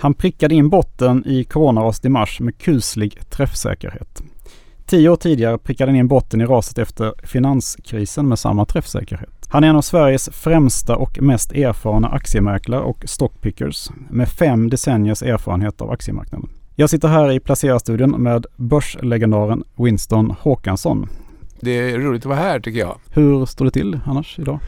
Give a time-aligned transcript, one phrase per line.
[0.00, 4.22] Han prickade in botten i coronaраset i mars med kuslig träffsäkerhet.
[4.86, 9.46] Tio år tidigare prickade han in botten i raset efter finanskrisen med samma träffsäkerhet.
[9.48, 15.22] Han är en av Sveriges främsta och mest erfarna aktiemäklare och stockpickers med fem decenniers
[15.22, 16.48] erfarenhet av aktiemarknaden.
[16.76, 21.08] Jag sitter här i Placerarstudion med börslegendaren Winston Håkansson.
[21.60, 22.98] Det är roligt att vara här tycker jag.
[23.10, 24.58] Hur står det till annars idag?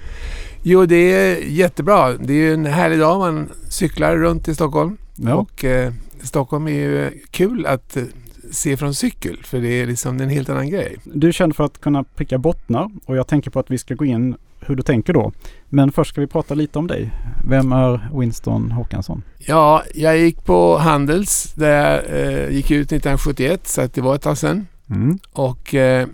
[0.63, 2.13] Jo, det är jättebra.
[2.13, 3.19] Det är en härlig dag.
[3.19, 4.97] Man cyklar runt i Stockholm.
[5.25, 5.35] Ja.
[5.35, 5.93] Och eh,
[6.23, 8.05] Stockholm är ju kul att eh,
[8.51, 10.97] se från cykel för det är liksom en helt annan grej.
[11.05, 13.95] Du är känd för att kunna pricka bottnar och jag tänker på att vi ska
[13.95, 15.33] gå in hur du tänker då.
[15.69, 17.11] Men först ska vi prata lite om dig.
[17.49, 19.23] Vem är Winston Håkansson?
[19.39, 24.15] Ja, jag gick på Handels där jag eh, gick ut 1971 så att det var
[24.15, 24.67] ett tag sedan.
[24.91, 25.19] Mm.
[25.33, 26.07] Och eh,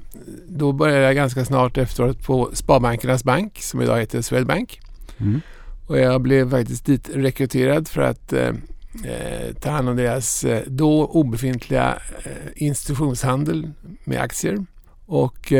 [0.48, 4.80] då började jag ganska snart efteråt på Sparbankernas bank som idag heter Swedbank.
[5.18, 5.40] Mm.
[5.86, 8.52] Och jag blev faktiskt dit rekryterad för att eh,
[9.04, 13.70] eh ta hand om deras eh, då obefintliga eh, institutionshandel
[14.04, 14.66] med aktier.
[15.06, 15.52] Och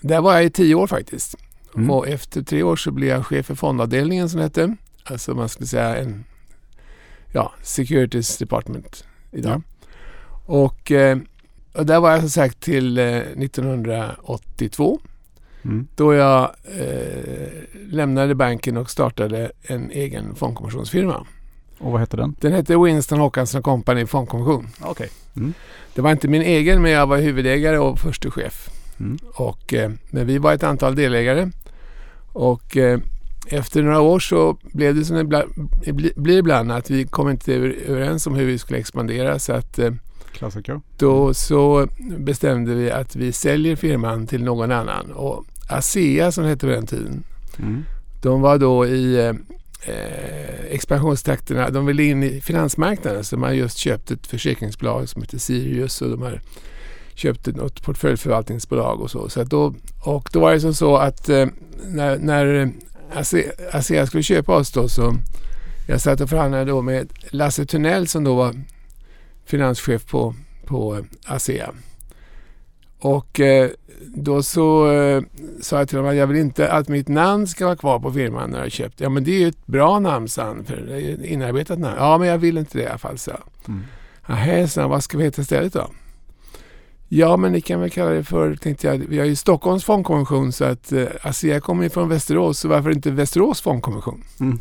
[0.00, 1.34] där var jag i tio år faktiskt.
[1.76, 1.90] Mm.
[1.90, 4.76] Och efter tre år så blev jag chef för fondavdelningen som det hette.
[5.04, 6.24] Alltså man skulle säga en
[7.32, 9.52] ja, Securities Department idag.
[9.52, 9.62] Ja.
[10.46, 11.18] Och, eh,
[11.72, 15.00] och där var jag som sagt till eh, 1982.
[15.62, 15.88] Mm.
[15.94, 17.48] Då jag eh,
[17.88, 21.26] lämnade banken och startade en egen fondkommissionsfirma.
[21.78, 22.36] Och vad hette den?
[22.40, 24.68] Den hette Winston Håkansson Company Fondkommission.
[24.84, 25.08] Okay.
[25.36, 25.54] Mm.
[25.94, 28.70] Det var inte min egen men jag var huvudägare och förste chef.
[29.00, 29.18] Mm.
[29.34, 31.50] Och, eh, men vi var ett antal delägare
[32.32, 33.00] och eh,
[33.46, 37.54] efter några år så blev det som det blir ibland att vi kom inte
[37.86, 39.92] överens om hur vi skulle expandera så att eh,
[40.32, 40.80] Klassiker.
[40.98, 46.50] Då så bestämde vi att vi säljer firman till någon annan och ASEA som det
[46.50, 47.24] hette på den tiden
[47.58, 47.84] mm.
[48.22, 49.34] de var då i
[49.82, 51.70] eh, expansionstakterna.
[51.70, 56.02] De ville in i finansmarknaden så de har just köpt ett försäkringsbolag som heter Sirius
[56.02, 56.40] och de har
[57.14, 59.28] köpte något portföljförvaltningsbolag och så.
[59.28, 61.46] så då, och då var det som så att eh,
[61.86, 62.72] när, när
[63.72, 65.14] ASEA skulle köpa oss då så
[65.88, 68.54] jag satt och förhandlade då med Lasse Tunnell som då var
[69.44, 70.34] finanschef på,
[70.66, 71.74] på ASEA.
[72.98, 73.70] Och eh,
[74.06, 75.22] då så eh,
[75.60, 78.12] sa jag till honom att jag vill inte att mitt namn ska vara kvar på
[78.12, 79.00] firman när jag köpt.
[79.00, 81.78] Ja men det är ju ett bra namn sa han, för det är ett inarbetat
[81.78, 81.96] namn.
[81.98, 83.32] Ja men jag vill inte det i alla fall så.
[83.68, 83.82] Mm.
[84.26, 85.90] Jaha, så vad ska vi heta istället då?
[87.08, 90.52] Ja, men ni kan väl kalla det för, tänkte jag, vi har ju Stockholms fondkommission
[90.52, 94.24] så att eh, ASEA kommer ju från Västerås så varför inte Västerås fondkommission?
[94.40, 94.58] Mm.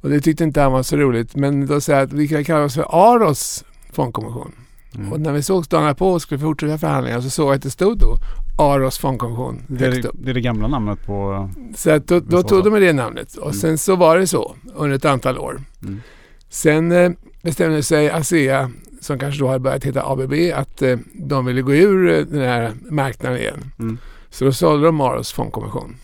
[0.00, 2.44] Och det tyckte inte han var så roligt men då sa jag att vi kan
[2.44, 4.52] kalla oss för Aros fondkommission.
[4.94, 5.12] Mm.
[5.12, 7.70] Och när vi såg dagarna på och skulle fortsätta förhandlingarna så såg jag att det
[7.70, 8.18] stod då
[8.58, 9.62] Aros fondkommission.
[9.66, 11.50] Det är det, det är det gamla namnet på...
[11.76, 13.54] Så att då, då tog de med det namnet och mm.
[13.54, 15.62] sen så var det så under ett antal år.
[15.82, 16.00] Mm.
[16.48, 17.10] Sen eh,
[17.42, 21.74] bestämde sig ASEA som kanske då har börjat heta ABB, att eh, de ville gå
[21.74, 23.70] ur eh, den här marknaden igen.
[23.78, 23.98] Mm.
[24.30, 25.96] Så då sålde de Maros fondkommission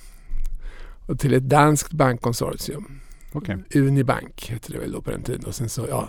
[1.07, 3.01] och till ett danskt bankkonsortium.
[3.33, 3.57] Okay.
[3.75, 5.45] Unibank hette det väl då på den tiden.
[5.45, 6.09] Och sen, så, ja,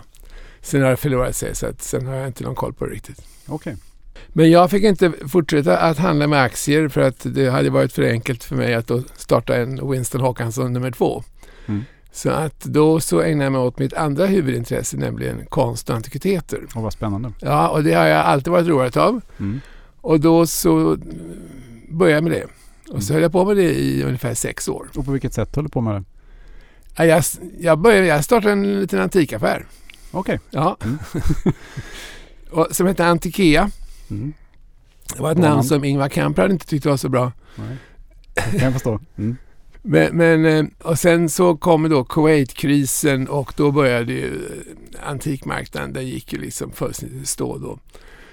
[0.66, 2.92] sen har det förlorat sig så att sen har jag inte någon koll på det
[2.92, 3.22] riktigt.
[3.48, 3.74] Okay.
[4.28, 8.02] Men jag fick inte fortsätta att handla med aktier för att det hade varit för
[8.02, 11.22] enkelt för mig att då starta en Winston Håkansson nummer två.
[11.66, 11.84] Mm.
[12.12, 16.60] Så att då så ägnar jag mig åt mitt andra huvudintresse, nämligen konst och antikviteter.
[16.74, 17.32] Och vad spännande.
[17.40, 19.20] Ja, och det har jag alltid varit road av.
[19.38, 19.60] Mm.
[20.00, 20.96] Och då så
[21.88, 22.44] började jag med det.
[22.92, 23.14] Och så mm.
[23.14, 24.88] höll jag på med det i ungefär sex år.
[24.96, 26.04] Och på vilket sätt höll du på med det?
[26.96, 27.24] Ja, jag,
[27.58, 29.66] jag, började, jag startade en liten antikaffär.
[30.10, 30.34] Okej.
[30.34, 30.38] Okay.
[30.50, 30.76] Ja.
[30.84, 30.98] Mm.
[32.50, 33.70] och, som hette Antikea.
[34.10, 34.32] Mm.
[35.14, 37.32] Det var ett namn som Ingvar Kamprad inte tyckte var så bra.
[37.54, 37.76] Nej.
[38.34, 39.00] Det kan jag förstå.
[39.16, 39.36] Mm.
[39.82, 45.92] Men, men, eh, och sen så kom då Kuwait-krisen och då började ju eh, antikmarknaden,
[45.92, 47.78] den gick ju liksom fullständigt stå då.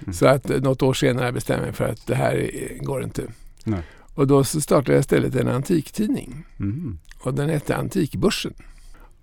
[0.02, 0.14] Mm.
[0.14, 3.22] Så att eh, något år senare bestämde jag mig för att det här går inte.
[3.64, 3.82] Nej.
[4.14, 6.44] Och då så startade jag istället en antiktidning.
[6.60, 6.98] Mm.
[7.18, 8.54] Och den hette Antikbörsen.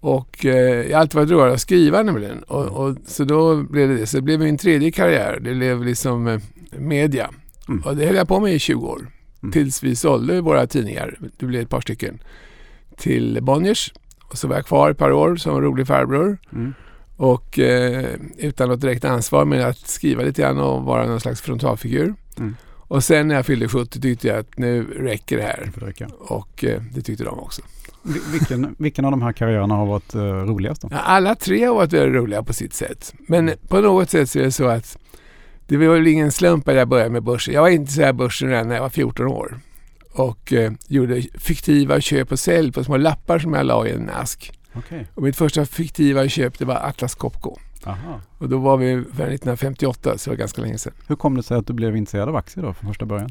[0.01, 2.43] Och eh, jag har alltid varit rolig att skriva nämligen.
[2.43, 4.07] Och, och, så då blev det det.
[4.07, 5.39] Så det blev min tredje karriär.
[5.41, 6.39] Det blev liksom eh,
[6.71, 7.29] media.
[7.67, 7.81] Mm.
[7.81, 9.11] Och det höll jag på med i 20 år.
[9.43, 9.51] Mm.
[9.51, 12.23] Tills vi sålde våra tidningar, det blev ett par stycken,
[12.97, 13.93] till Bonniers.
[14.23, 16.37] Och så var jag kvar ett par år som rolig farbror.
[16.53, 16.73] Mm.
[17.17, 18.05] Och eh,
[18.37, 22.13] utan något direkt ansvar med att skriva lite grann och vara någon slags frontalfigur.
[22.37, 22.55] Mm.
[22.65, 25.71] Och sen när jag fyllde 70 tyckte jag att nu räcker det här.
[25.75, 27.61] Det och eh, det tyckte de också.
[28.03, 30.81] Vilken, vilken av de här karriärerna har varit uh, roligast?
[30.81, 30.89] Då?
[30.91, 33.13] Alla tre har varit väldigt roliga på sitt sätt.
[33.27, 33.59] Men mm.
[33.67, 34.97] på något sätt så är det så att
[35.67, 37.53] det var väl ingen slump att jag började med börsen.
[37.53, 39.59] Jag var intresserad av börsen redan när jag var 14 år
[40.11, 44.09] och eh, gjorde fiktiva köp och sälj på små lappar som jag la i en
[44.09, 44.51] ask.
[44.73, 45.07] Okej.
[45.15, 47.57] Och mitt första fiktiva köp det var Atlas Copco.
[47.83, 48.21] Aha.
[48.37, 50.93] Och då var vi ungefär 1958 så det var ganska länge sedan.
[51.07, 53.29] Hur kom det sig att du blev intresserad av aktier då från första början?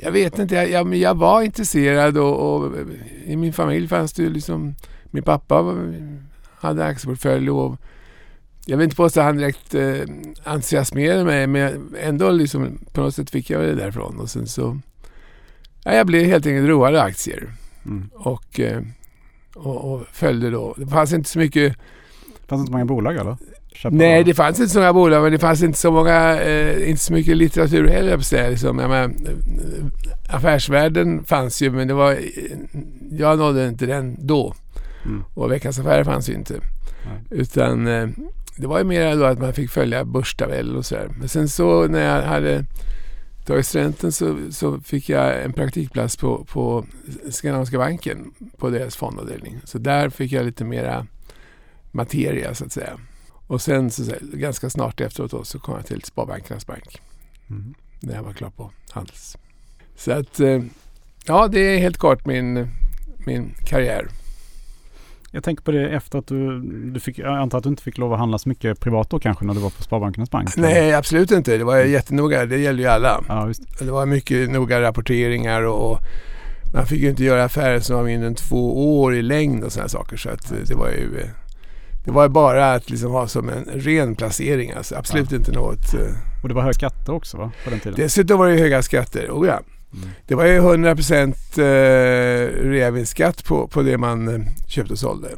[0.00, 2.72] Jag vet inte, jag, jag, jag var intresserad och, och
[3.24, 4.74] i min familj fanns det ju liksom
[5.10, 5.94] Min pappa var-
[6.56, 7.76] hade aktieportfölj och
[8.66, 9.94] jag vill inte påstå att han direkt eh,
[10.44, 14.78] entusiasmerade mig men ändå liksom på något sätt fick jag det därifrån och sen så
[15.84, 17.52] ja, jag blev helt enkelt road av aktier
[17.86, 18.10] Mm.
[18.14, 18.80] och, eh,
[19.54, 20.74] och, och följde då.
[20.78, 21.76] Det fanns inte så mycket
[22.48, 23.36] Fanns det inte många bolag eller?
[23.74, 26.90] Köpa- Nej, det fanns inte så många bolag men det fanns inte så många, eh,
[26.90, 28.50] inte så mycket litteratur heller jag säga.
[28.50, 32.18] Liksom, jag menar, eh, affärsvärlden fanns ju men det var, eh,
[33.10, 34.54] jag nådde inte den då.
[35.04, 35.24] Mm.
[35.34, 36.54] Och Veckans Affärer fanns ju inte.
[36.54, 37.40] Nej.
[37.40, 38.08] Utan eh,
[38.56, 41.08] det var ju mer då att man fick följa börstabell och sådär.
[41.18, 42.64] Men sen så när jag hade
[43.44, 46.86] tagit studenten så, så fick jag en praktikplats på, på
[47.30, 49.60] Skandinaviska banken på deras fondavdelning.
[49.64, 51.06] Så där fick jag lite mera
[51.90, 52.98] materia så att säga.
[53.46, 57.00] Och sen så, ganska snart efteråt då, så kom jag till Sparbankernas bank
[57.50, 57.74] Mm.
[58.00, 59.36] när jag var klar på Handels.
[59.96, 60.62] Så att eh,
[61.24, 62.68] ja, det är helt kort min,
[63.26, 64.08] min karriär.
[65.34, 66.60] Jag tänker på det efter att du,
[66.92, 69.18] du fick, jag antar att du inte fick lov att handla så mycket privat då
[69.18, 70.48] kanske när du var på Sparbankernas bank?
[70.56, 71.56] Nej, absolut inte.
[71.58, 72.46] Det var jättenoga.
[72.46, 73.24] Det gäller ju alla.
[73.28, 73.52] Ja.
[73.78, 75.98] Det var mycket noga rapporteringar och, och
[76.74, 79.72] man fick ju inte göra affärer som var mindre än två år i längd och
[79.72, 80.16] sådana saker.
[80.16, 81.28] Så att eh, det var ju eh,
[82.04, 84.72] det var bara att liksom ha som en ren placering.
[84.72, 85.94] Alltså absolut inte något.
[85.94, 86.00] eh,
[86.42, 87.52] Och det var höga skatter också va?
[87.64, 87.94] På den tiden?
[87.96, 89.28] Dessutom var det höga skatter.
[89.30, 89.60] Oh ja.
[89.96, 90.08] Mm.
[90.26, 95.28] Det var ju 100% eh, reavinstskatt på, på det man eh, köpte och sålde.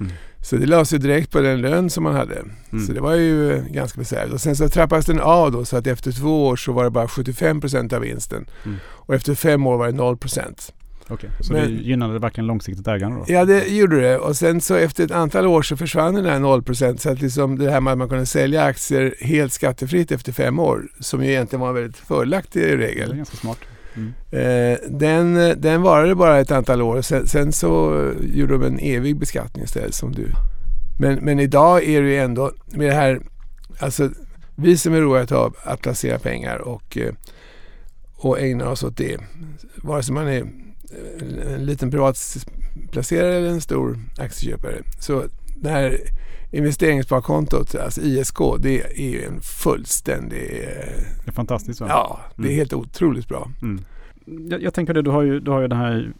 [0.00, 0.12] Mm.
[0.42, 2.34] Så det lades ju direkt på den lön som man hade.
[2.72, 2.86] Mm.
[2.86, 4.34] Så det var ju ganska besvärligt.
[4.34, 6.90] Och sen så trappades den av då så att efter två år så var det
[6.90, 8.46] bara 75% av vinsten.
[8.64, 8.76] Mm.
[8.86, 10.72] Och efter fem år var det 0%.
[11.12, 13.24] Okej, så Men- det gynnade verkligen långsiktigt ägande då?
[13.28, 14.18] Ja det gjorde det.
[14.18, 17.58] Och sen så efter ett antal år så försvann den här 0% så att liksom
[17.58, 21.30] det här med att man kunde sälja aktier helt skattefritt efter fem år som ju
[21.30, 23.16] egentligen var väldigt fördelaktig i Det är regel.
[23.16, 23.58] ganska smart.
[23.96, 24.12] Mm.
[24.30, 27.02] Eh, den, den varade bara ett antal år.
[27.02, 30.26] Sen, sen så gjorde de en evig beskattning istället som du.
[30.98, 33.20] Men, men idag är det ju ändå med det här,
[33.78, 34.10] alltså
[34.54, 37.14] vi som är roade av att placera pengar och, eh,
[38.16, 39.18] och ägna oss åt det.
[39.76, 40.46] Vare sig man är
[41.54, 44.82] en liten privatplacerare eller en stor aktieköpare.
[45.00, 45.24] Så
[45.60, 45.96] det här
[46.50, 50.42] investeringssparkontot, alltså ISK, det är ju en fullständig...
[50.42, 51.86] eh, Det är fantastiskt va?
[51.88, 52.56] Ja, det är Mm.
[52.56, 53.50] helt otroligt bra.
[53.62, 53.80] Mm.
[54.50, 56.12] Jag, jag tänker det, du har ju, du har ju den här,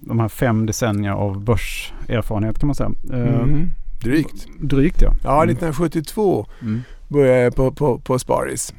[0.00, 2.90] de här fem decennier av börserfarenhet kan man säga.
[3.12, 3.70] Eh, Mm.
[4.02, 4.46] Drygt.
[4.60, 5.12] Drygt ja.
[5.24, 5.54] Ja, Mm.
[5.54, 6.80] 1972 Mm.
[7.08, 8.74] började jag på, på, på Sparis.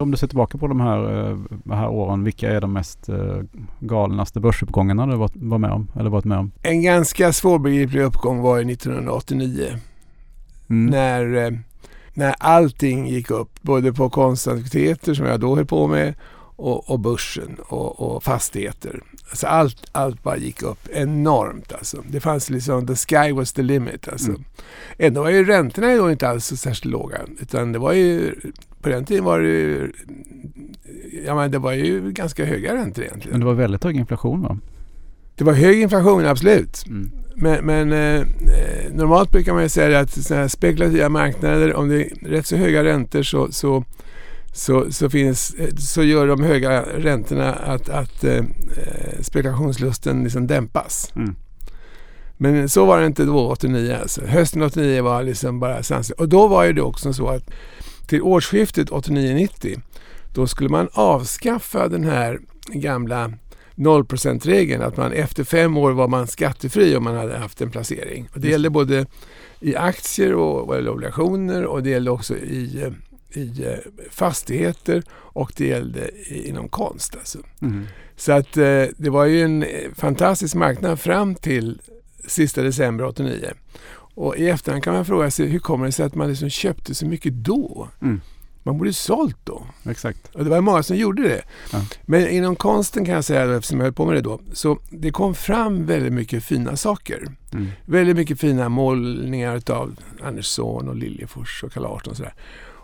[0.00, 3.08] Om du ser tillbaka på de här, eh, de här åren, vilka är de mest
[3.08, 3.36] eh,
[3.80, 5.88] galnaste börsuppgångarna du var, med om?
[5.98, 6.50] Eller varit med om?
[6.62, 9.66] En ganska svårbegriplig uppgång var ju 1989
[10.70, 10.86] Mm.
[10.90, 11.58] när, eh,
[12.14, 13.50] när allting gick upp.
[13.62, 16.14] Både på konstantikviteter som jag då höll på med
[16.56, 19.00] och, och börsen och, och fastigheter.
[19.30, 22.02] Alltså allt, allt bara gick upp enormt alltså.
[22.10, 24.28] Det fanns liksom, the sky was the limit alltså.
[24.30, 24.44] Mm.
[24.98, 27.18] Ändå var ju räntorna då inte alls så särskilt låga.
[27.40, 28.34] Utan det var ju,
[28.80, 29.92] på den tiden var det ju,
[31.26, 33.30] ja men det var ju ganska höga räntor egentligen.
[33.30, 34.58] Men det var väldigt hög inflation va?
[35.34, 36.86] Det var hög inflation, absolut.
[36.86, 37.10] Mm.
[37.34, 41.88] Men, men eh, eh, normalt brukar man ju säga att såna här spekulativa marknader, om
[41.88, 43.84] det är rätt så höga räntor så, så,
[44.52, 50.46] så, så, finns, eh, så gör de höga räntorna att, att eh, eh, spekulationslusten liksom
[50.46, 51.12] dämpas.
[51.16, 51.36] Mm.
[52.36, 53.96] Men så var det inte då 89.
[54.02, 54.26] Alltså.
[54.26, 56.20] Hösten 89 var liksom bara sanslöst.
[56.20, 57.50] Och då var ju det också så att
[58.06, 59.80] till årsskiftet 89-90
[60.34, 63.32] då skulle man avskaffa den här gamla
[63.74, 68.28] 0%-regeln att man efter fem år var man skattefri om man hade haft en placering.
[68.34, 69.06] Och det gällde både
[69.60, 72.92] i aktier och eller obligationer och det gällde också i, eh,
[73.32, 73.74] i eh,
[74.10, 76.10] fastigheter och det gällde
[76.48, 77.16] inom konst.
[77.16, 77.38] Alltså.
[77.62, 77.86] Mm.
[78.16, 81.80] Så att eh, det var ju en eh, fantastisk marknad fram till
[82.26, 83.52] sista december 89.
[84.14, 86.94] Och i efterhand kan man fråga sig hur kommer det sig att man liksom köpte
[86.94, 87.88] så mycket då?
[88.02, 88.20] Mm.
[88.62, 89.66] Man borde ju sålt då.
[89.84, 90.34] Exakt.
[90.34, 91.42] Och det var många som gjorde det.
[91.72, 91.84] Ja.
[92.02, 95.10] Men inom konsten kan jag säga, eftersom jag höll på med det då, så det
[95.10, 97.26] kom fram väldigt mycket fina saker.
[97.52, 97.68] Mm.
[97.84, 102.34] Väldigt mycket fina målningar av Anders Zorn och Liljefors och Carl Larsson och sådär.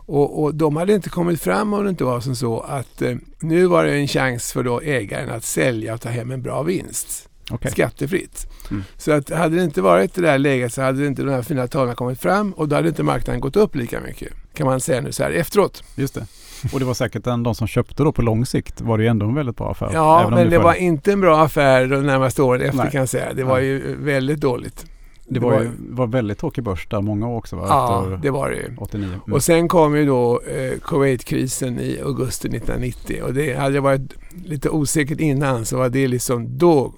[0.07, 3.17] Och, och de hade inte kommit fram om det inte var som så att eh,
[3.41, 6.63] nu var det en chans för då ägaren att sälja och ta hem en bra
[6.63, 7.29] vinst.
[7.51, 7.71] Okej.
[7.71, 8.47] Skattefritt.
[8.71, 8.85] Mm.
[8.97, 11.67] Så att hade det inte varit det där läget så hade inte de här fina
[11.67, 14.33] talen kommit fram och då hade inte marknaden gått upp lika mycket.
[14.55, 15.83] Kan man säga nu så här efteråt.
[15.95, 16.27] Just det.
[16.73, 19.27] Och det var säkert de som köpte då på lång sikt var det ju ändå
[19.27, 19.91] en väldigt bra affär.
[19.93, 22.91] Ja, men det var inte en bra affär de närmaste åren efter Nej.
[22.91, 23.33] kan jag säga.
[23.33, 23.67] Det var Nej.
[23.67, 24.87] ju väldigt dåligt.
[25.28, 27.66] Det var, ju, var väldigt tråkig börs där många år också va?
[27.68, 28.76] Ja, det var det ju.
[28.78, 29.09] 89.
[29.09, 29.21] Mm.
[29.33, 34.14] Och sen kom ju då eh, Kuwait-krisen i augusti 1990 och det hade varit
[34.45, 36.92] lite osäkert innan så var det liksom då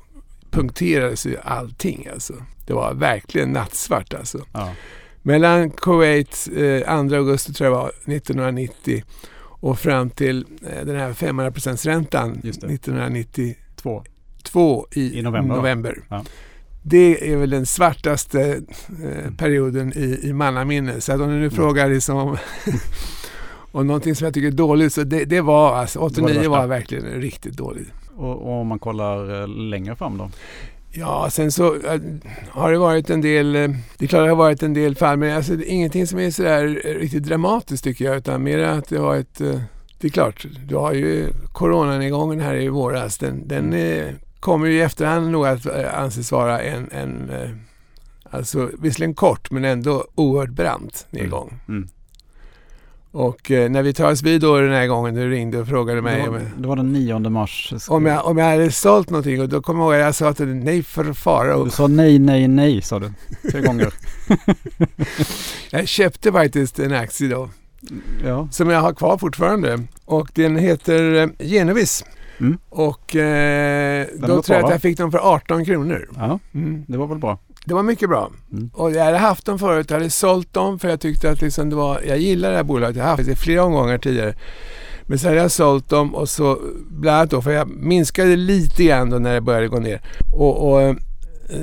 [0.50, 2.34] punkterades ju allting alltså.
[2.66, 4.38] Det var verkligen nattsvart alltså.
[4.52, 4.72] ja.
[5.22, 9.04] Mellan Kuwait eh, 2 augusti tror jag var 1990
[9.60, 11.52] och fram till eh, den här 500
[11.84, 12.66] räntan Just det.
[12.66, 14.04] 1992
[14.42, 14.86] Två.
[14.92, 16.02] i, I november, november.
[16.08, 16.24] Ja.
[16.82, 18.62] Det är väl den svartaste
[19.04, 21.00] eh, perioden i, i mannaminne.
[21.00, 21.50] Så att om du nu Mm.
[21.50, 22.36] frågar liksom om,
[23.72, 26.34] om någonting som jag tycker är dåligt så det, det var alltså Det var det
[26.34, 26.66] 89 var, värsta.
[26.66, 27.88] verkligen riktigt dåligt.
[28.16, 30.30] Och, och om man kollar eh, längre fram då?
[30.92, 32.00] Ja, sen så eh,
[32.50, 35.36] har det varit en del, det är klart det har varit en del fall, men
[35.36, 36.64] alltså, är ingenting som är sådär
[37.00, 39.38] riktigt dramatiskt tycker jag, utan mer att det har ett,
[40.00, 44.06] det är klart, du har ju coronanedgången här i våras, den, den eh,
[44.40, 47.50] kommer ju i efterhand nog att eh, anses vara en, en eh,
[48.30, 51.60] alltså visserligen kort men ändå oerhört brant nedgång.
[51.68, 51.88] Mm.
[53.10, 56.02] Och eh, när vi tar oss vid då den här gången, du ringde och frågade
[56.02, 57.72] mig Det om var, det var den 9 mars.
[57.88, 60.44] om jag, om jag hade sålt någonting och då kommer jag ihåg att jag sa
[60.44, 61.64] dig, nej för fara.
[61.64, 63.12] Du sa nej, nej, nej sa du.
[63.50, 63.94] Tre gånger.
[65.70, 67.50] Jag köpte faktiskt en aktie då
[68.24, 68.48] Ja.
[68.50, 72.04] som jag har kvar fortfarande och den heter eh, Genovis.
[72.40, 72.58] Mm.
[72.68, 76.08] Och eh, då tror jag att jag fick dem för 18 kronor.
[76.16, 76.84] ja, Mm.
[76.88, 77.38] det var väl bra.
[77.64, 78.30] Det var mycket bra.
[78.52, 78.70] Mm.
[78.74, 81.70] Och jag hade haft dem förut, jag hade sålt dem för jag tyckte att liksom
[81.70, 84.34] det var, jag gillar det här bolaget, jag har haft det i flera omgångar tidigare.
[85.02, 86.58] Men så hade jag sålt dem och så
[86.90, 90.00] bland annat då, för jag minskade lite grann då när det började gå ner.
[90.32, 90.94] Och, och eh,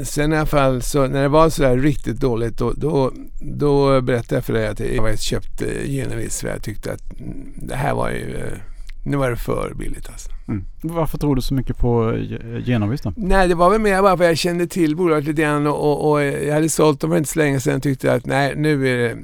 [0.04, 4.36] sen i alla fall så när det var sådär riktigt dåligt då, då, då berättade
[4.36, 8.10] jag för dig att jag köpte Genevis för jag tyckte att mm, det här var
[8.10, 8.60] ju, eh,
[9.06, 10.30] nu var det för billigt alltså.
[10.48, 10.64] Mm.
[10.82, 13.14] Varför tror du så mycket på eh, Genovis då?
[13.16, 16.12] Nej, det var väl mer bara för jag kände till bolaget lite grann och, och,
[16.12, 18.88] och jag hade sålt dem för inte så länge sedan och tyckte att nej, nu
[18.88, 19.18] är det...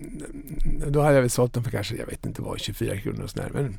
[0.90, 3.30] Då hade jag väl sålt dem för kanske, jag vet inte vad, 24 kronor och
[3.30, 3.50] sådär.
[3.54, 3.76] Men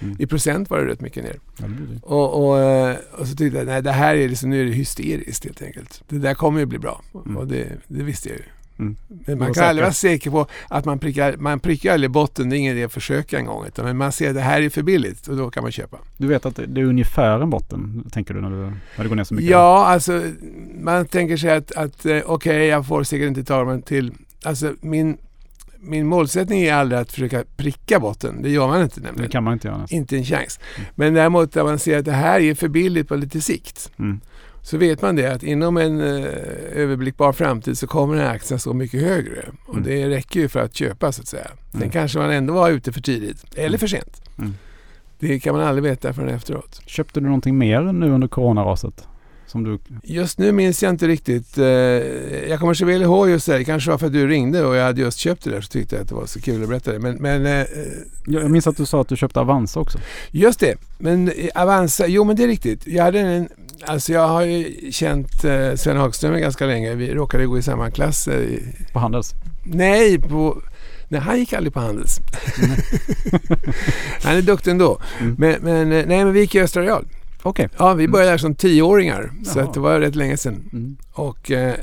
[0.00, 0.16] Mm.
[0.18, 1.36] i procent var det rätt mycket ner.
[1.58, 4.64] Ja, det och, eh, och så tyckte jag, nej det här är liksom, nu är
[4.64, 6.02] det hysteriskt helt enkelt.
[6.08, 7.02] Det där kommer ju bli bra.
[7.24, 7.36] Mm.
[7.36, 8.44] Och det, det visste jag ju.
[8.78, 8.96] Mm.
[9.38, 9.82] Man kan aldrig säker.
[9.82, 12.92] vara säker på att man prickar, man prickar aldrig botten, det är ingen idé att
[12.92, 13.66] försöka en gång.
[13.66, 15.98] Utan, men man ser att det här är för billigt och då kan man köpa.
[16.16, 19.08] Du vet att det det är ungefär en botten, tänker du, när, du, när det
[19.08, 19.50] går ner så mycket?
[19.50, 20.22] Ja, alltså
[20.80, 24.12] man tänker sig att, att eh, okej, jag får säkert inte ta mig till...
[24.44, 25.18] Alltså min,
[25.80, 28.42] min målsättning är aldrig att försöka pricka botten.
[28.42, 29.30] Det gör man inte Det nämligen.
[29.30, 29.98] kan man inte göra nästan.
[29.98, 30.60] Inte en chans.
[30.76, 30.88] Mm.
[30.94, 33.92] Men däremot när man ser att det här är för billigt på lite sikt.
[33.98, 34.20] Mm.
[34.66, 36.24] Så vet man det att inom en eh,
[36.72, 39.44] överblickbar framtid så kommer den här aktien stå mycket högre.
[39.66, 39.86] Och Mm.
[39.88, 41.50] det räcker ju för att köpa så att säga.
[41.72, 41.90] Sen Mm.
[41.90, 43.44] kanske man ändå var ute för tidigt.
[43.54, 43.78] Eller Mm.
[43.78, 44.22] för sent.
[44.38, 44.54] Mm.
[45.18, 46.80] Det kan man aldrig veta förrän efteråt.
[46.86, 49.06] Köpte du någonting mer nu under coronaraset?
[49.46, 49.78] Som du...
[50.02, 51.58] Just nu minns jag inte riktigt.
[51.58, 51.64] Eh,
[52.48, 53.58] Jag kommer så väl ihåg just det.
[53.58, 55.68] Det kanske var för att du ringde och jag hade just köpt det där så
[55.68, 56.98] tyckte jag att det var så kul att berätta det.
[56.98, 57.66] Men, men eh,
[58.26, 59.98] Jag minns att du sa att du köpte Avanza också.
[60.30, 60.74] just det.
[60.98, 62.86] Men Avanza, jo men det är riktigt.
[62.86, 63.48] Jag hade en,
[63.84, 66.94] alltså jag har ju känt eh, Sven Hagström ganska länge.
[66.94, 68.28] Vi råkade gå i samma klass.
[68.28, 68.58] eh,
[68.92, 69.34] På Handels.
[69.64, 70.62] Nej, på,
[71.08, 72.18] nej, han gick aldrig på Handels.
[74.22, 74.98] han är duktig ändå.
[75.20, 75.36] Mm.
[75.38, 77.06] Men, men, eh, nej, men vi gick i Östra Real.
[77.42, 77.68] Okej.
[77.78, 79.32] Ja, vi började där som tioåringar.
[79.44, 79.68] Så Jaha.
[79.68, 80.68] att det var rätt länge sedan.
[80.72, 80.96] Mm.
[81.12, 81.74] Och, eh,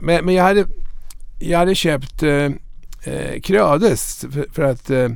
[0.00, 0.64] men, men jag hade,
[1.38, 2.50] jag hade köpt eh,
[3.42, 5.08] Creades för, för att eh,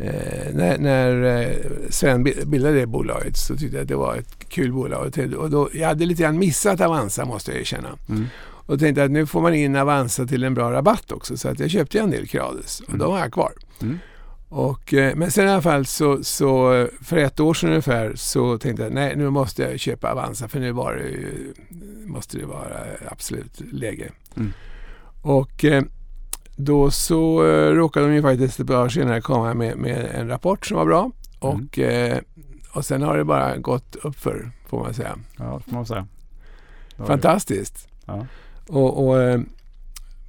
[0.00, 1.56] eh, när, när eh,
[1.90, 5.12] Sven bi- bildade det bolaget så tyckte jag att det var ett kul bolag.
[5.38, 7.88] Och då, jag hade lite grann missat Avanza måste jag erkänna.
[8.08, 8.26] Mm.
[8.42, 11.36] Och tänkte att nu får man in Avanza till en bra rabatt också.
[11.36, 12.98] Så att jag köpte en del Creades och Mm.
[12.98, 13.52] de har jag kvar.
[13.82, 13.98] Mm.
[14.48, 18.58] Och, eh, men sen i alla fall så, så för ett år sedan ungefär så
[18.58, 21.54] tänkte jag nej nu måste jag köpa Avanza för nu var det ju,
[22.06, 22.76] måste det vara
[23.10, 24.10] absolut läge.
[24.36, 24.52] Mm.
[25.22, 25.64] Och
[26.64, 30.28] då så eh, råkade de ju faktiskt ett par år senare komma med, med en
[30.28, 31.10] rapport som var bra.
[31.38, 32.18] Och, eh,
[32.72, 35.18] och sen har det bara gått uppför får man säga.
[35.38, 36.06] Ja, det får man säga.
[37.06, 37.88] Fantastiskt.
[38.06, 38.26] Ja.
[38.68, 39.40] Och, och, eh,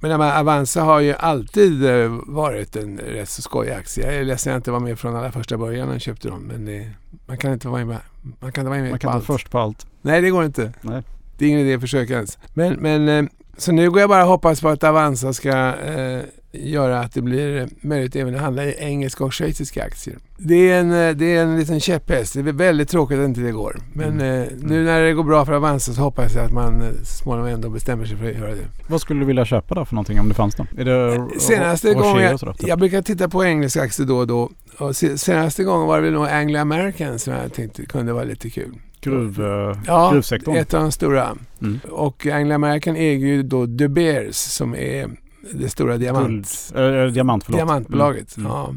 [0.00, 4.06] men Avanza har ju alltid eh, varit en rätt så skojig aktie.
[4.06, 6.28] Jag är ledsen att jag inte var med från allra första början när jag köpte
[6.28, 6.40] dem.
[6.40, 6.90] Men det,
[7.26, 7.98] man kan inte vara med,
[8.40, 9.20] man kan inte vara med Man på kan allt.
[9.22, 9.86] inte vara först på allt.
[10.02, 10.72] Nej, det går inte.
[10.80, 11.02] Nej.
[11.38, 12.38] Det är ingen idé att försöka ens.
[12.54, 13.24] Men, men eh,
[13.56, 17.22] så nu går jag bara och hoppas på att Avanza ska eh, göra att det
[17.22, 20.18] blir möjligt även att handla i engelska och schweiziska aktier.
[20.38, 22.34] Det är en, eh, det är en liten käpphäst.
[22.34, 23.76] Det är väldigt tråkigt att inte det går.
[23.92, 26.88] Men eh, nu när det går bra för Avanza så hoppas jag att man eh,
[27.02, 28.66] så småningom ändå bestämmer sig för att göra det.
[28.86, 30.66] Vad skulle du vilja köpa då för någonting om det fanns då?
[30.78, 32.68] Är det Senaste Rocher gången jag, sådär, typ?
[32.68, 34.50] jag brukar titta på engelska aktier då och då.
[34.78, 38.50] Och se, senaste gången var det nog Anglo American som jag tänkte kunde vara lite
[38.50, 38.74] kul.
[39.02, 40.56] Gruv, eh, ja, gruvsektorn.
[40.56, 41.36] ett av de stora.
[41.62, 41.80] Mm.
[41.90, 45.10] Och Anglo American äger ju då De Beers som är
[45.52, 47.58] det stora diamant, Guld, äh, diamant förlåt.
[47.58, 48.36] diamantbolaget.
[48.36, 48.52] Mm.
[48.52, 48.74] Ja.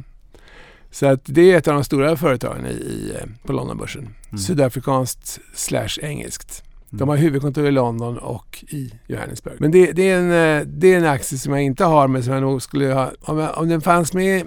[0.92, 4.10] Så att det är ett av de stora företagen i, eh, på Londonbörsen.
[4.30, 4.38] Mm.
[4.38, 6.64] Sydafrikanskt slash engelskt.
[6.98, 7.10] De Mm.
[7.10, 9.56] har huvudkontor i London och i Johannesburg.
[9.60, 12.24] Men det, det, är en, eh, det är en aktie som jag inte har men
[12.24, 13.12] som jag nog skulle ha...
[13.22, 14.42] Om, jag, om den fanns med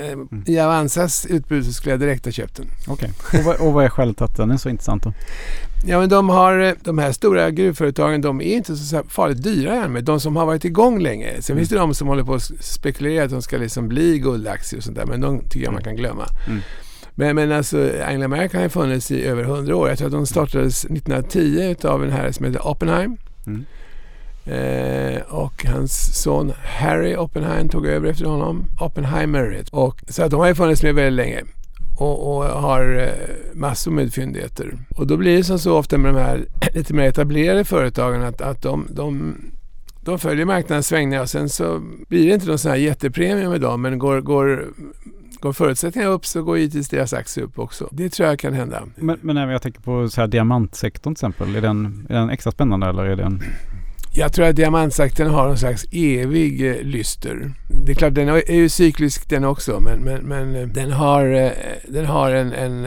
[0.00, 2.66] eh, i Avanzas utbud så skulle jag direkt ha köpt den.
[2.88, 3.10] Okej.
[3.38, 5.12] Och, vad- och vad är skälet att den är så intressant då?
[5.86, 9.84] Ja men de har, eh, de här stora gruvföretagen de är inte så farligt dyra
[9.84, 10.04] än med.
[10.04, 11.32] De som har varit igång länge.
[11.42, 14.78] Sen finns det de som håller på att spekulera att de ska liksom bli guldaktier
[14.80, 15.06] och sånt där.
[15.06, 16.26] Men de tycker jag man kan glömma.
[16.46, 16.60] Mm.
[17.14, 19.88] Men, men alltså Anglo American har funnits i över 100 år.
[19.88, 23.16] Jag tror att de startades 1910 av en herre som heter Oppenheim.
[23.46, 23.64] Mm.
[24.46, 28.64] Eh, och hans son Harry Oppenheim tog över efter honom.
[28.80, 29.64] Oppenheimer.
[29.72, 31.42] Och, så att de har ju funnits med väldigt länge.
[31.98, 34.78] Och, och har eh, massor med fyndigheter.
[34.96, 36.44] Och då blir det som så ofta med de här
[36.74, 39.36] lite mer etablerade företagen att, att de, de,
[40.00, 43.60] de följer marknadens svängningar och sen så blir det inte någon sån här jättepremie med
[43.60, 44.66] dem men går, går,
[45.44, 47.88] går förutsättningarna upp så går givetvis deras aktie upp också.
[47.92, 48.82] Det tror jag kan hända.
[48.96, 51.56] Men, men även jag tänker på så här diamantsektorn till exempel.
[51.56, 53.42] Är den, är den extra spännande eller är den...
[54.14, 57.52] Jag tror att diamantsakten har en slags evig eh, lyster.
[57.86, 60.92] Det är klart, den är är ju cyklisk den också, men, men, men eh, den
[60.92, 61.50] har, eh,
[61.88, 62.86] den har en, en,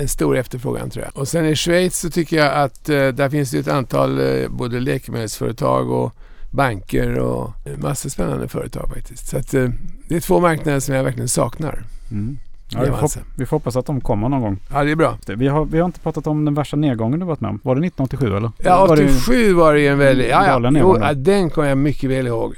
[0.00, 1.20] en stor efterfrågan tror jag.
[1.20, 5.90] Och sen i Schweiz så tycker jag att där finns det ett antal både läkemedelsföretag
[5.90, 6.14] och
[6.56, 9.28] banker och massor spännande företag faktiskt.
[9.28, 9.68] Så att, eh,
[10.08, 11.82] det är två marknader som jag verkligen saknar.
[12.10, 12.38] Mm.
[12.68, 13.22] Ja, vi, får, Diamansen.
[13.36, 14.58] vi får hoppas att de kommer någon gång.
[14.72, 15.18] Ja, det är bra.
[15.26, 17.60] Vi har, vi har inte pratat om den värsta nedgången du varit med om.
[17.62, 18.50] Var det 1987 eller?
[18.58, 20.28] Ja, Var det- 87 var det ju en väldigt...
[20.30, 20.70] Ja, ja.
[20.74, 22.54] Jo, ja, den kommer jag mycket väl ihåg.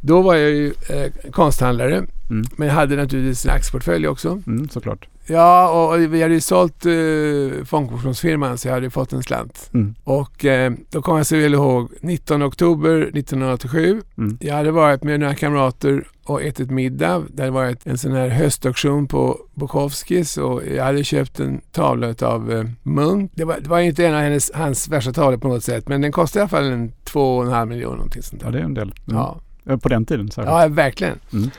[0.00, 2.44] Då var jag ju eh, konsthandlare, Mm.
[2.56, 4.42] men hade naturligtvis en aktieportfölj också.
[4.46, 5.08] Mm, såklart.
[5.28, 9.70] Ja, och, vi hade ju sålt eh, fondkommissionsfirman så jag hade fått en slant.
[9.74, 9.94] Mm.
[10.04, 14.02] Och eh, då kommer jag så väl ihåg 19 oktober 1987.
[14.18, 14.38] Mm.
[14.40, 17.22] Jag hade varit med några kamrater och ätit middag.
[17.34, 22.14] Det hade varit en sån här höstauktion på Bukowskis och jag hade köpt en tavla
[22.22, 23.32] av eh, Munk.
[23.34, 26.00] Det var, det var inte en av hennes, hans värsta tavlor på något sätt men
[26.00, 28.52] den kostade i alla fall en två och en halv miljon någonting sånt Ja, där.
[28.52, 28.92] det är en del.
[29.08, 29.22] Mm.
[29.64, 30.48] Ja, På den tiden särskilt.
[30.60, 31.18] ja verkligen.
[31.32, 31.50] Mm.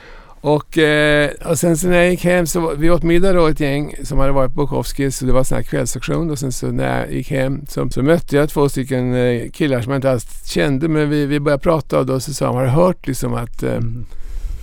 [0.42, 3.60] Och, eh, och sen så när jag gick hem så vi åt middag då ett
[3.60, 6.66] gäng som hade varit på Bukowskis så det var sån här kvällsauktion och sen så
[6.66, 10.10] när jag gick hem så, så mötte jag två stycken eh, killar som jag inte
[10.10, 13.06] alls kände men vi, vi började prata och då så sa de har du hört
[13.06, 14.06] liksom att eh, Mm.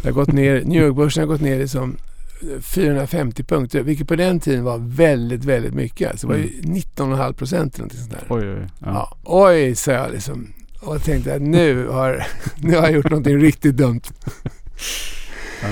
[0.02, 1.98] det har gått ner, New York-börsen har gått ner liksom
[2.62, 6.12] 450 punkter vilket på den tiden var väldigt väldigt mycket.
[6.12, 8.24] Alltså det var ju 19,5 procent eller någonting sånt där.
[8.30, 8.68] Oj, oj.
[8.80, 8.88] Ja.
[8.94, 9.18] Ja.
[9.24, 10.48] Oj, sa jag liksom.
[10.82, 12.24] Och jag tänkte att nu har,
[12.56, 14.02] nu har jag gjort någonting riktigt dumt.
[15.64, 15.68] Ja.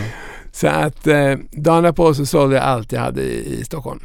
[0.51, 3.99] Så att eh, dagen därpå så sålde jag allt jag hade i, i Stockholm.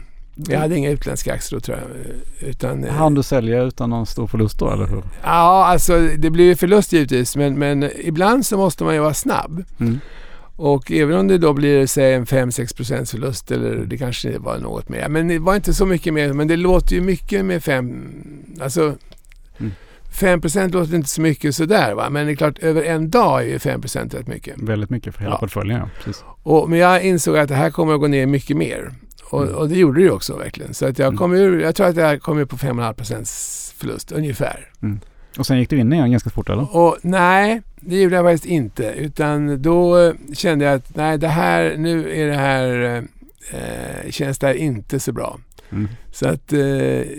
[0.49, 1.87] Jag hade inga utländska aktier då tror jag.
[1.91, 5.03] eh, Utan, eh, Han du sälja utan någon stor förlust då, eller hur?
[5.23, 7.37] Ja, alltså det blir ju förlust givetvis.
[7.37, 9.65] Men, men ibland så måste man ju vara snabb.
[9.81, 10.01] Mm.
[10.57, 14.59] Och även om det då blir säg en 5-6 procents förlust eller det kanske var
[14.59, 15.09] något mer.
[15.09, 16.33] Men det var inte så mycket mer.
[16.33, 18.05] Men det låter ju mycket med 5.
[18.61, 18.95] Alltså
[19.59, 19.73] Mm.
[20.11, 22.11] 5 procent låter inte så mycket sådär va.
[22.11, 24.59] Men det är klart över en dag är ju 5 procent rätt mycket.
[24.59, 25.39] Väldigt mycket för hela Ja.
[25.39, 25.89] portföljen, ja.
[26.05, 26.25] Precis.
[26.43, 28.91] Och, men jag insåg att det här kommer att gå ner mycket mer.
[29.31, 29.55] Och, Mm.
[29.55, 30.75] och det gjorde det ju också verkligen.
[30.75, 31.19] Så att jag, Mm.
[31.19, 34.69] kom ur, jag tror att jag kom ur på 5,5 procents förlust ungefär.
[35.39, 36.77] Och sen gick du in igen ganska fort, eller?
[36.77, 38.85] Och nej, det gjorde jag faktiskt inte.
[38.85, 42.97] Utan då eh, kände jag att nej, det här, nu är det här,
[43.51, 45.39] eh, känns det här inte så bra.
[45.73, 45.89] Mm.
[46.13, 46.61] Så att eh,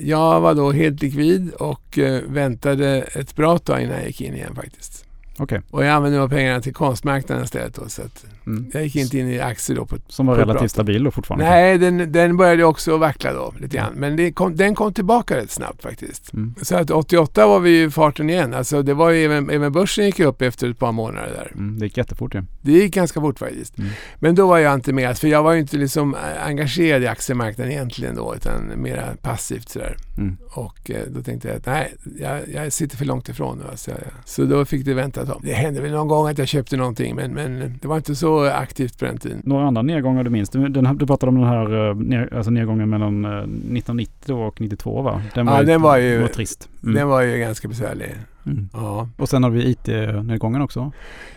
[0.10, 4.34] jag var då helt likvid och eh, väntade ett bra tag innan jag gick in
[4.34, 5.06] igen faktiskt.
[5.38, 5.62] Okej.
[5.70, 7.90] Och jag använde de pengarna till konstmarknaden istället då.
[7.90, 8.69] Så att Mm.
[8.73, 10.75] jag gick inte in i aktier då på Som var på ett bra relativt sätt.
[10.75, 11.45] stabil då fortfarande?
[11.45, 13.93] Nej, den, den började också vackla då lite grann.
[13.95, 16.34] Men det kom, den kom tillbaka rätt snabbt faktiskt.
[16.34, 16.56] Mm.
[16.62, 18.54] Så att 88 var vi ju i farten igen.
[18.54, 21.51] Alltså det var ju även, även börsen gick upp efter ett par månader där.
[21.56, 21.80] Mm.
[21.80, 22.43] Det gick jättefort ju.
[22.62, 23.77] Det gick ganska fort faktiskt.
[23.77, 23.91] Mm.
[24.19, 27.08] Men då var jag inte med, för jag var ju inte liksom eh, engagerad i
[27.08, 29.97] aktiemarknaden egentligen då, utan mera passivt sådär.
[30.17, 30.38] Mm.
[30.54, 33.63] Och eh, då tänkte jag att nej, jag, jag sitter för långt ifrån nu.
[33.71, 33.91] Alltså,
[34.25, 35.41] så då fick det vänta ett tag.
[35.43, 38.31] Det hände väl någon gång att jag köpte någonting, men, men det var inte så
[38.39, 39.41] aktivt på den tiden.
[39.46, 40.50] Några andra nedgångar du minns?
[40.50, 44.62] Du, den, du pratade om den här eh, ner, alltså nedgången mellan eh, 1990 och
[44.62, 45.22] 92 va?
[45.36, 46.70] Den Ja, den var ju- var trist.
[46.84, 46.96] Mm.
[46.96, 48.15] Den var ju ganska besvärlig.
[48.46, 48.70] Mm.
[48.74, 49.10] Ja.
[49.17, 50.91] Och sen har vi IT-nedgången också.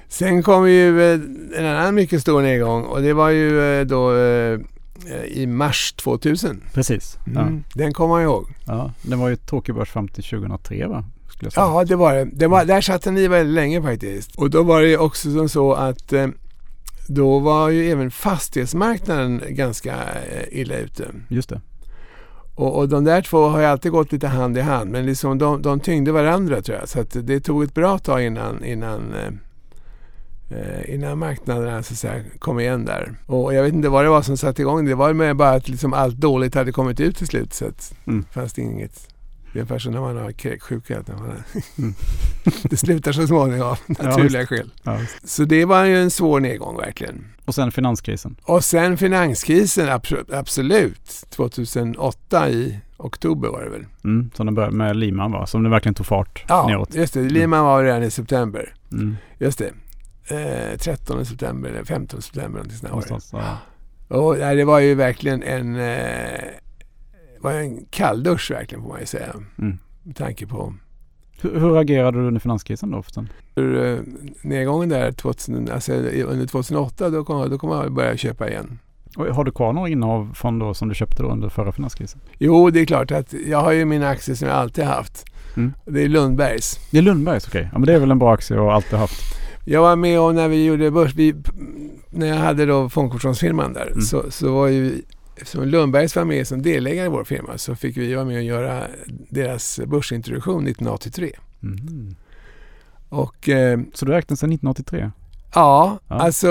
[0.09, 1.20] Sen kom ju eh,
[1.59, 4.59] en annan mycket stor nedgång och det var ju eh, då eh,
[5.26, 6.62] i mars 2000.
[6.74, 7.18] Precis.
[7.26, 7.64] Mm.
[7.74, 8.44] Den kommer man ihåg.
[8.66, 8.74] Ja.
[8.74, 8.90] Ja.
[9.02, 11.04] Den var ju tråkig börs fram till 2003 va?
[11.57, 12.24] Ja, det var det.
[12.24, 14.37] det var, där satt den i väldigt länge faktiskt.
[14.37, 16.26] Och då var det också som så att eh,
[17.06, 21.04] då var ju även fastighetsmarknaden ganska eh, illa ute.
[21.28, 21.60] Just det.
[22.54, 25.38] Och, och de där två har ju alltid gått lite hand i hand men liksom
[25.38, 26.88] de, de tyngde varandra tror jag.
[26.88, 29.32] Så det tog ett bra tag innan, innan eh,
[30.58, 33.14] eh, innan marknaderna så att säga, kom igen där.
[33.26, 34.94] Och jag vet inte vad det var som satte igång det.
[34.94, 37.52] var med bara att liksom allt dåligt hade kommit ut till slut.
[37.54, 38.24] Så att Mm.
[38.32, 39.08] fanns det inget.
[39.54, 41.02] Det är ungefär som när man har kräksjuka.
[41.06, 41.42] när man
[41.78, 41.94] Mm.
[42.62, 44.70] det slutar så småningom av naturliga skäl.
[44.82, 44.98] Ja.
[45.24, 47.24] Så det var ju en svår nedgång verkligen.
[47.44, 48.36] och sen finanskrisen.
[48.42, 51.24] Och sen finanskrisen, abso- absolut.
[51.30, 53.86] 2008 i oktober var det väl.
[54.04, 55.46] Mm, som den började med Liman va?
[55.46, 56.94] Som det verkligen tog fart Ja, neråt.
[56.94, 57.20] just det.
[57.22, 58.74] Lehman var redan i september.
[58.92, 59.72] Mm, Just det.
[60.28, 62.88] Eh, 13 september eller 15 september någonting sånt det.
[62.88, 63.58] någonstans, ja.
[64.16, 66.44] Och, nej, det var ju verkligen en, eh,
[67.44, 69.35] var en kalldusch verkligen får man ju säga.
[69.59, 69.78] Mm.
[70.02, 70.74] Med tanke på
[71.40, 73.02] Hur, hur agerade du under finanskrisen då
[73.57, 73.98] hur, eh,
[74.42, 78.78] nedgången där 2000, alltså, under 2008 då kom, då kom jag börja köpa igen.
[79.16, 82.20] Och har du kvar några innehav från då som du köpte då under förra finanskrisen?
[82.38, 85.24] Jo, det är klart att jag har ju mina aktier som jag alltid haft.
[85.57, 85.72] Mm.
[85.85, 86.78] Det är Lundbergs.
[86.90, 87.68] Det är Lundbergs, okej.
[87.72, 89.22] Ja men det är väl en bra aktie att alltid haft.
[89.64, 91.35] Jag var med om när vi gjorde börs, vi,
[92.11, 94.00] när jag hade då fondkommissionsfirman där Mm.
[94.00, 95.02] så, så var ju
[95.36, 98.42] Eftersom Lundbergs var med som delägare i vår firma så fick vi vara med och
[98.42, 98.86] göra
[99.30, 101.32] deras börsintroduktion 1983.
[101.62, 102.14] Mm.
[103.08, 105.10] Och eh, Så du den sedan 1983?
[105.54, 106.14] ja, Ja.
[106.14, 106.48] alltså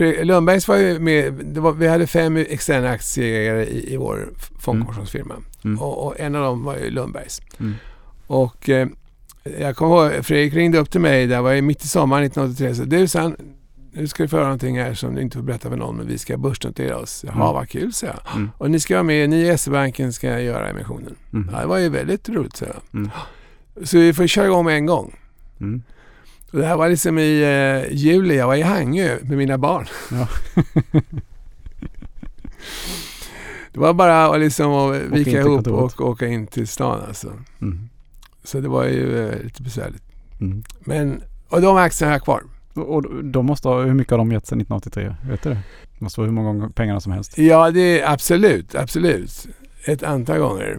[0.00, 1.34] eh, Lundbergs var ju med.
[1.44, 4.28] Det var, vi hade fem externa aktieägare i, i vår
[4.58, 5.34] fondkommissionsfirma.
[5.64, 5.78] Mm.
[5.80, 7.42] Och, och en av dem var ju Lundbergs.
[7.60, 7.74] Mm.
[8.26, 8.88] Och eh,
[9.60, 12.74] jag kommer ihåg, Fredrik ringde upp till mig, där var jag mitt i sommaren 1983.
[12.74, 13.36] Så du, sa han,
[13.92, 16.06] nu ska vi få höra någonting här som du inte får berätta för någon, men
[16.06, 17.24] vi ska börsnotera oss.
[17.26, 17.46] Jaha, Mm.
[17.54, 18.18] vad kul, så jag.
[18.34, 18.50] Mm.
[18.58, 21.14] Och ni ska vara med, ni i SE-banken ska göra emissionen.
[21.32, 21.50] Mm.
[21.52, 22.76] Ja, det var ju väldigt roligt, så jag.
[22.94, 23.10] Mm.
[23.84, 25.16] Så vi får köra igång med en gång.
[25.60, 25.82] Mm.
[26.52, 29.86] Och det här var liksom i eh, juli, jag var i Hangö med mina barn.
[30.10, 30.28] Ja.
[33.72, 37.32] det var bara att liksom att vika ihop och åka in till stan alltså.
[37.60, 37.88] Mm.
[38.44, 40.02] Så det var ju eh, lite besvärligt.
[40.40, 40.62] Mm.
[40.80, 42.42] Men, och de aktierna har jag kvar.
[42.82, 45.14] Och, de måste ha, hur mycket har de gett sedan 1983?
[45.30, 45.58] Vet du det?
[45.98, 47.38] Det måste vara hur många gånger pengarna som helst.
[47.38, 49.46] Ja, det är absolut, absolut.
[49.86, 50.78] Ett antal gånger.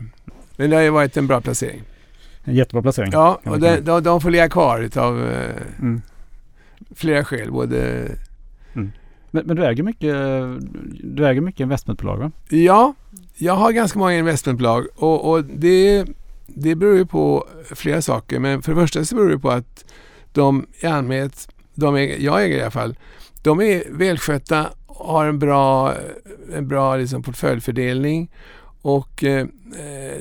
[0.55, 1.81] Men det har ju varit en bra placering.
[2.43, 3.09] En jättebra placering.
[3.13, 6.01] Ja, och de, de, de får ligga kvar utav eh, Mm.
[6.95, 7.51] flera skäl.
[7.51, 8.07] Både,
[9.31, 10.15] Men, men du äger mycket,
[11.03, 12.31] du äger mycket investmentbolag va?
[12.49, 12.93] ja,
[13.37, 16.05] jag har ganska många investmentbolag och, och det,
[16.47, 18.39] det beror ju på flera saker.
[18.39, 19.85] Men för det första så beror det på att
[20.33, 22.95] de i allmänhet, de äger, jag äger i alla fall,
[23.43, 25.93] de är välskötta och har en bra,
[26.53, 28.31] en bra liksom portföljfördelning.
[28.81, 29.47] Och eh,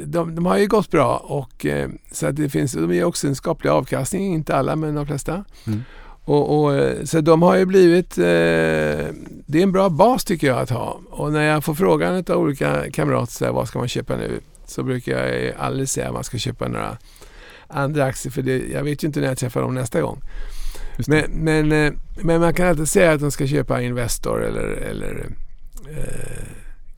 [0.04, 3.26] de, de har ju gått bra och eh, så att det finns, de ger också
[3.26, 5.44] en skaplig avkastning, inte alla men de flesta.
[5.66, 5.82] Mm.
[6.24, 8.24] Och, och, eh, så de har ju blivit, eh,
[9.46, 11.00] det är en bra bas tycker jag att ha.
[11.10, 14.40] Och när jag får frågan av olika kamrater, så här, vad ska man köpa nu?
[14.66, 16.98] Så brukar jag aldrig säga att man ska köpa några
[17.66, 20.20] andra aktier för det, jag vet ju inte när jag träffar dem nästa gång.
[21.06, 25.26] Men, men, eh, men man kan alltid säga att de ska köpa Investor eller, eller
[25.90, 26.48] eh,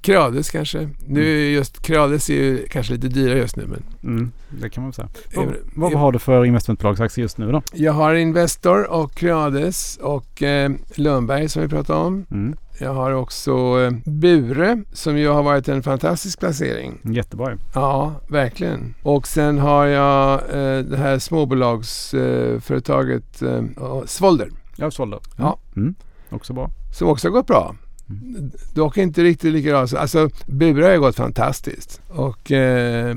[0.02, 0.88] Creades kanske.
[1.06, 4.82] Nu är just Creades är ju kanske lite dyrare just nu men Mm, det kan
[4.82, 5.08] man säga.
[5.32, 5.42] Eh,
[5.74, 7.62] Vad, vad har du för investmentbolagsaktier just nu då?
[7.72, 12.26] jag har Investor och Creades och eh, Lundberg som vi pratade om.
[12.30, 16.98] Mm, Jag har också eh, Bure som ju har varit en fantastisk placering.
[17.04, 17.56] jättebra.
[17.74, 18.94] Ja, verkligen.
[19.02, 25.18] Och sen har jag eh, det här småbolagsföretaget eh, ja, Svolder Jag sålde.
[25.36, 25.58] Ja.
[25.76, 25.94] Mm,
[26.30, 26.70] också bra.
[26.98, 27.74] som också har gått bra.
[28.10, 28.50] Mm.
[28.74, 29.86] Dock inte riktigt lika bra.
[30.00, 32.00] Alltså Bure har ju gått fantastiskt.
[32.08, 33.16] Och eh,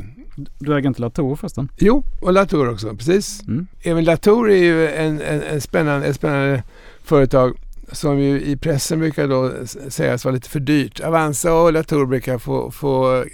[0.60, 1.69] Du äger inte Latour förresten?
[1.78, 2.95] jo, och Latour också.
[2.95, 3.41] Precis.
[3.47, 3.67] Mm.
[3.84, 6.63] Även Latour är ju en, en, en spännande, ett spännande
[7.04, 7.58] företag
[7.91, 9.52] som ju i pressen brukar då
[9.89, 11.00] sägas vara lite för dyrt.
[11.00, 13.26] Avanza och Latour brukar få, få eh,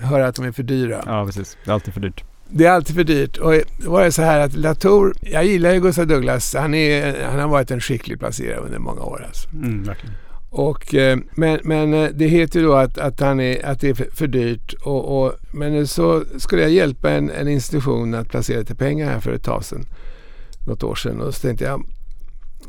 [0.00, 1.02] höra att de är för dyra.
[1.06, 1.56] Ja, precis.
[1.64, 2.24] Det är alltid för dyrt.
[2.48, 3.36] Det är alltid för dyrt.
[3.36, 6.54] Och det var det så här att Latour, jag gillar ju Gustav Douglas.
[6.54, 9.24] Han, är, han har varit en skicklig placerare under många år.
[9.26, 9.48] Alltså.
[9.48, 10.14] Mm, verkligen.
[10.50, 13.88] Och, eh, men, men eh, det heter ju då att, att, han är, att det
[13.88, 14.72] är för, för dyrt.
[14.72, 19.20] Och, och, men så skulle jag hjälpa en, en institution att placera lite pengar här
[19.20, 19.86] för ett tag sedan.
[20.66, 21.20] Något år sedan.
[21.20, 21.82] Och så tänkte jag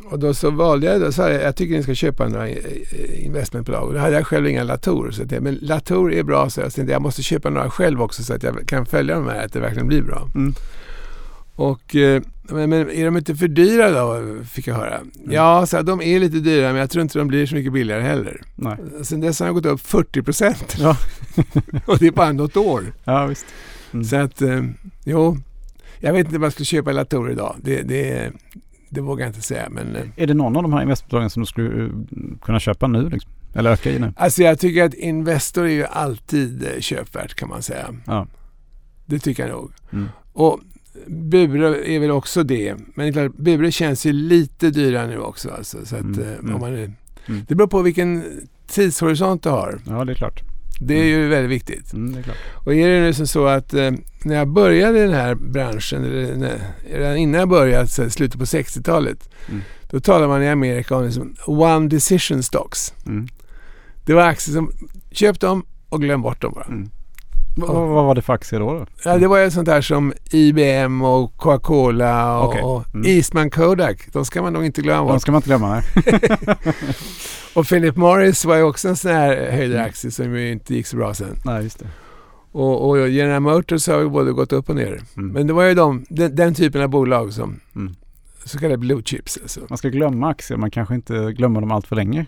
[0.10, 3.26] och då så valde jag, då sa jag, jag tycker ni ska köpa några eh,
[3.26, 3.88] investmentbolag.
[3.88, 5.12] Och då hade jag själv inga Latour.
[5.12, 8.24] Så jag men Latour är bra, så jag tänkte jag måste köpa några själv också
[8.24, 10.30] så att jag kan följa de här, att det verkligen blir bra.
[10.36, 10.54] Mm.
[11.56, 15.00] Och, eh, men, men är de inte för dyra då, fick jag höra.
[15.30, 17.74] Ja, så här, de är lite dyra, men jag tror inte de blir så mycket
[17.74, 18.42] billigare heller.
[18.56, 18.78] Nej.
[19.04, 20.76] Sen dess har de gått upp 40 procent.
[20.80, 20.98] Ja.
[21.86, 22.94] och det är bara något år.
[23.04, 23.46] Ja, visst.
[23.94, 24.04] Mm.
[24.04, 24.64] Så att, eh,
[25.06, 25.38] jo,
[26.00, 27.56] jag vet inte vad jag skulle köpa Latour idag.
[27.62, 28.32] Det, det,
[28.90, 29.68] det vågar jag inte säga.
[29.70, 31.90] Men, eh, Är det någon av de här investmentbolagen som du skulle eh,
[32.42, 33.10] kunna köpa nu?
[33.10, 33.32] Liksom?
[33.54, 34.14] Eller öka i nu?
[34.18, 37.96] alltså jag tycker att Investor är ju alltid eh, köpvärt kan man säga.
[38.06, 38.28] Ja.
[39.06, 39.72] Det tycker jag nog.
[39.94, 40.08] Mm.
[40.34, 40.60] Och
[41.08, 42.76] Bure är väl också det.
[42.96, 45.50] Men klart, Bure känns ju lite dyrare nu också.
[45.50, 46.56] Alltså, så att, Mm, eh, mm.
[46.56, 46.94] om man är,
[47.30, 47.46] Mm.
[47.48, 48.24] Det beror på vilken
[48.68, 49.80] tidshorisont du har.
[49.88, 50.42] ja, det är klart.
[50.80, 51.94] Det är ju väldigt viktigt.
[51.94, 52.34] Mm, är.
[52.66, 53.92] Och är det nu som så att eh,
[54.24, 56.60] när jag började i den här branschen, eller när,
[56.94, 59.62] redan innan jag började, så slutet på 60-talet, Mm.
[59.90, 62.94] då talade man i Amerika om liksom one decision stocks.
[63.06, 63.28] Mm.
[64.06, 64.72] Det var aktier som,
[65.12, 66.66] köp dem och glöm bort dem bara.
[67.58, 67.70] Mm.
[67.90, 68.74] Vad, var det för aktier då?
[68.74, 68.86] då?
[69.06, 73.08] Ja, det var ju sånt där som IBM och Coca-Cola och, och Mm.
[73.08, 74.08] Eastman Kodak.
[74.14, 75.82] De ska man nog inte glömma De ska man inte glömma.
[77.56, 80.98] Och Philip Morris var ju också en sån här höjdaraktie som ju inte gick så
[80.98, 81.36] bra sen.
[81.46, 81.86] nej, just det.
[82.52, 85.02] Och, och General Motors har ju både gått upp och ner.
[85.18, 85.32] Mm.
[85.32, 87.96] Men det var ju de, den, den typen av bolag som Mm.
[88.46, 89.38] så kallade blue chips.
[89.42, 89.60] Alltså.
[89.70, 92.26] Man ska glömma aktier, man kanske inte glömmer dem allt för länge.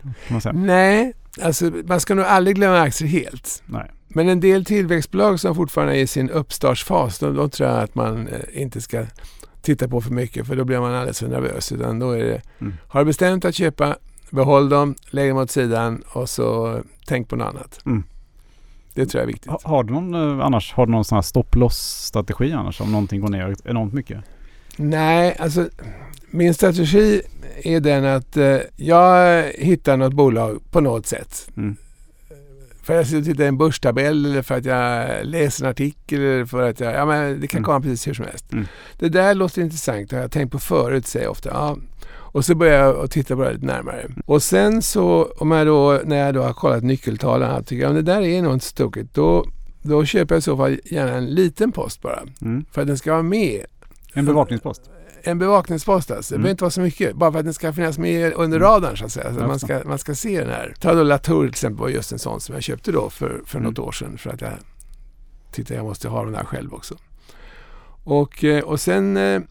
[0.53, 3.63] Nej, alltså man ska nog aldrig glömma aktier helt.
[3.65, 3.91] Nej.
[4.07, 7.95] Men en del tillväxtbolag som fortfarande är i sin uppstartsfas, då, då tror jag att
[7.95, 9.05] man eh, inte ska
[9.61, 11.71] titta på för mycket för då blir man alldeles för nervös.
[11.71, 12.73] Utan då är det, Mm.
[12.87, 13.95] har du bestämt att köpa,
[14.29, 17.79] behåll dem, lägg dem åt sidan och så tänk på något annat.
[17.85, 18.03] Mm.
[18.93, 19.51] Det tror jag är viktigt.
[19.51, 23.21] Ha, har du någon eh, annars, har du någon sån här stopp-loss-strategi annars om någonting
[23.21, 24.23] går ner enormt mycket?
[24.81, 25.69] Nej, alltså
[26.31, 27.21] min strategi
[27.63, 31.49] är den att eh, jag hittar något bolag på något sätt.
[31.57, 31.75] Mm.
[32.83, 35.71] För att jag sitter och tittar i en börstabell eller för att jag läser en
[35.71, 37.65] artikel eller för att jag, ja men det kan Mm.
[37.65, 38.51] komma precis hur som helst.
[38.53, 38.65] Mm.
[38.99, 41.49] Det där låter intressant, det har jag tänkt på förut säger jag ofta.
[41.49, 41.77] Ja.
[42.11, 44.07] Och så börjar jag att titta på det lite närmare.
[44.25, 47.93] Och sen så, om jag då, när jag då har kollat nyckeltalen och tycker att
[47.95, 49.45] det där är nog inte så tokigt, då,
[49.81, 52.19] då köper jag i så fall gärna en liten post bara.
[52.41, 52.65] Mm.
[52.71, 53.65] För att den ska vara med
[54.13, 54.89] En bevakningspost?
[55.23, 56.33] en bevakningspost alltså.
[56.33, 56.41] Det Mm.
[56.43, 57.15] behöver inte vara så mycket.
[57.15, 58.69] Bara för att den ska finnas med under Mm.
[58.69, 59.33] radarn så att säga.
[59.33, 60.73] Så att man, ska, man ska se den här.
[60.79, 63.57] Ta då Latour till exempel var just en sån som jag köpte då för, för
[63.59, 63.69] Mm.
[63.69, 64.17] något år sedan.
[64.17, 64.51] För att jag
[65.51, 66.95] tittade jag måste ha den där själv också.
[68.03, 69.41] Och, eh, och sen eh,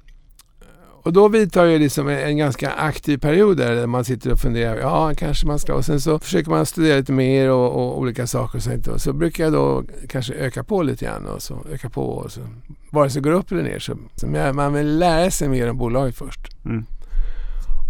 [1.03, 4.77] och då vidtar ju liksom en, ganska aktiv period där man sitter och funderar.
[4.77, 5.75] Ja, kanske man ska.
[5.75, 8.59] Och sen så försöker man studera lite mer och, och olika saker.
[8.59, 11.27] Och så, och så brukar jag då kanske öka på lite grann.
[11.27, 12.03] Och så öka på.
[12.03, 12.41] Och så,
[12.91, 13.79] vare sig går upp eller ner.
[13.79, 13.97] Så,
[14.53, 16.41] man- vill lära sig mer om bolaget först.
[16.65, 16.85] Mm.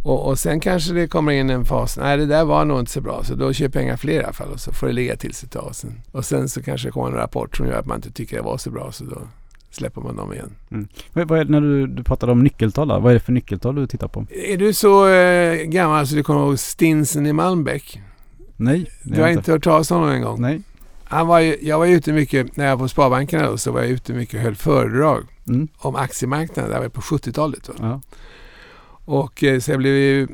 [0.04, 1.96] Och, och sen kanske det kommer in en fas.
[1.96, 3.24] Nej, det där var nog inte så bra.
[3.24, 4.48] Så då köper jag inga fler i alla fall.
[4.48, 5.74] Och så får det ligga till sig ett tag.
[5.74, 8.36] Sen, och sen så kanske det kommer en rapport som gör att man inte tycker
[8.36, 8.92] det var så bra.
[8.92, 9.18] Så då
[9.70, 10.50] släpper man dem igen.
[11.14, 14.08] Är, det- när du, du pratade om nyckeltal vad är det för nyckeltal du tittar
[14.08, 14.26] på?
[14.30, 18.00] Är du så eh, gammal så du kommer ihåg Stinsen i Malmbäck?
[18.56, 20.40] Nej, Du har inte hört talas om honom en gång?
[20.40, 20.60] Nej.
[21.08, 23.80] Han var ju, jag var ute mycket, när jag var på Sparbanken då, så var
[23.80, 25.68] jag ute mycket och höll föredrag Mm.
[25.78, 26.72] om aktiemarknaden.
[26.72, 27.68] Det var på 70-talet.
[27.68, 27.74] Va?
[27.78, 28.00] Ja.
[29.04, 30.28] Och eh, så jag blev ju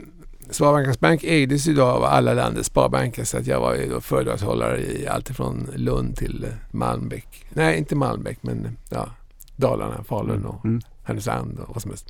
[0.50, 4.00] Sparbankens bank ägdes ju då av alla landets sparbanker så att jag var ju då
[4.00, 7.44] föredragshållare i allt ifrån Lund till Malmbäck.
[7.50, 9.08] Nej, inte Malmbäck men ja,
[9.56, 10.80] Dalarna, Falun och Mm.
[11.04, 12.06] Härnösand och vad som helst.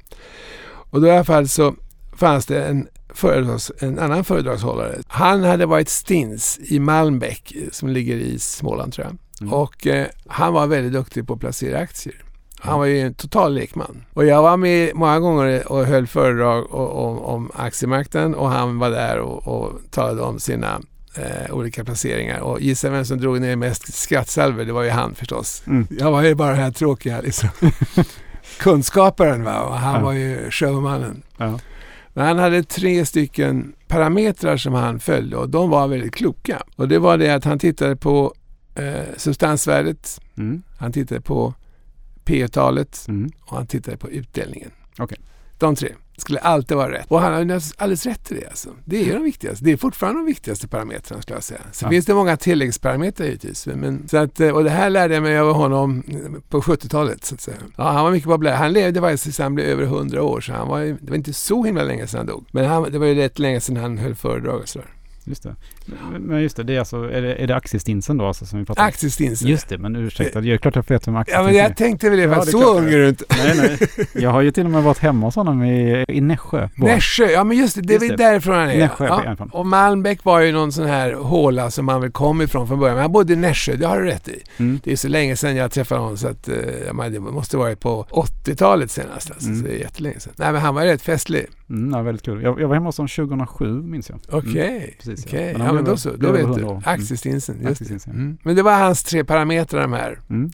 [0.90, 1.74] Och då i alla fall så
[2.16, 4.98] fanns det en, föredrags, en annan föredragshållare.
[5.06, 9.16] Han hade varit stins i Malmbäck som ligger i Småland tror jag.
[9.40, 9.52] Mm.
[9.52, 12.14] Och eh, han var väldigt duktig på att placera aktier.
[12.60, 14.04] Han var ju en total lekman.
[14.14, 18.90] Och jag var med många gånger och höll föredrag om, om aktiemarknaden och han var
[18.90, 20.80] där och, och talade om sina
[21.16, 22.40] eh, olika placeringar.
[22.40, 24.64] Och gissa vem som drog ner mest skrattsalver?
[24.64, 25.62] Det var ju han förstås.
[25.66, 25.86] Mm.
[25.90, 27.48] Jag var ju bara den här tråkiga liksom.
[28.58, 29.60] kunskaparen va?
[29.60, 30.00] och han Ja.
[30.00, 31.22] var ju showmannen.
[31.36, 31.58] Ja.
[32.16, 36.62] Men han hade tre stycken parametrar som han följde och de var väldigt kloka.
[36.76, 38.34] Och det var det att han tittade på
[38.74, 40.62] eh, substansvärdet, Mm.
[40.78, 41.54] han tittade på
[42.24, 43.30] P talet Mm.
[43.40, 44.70] och han tittade på utdelningen.
[44.98, 45.18] Okej.
[45.58, 47.06] De tre skulle alltid vara rätt.
[47.08, 47.40] Och han har
[47.76, 48.46] alldeles rätt i det.
[48.48, 48.68] Alltså.
[48.84, 49.64] Det är ju de viktigaste.
[49.64, 51.60] Det är fortfarande de viktigaste parametrarna skulle jag säga.
[51.72, 51.90] Sen Ja.
[51.90, 53.66] finns det många tilläggsparametrar givetvis.
[53.66, 56.02] Men, så att, eh, och det här lärde jag mig av honom
[56.48, 57.24] på 70-talet.
[57.24, 57.56] Så att säga.
[57.76, 58.56] Ja, han var mycket populär.
[58.56, 60.40] Han levde faktiskt tills han blev över 100 år.
[60.40, 62.44] Så han var det var inte så himla länge sedan han dog.
[62.52, 64.88] Men han, det var ju rätt länge sedan han höll föredrag och sådär.
[65.26, 65.56] Just det.
[65.86, 68.58] Men- Men just det, det är alltså, är det, är det aktiestinsen då alltså som
[68.58, 68.88] vi pratar om?
[68.88, 69.48] Aktiestinsen.
[69.48, 71.58] Just det, men ursäkta, det är klart jag vet Ja, aktiestinsen men är.
[71.68, 73.24] jag tänkte väl det, för Ja, det så ung är du inte.
[73.28, 74.06] Nej, nej.
[74.14, 76.68] Jag har ju till och med varit hemma hos honom i, i Nässjö.
[76.74, 78.78] Nässjö, ja men just det, det är väl därifrån han är.
[78.78, 79.36] Nässjö ja.
[79.52, 82.94] Och Malmbäck var ju någon sån här håla som han väl kom ifrån från början.
[82.96, 84.42] Men han bodde i Nässjö, det har du rätt i.
[84.56, 84.80] Mm.
[84.84, 86.54] Det är så länge sedan jag träffade honom så att eh,
[86.92, 89.30] menar, det måste varit på 80-talet senast.
[89.30, 89.60] Alltså, Mm.
[89.62, 90.32] så det är jättelänge sedan.
[90.36, 91.46] Nej men han var rätt festlig.
[91.70, 92.42] Mm, ja, väldigt kul.
[92.42, 94.18] Jag, jag var hemma hos honom 2007 minns jag.
[94.30, 95.38] Okej, Mm, precis, ja.
[95.38, 95.52] okej.
[95.52, 96.62] Men Ja han men då så, då vet 100 du.
[96.62, 96.74] Mm.
[96.74, 96.90] Just det.
[96.90, 98.12] Aktiestinsen, ja.
[98.12, 98.38] Mm.
[98.42, 100.20] Men det var hans tre parametrar de här.
[100.30, 100.50] Mm.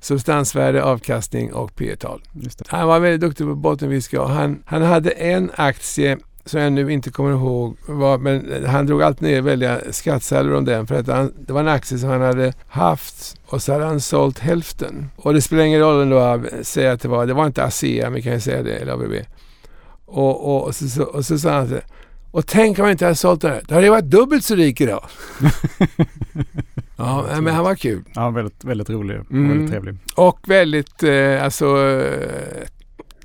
[0.00, 2.22] substansvärde, avkastning och P tal.
[2.66, 6.92] Han var väldigt duktig på bottenwhisky och han, han hade en aktie som jag nu
[6.92, 11.06] inte kommer ihåg vad, men han drog alltid ner väldiga skattsalvor om den för att
[11.06, 15.10] han, det var en aktie som han hade haft och så hade han sålt hälften.
[15.16, 18.10] Och det spelar ingen roll ändå att säga att det var, det var inte ASEA,
[18.10, 19.12] men kan jag säga det, eller ABB.
[20.06, 21.80] Och, och, och, så, så, och så sa han så
[22.32, 23.62] och tänk om jag inte hade sålt den här.
[23.68, 25.04] Då hade jag varit dubbelt så rik idag.
[26.96, 28.02] ja, men han var kul.
[28.14, 29.48] Ja, väldigt, väldigt rolig och Mm.
[29.48, 29.94] väldigt trevlig.
[30.16, 32.68] Och väldigt, eh, alltså, eh,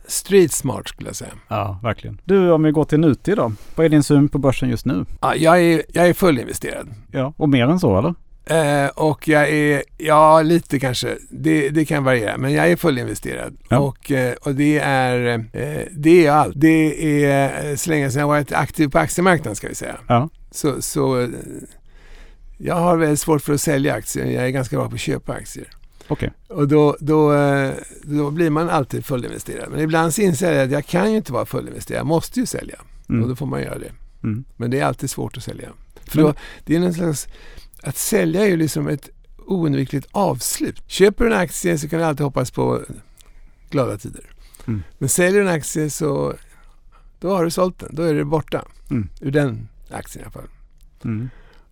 [0.07, 1.31] street smart skulle jag säga.
[1.47, 2.21] Ja, verkligen.
[2.23, 3.51] Du, om vi går till nutid då.
[3.75, 5.05] Vad är din syn på börsen just nu?
[5.21, 6.87] Ja, jag, är, jag är fullinvesterad.
[7.11, 8.15] Ja, och mer än så eller?
[8.49, 13.57] Eh, och jag är, ja lite kanske, det, det kan variera, men jag är fullinvesterad.
[13.69, 13.79] Ja.
[13.79, 16.53] Och, eh, och det är, eh, det är allt.
[16.55, 19.97] Det är eh, så länge sedan jag varit aktiv på aktiemarknaden ska vi säga.
[20.07, 20.29] Ja.
[20.51, 21.29] Så, så eh,
[22.57, 24.25] jag har väldigt svårt för att sälja aktier.
[24.25, 25.67] Jag är ganska bra på att köpa aktier.
[26.07, 26.31] Okej.
[26.47, 27.71] Och då, då, eh,
[28.03, 29.71] då blir man alltid fullinvesterad.
[29.71, 31.99] Men ibland så inser jag att jag kan ju inte vara fullinvesterad.
[31.99, 32.75] Jag måste ju sälja.
[33.03, 33.29] Och Mm.
[33.29, 33.91] då får man göra det.
[34.23, 34.43] Mm.
[34.55, 35.69] Men det är alltid svårt att sälja.
[36.05, 36.33] För då,
[36.65, 37.27] det är någon slags,
[37.87, 39.09] att sälja är ju liksom ett
[39.45, 40.81] oundvikligt avslut.
[40.87, 42.81] Köper du en aktie så kan du alltid hoppas på
[43.69, 44.23] glada tider.
[44.67, 44.83] Mm.
[44.97, 46.33] Men säljer du en aktie så
[47.19, 47.89] då har du sålt den.
[47.95, 48.65] Då är det borta.
[48.89, 49.09] Mm.
[49.21, 50.49] Ur den aktien i alla fall.
[51.05, 51.29] Mm.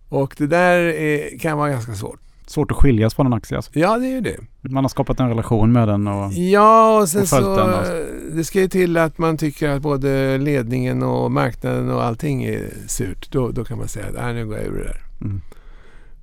[0.08, 2.20] Och det där är, kan vara ganska svårt.
[2.46, 3.70] Svårt att skiljas från en aktie alltså.
[3.74, 4.36] Ja, det är ju det.
[4.60, 6.32] Man har skapat en relation med den och...
[6.32, 8.04] Ja, och sen Och så den alltså.
[8.32, 12.68] det ska ju till att man tycker att både ledningen och marknaden och allting är
[12.86, 13.32] surt.
[13.32, 15.02] Då, då kan man säga att "Nej, nu går jag ur det där.
[15.20, 15.40] Mm.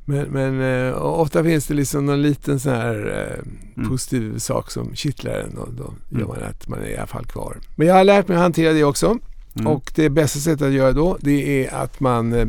[0.06, 3.90] Men, men eh, ofta finns det liksom någon liten sån här eh, Mm.
[3.90, 6.28] positiv sak som kittlar en och då gör Mm.
[6.28, 7.58] man att man är i alla fall kvar.
[7.76, 9.18] Men jag har lärt mig att hantera det också.
[9.56, 9.68] Mm.
[9.68, 12.48] Och det bästa sättet att göra då det är att man eh,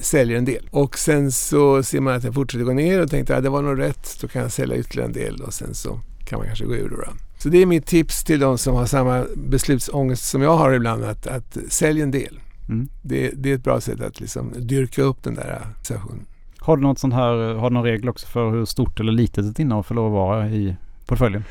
[0.00, 0.68] säljer en del.
[0.70, 3.62] Och sen så ser man att den fortsätter gå ner och tänkte att det var
[3.62, 4.18] nog rätt.
[4.20, 6.88] Då kan jag sälja ytterligare en del och sen så kan man kanske gå ur
[6.88, 6.96] då.
[6.96, 7.12] då.
[7.38, 11.04] Så det är mitt tips till de som har samma beslutsångest som jag har ibland.
[11.04, 12.40] Att, att sälj en del.
[12.68, 12.88] Mm.
[13.02, 16.26] Det, det är ett bra sätt att liksom dyrka upp den där situationen.
[16.60, 19.44] Har du något sånt här, har du någon regel också för hur stort eller litet
[19.44, 21.44] ett innehav får lov att vara i portföljen?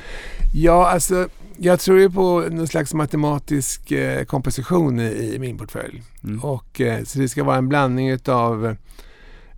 [0.54, 6.04] Ja, alltså jag tror ju på någon slags matematisk eh, komposition i, i min portfölj.
[6.24, 6.44] Mm.
[6.44, 8.76] Och, eh, så det ska vara en blandning utav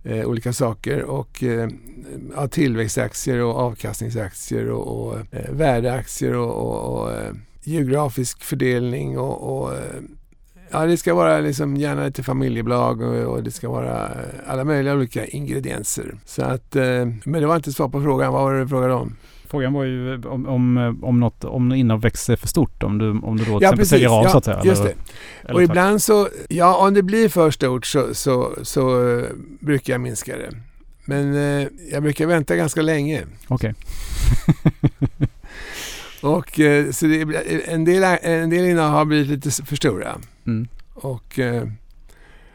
[0.04, 1.68] eh, olika saker och eh,
[2.36, 9.62] ja, tillväxtaktier och avkastningsaktier och, och eh, värdeaktier och, och, och eh, geografisk fördelning och,
[9.62, 9.72] och
[10.72, 14.12] Ja, det ska vara liksom gärna lite familjebolag och, och det ska vara eh,
[14.46, 16.14] alla möjliga olika ingredienser.
[16.24, 16.82] Så att, eh,
[17.24, 18.32] men det var inte svar på frågan.
[18.32, 19.16] Vad var det du frågade om?
[19.46, 22.82] Frågan var ju om, om, om något, om innehav växer för stort.
[22.82, 24.60] Om du, om du då till Ja, exempel säljer av Ja, så att säga.
[24.64, 24.96] just eller, det.
[25.44, 29.24] eller och ibland så, ja om det blir för stort så, så, så eh,
[29.60, 30.50] brukar jag minska det.
[31.04, 33.22] Men eh, jag brukar vänta ganska länge.
[33.48, 33.74] Okej.
[36.22, 37.20] Och eh, så det,
[37.66, 40.16] en del, en del innehav har blivit lite för stora.
[40.46, 40.68] Mm.
[40.94, 41.68] Och, eh,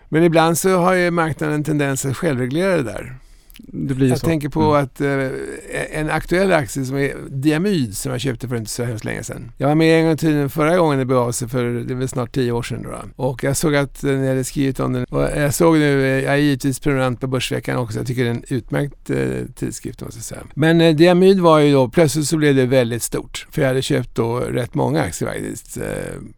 [0.10, 3.17] men ibland så har ju marknaden en tendens att självreglera det där.
[3.60, 4.26] Det Jag så.
[4.26, 4.84] tänker på Mm.
[4.84, 9.06] att eh, en aktuell aktie som är Diamyd som jag köpte för inte så hemskt
[9.06, 9.52] länge sedan.
[9.58, 12.08] Jag var med en gång i tiden förra gången det begav sig för det väl
[12.08, 12.84] snart tio år sedan.
[12.84, 13.23] Då.
[13.23, 15.04] Och jag såg att eh, ni hade skrivit om den.
[15.04, 17.97] Och jag såg nu, eh, jag är givetvis prenumerant på Börsveckan också.
[18.00, 19.12] Jag tycker det är en utmärkt
[19.56, 20.41] tidskrift måste jag säga.
[20.56, 23.47] Men eh, Diamyd var ju då, plötsligt så blev det väldigt stort.
[23.52, 25.78] För jag hade köpt då rätt många aktier faktiskt.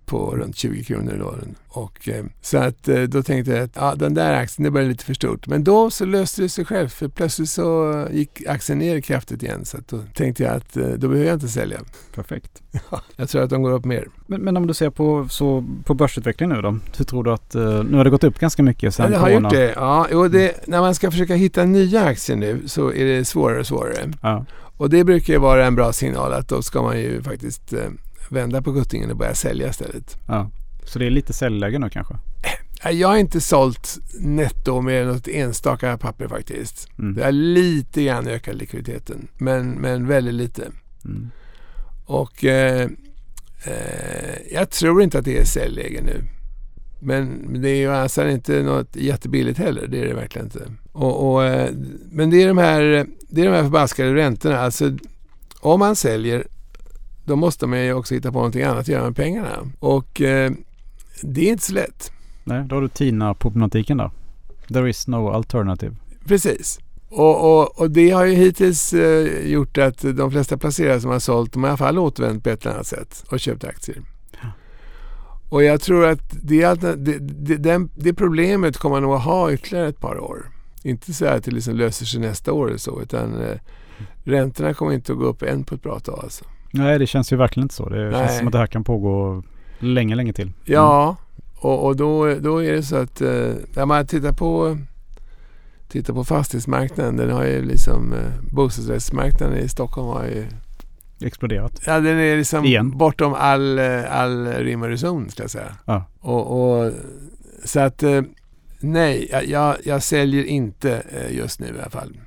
[0.10, 1.36] På runt 20 kronor då.
[1.68, 4.92] Och, eh, så att eh, då tänkte jag att ja, den där aktien, det började
[4.92, 5.48] lite för stort.
[5.48, 6.90] Men då så löste det sig själv.
[6.90, 9.66] För plötsligt så gick aktien ner kraftigt igen.
[9.66, 11.80] Så då tänkte jag att eh, då behöver jag inte sälja.
[12.16, 12.62] Perfekt.
[13.16, 14.08] Jag tror att de går upp mer.
[14.28, 16.80] Men, men om du ser på, så, på börsutvecklingen nu då.
[16.98, 17.54] Hur tror du att,
[17.90, 19.50] nu har det gått upp ganska mycket Ja, sen det har corona.
[19.50, 19.74] gjort det.
[19.76, 20.68] Ja, jo, det.
[20.68, 24.14] När man ska försöka hitta nya aktier nu så är det svårare och svårare.
[24.22, 24.46] Ja.
[24.78, 27.74] Och det brukar ju vara en bra signal att då ska man ju faktiskt
[28.32, 30.18] vända på kuttingen och börja sälja istället.
[30.28, 30.52] ja.
[30.84, 32.14] Så det är lite säljläge nu kanske?
[32.84, 36.90] Nej, Jag har inte sålt netto med något enstaka papper faktiskt.
[37.00, 37.14] Mm.
[37.14, 40.68] Det har lite grann ökat likviditeten, men, men väldigt lite.
[41.06, 41.30] Mm.
[42.06, 42.90] Och eh,
[43.64, 46.24] eh, jag tror inte att det är säljläge nu.
[47.00, 49.88] Men det är ju alltså inte något jättebilligt heller.
[49.88, 50.72] Det är det verkligen inte.
[50.92, 51.70] Och, och, eh,
[52.12, 52.82] men det är de här,
[53.30, 54.60] det är de här förbaskade räntorna.
[54.60, 54.98] Alltså,
[55.60, 56.48] om man säljer
[57.30, 59.72] då måste man ju också hitta på någonting annat att göra med pengarna.
[59.80, 60.52] Och eh,
[61.22, 62.12] det är inte så lätt.
[62.44, 64.12] Nej, då har du TINA-problematiken där.
[64.68, 65.96] There is no alternative.
[66.26, 66.80] Precis.
[67.10, 71.20] Och, och, och det har ju hittills eh, gjort att de flesta placerare som har
[71.20, 74.02] sålt, de har i alla fall återvänt på ett eller annat sätt och köpt aktier.
[74.42, 74.48] Ja.
[75.50, 79.52] Och jag tror att det, det, det, den, det problemet kommer man nog att ha
[79.52, 80.52] ytterligare ett par år.
[80.84, 83.58] Inte så att det liksom löser sig nästa år eller så, utan eh,
[84.24, 86.46] räntorna kommer inte att gå upp än på ett bra tag alltså.
[86.72, 87.90] Nej, det känns ju verkligen inte så.
[87.90, 88.14] Det Nej.
[88.14, 89.44] känns som att det här kan pågå
[89.80, 90.52] länge, länge till.
[90.66, 91.16] Ja,
[91.56, 94.78] och, och då, då är det så att eh, när man tittar på
[95.90, 100.46] Tittar på fastighetsmarknaden, den har ju liksom eh, bostadsrättsmarknaden i Stockholm har ju
[101.22, 101.82] Exploderat.
[101.86, 102.98] Ja, den är liksom Igen.
[102.98, 105.76] bortom all, eh, all rim och reson ska jag säga.
[105.86, 106.06] Ja.
[106.20, 106.92] Och, och,
[107.66, 108.22] så att eh,
[108.80, 112.18] nej, jag, jag, säljer inte just nu i alla fall.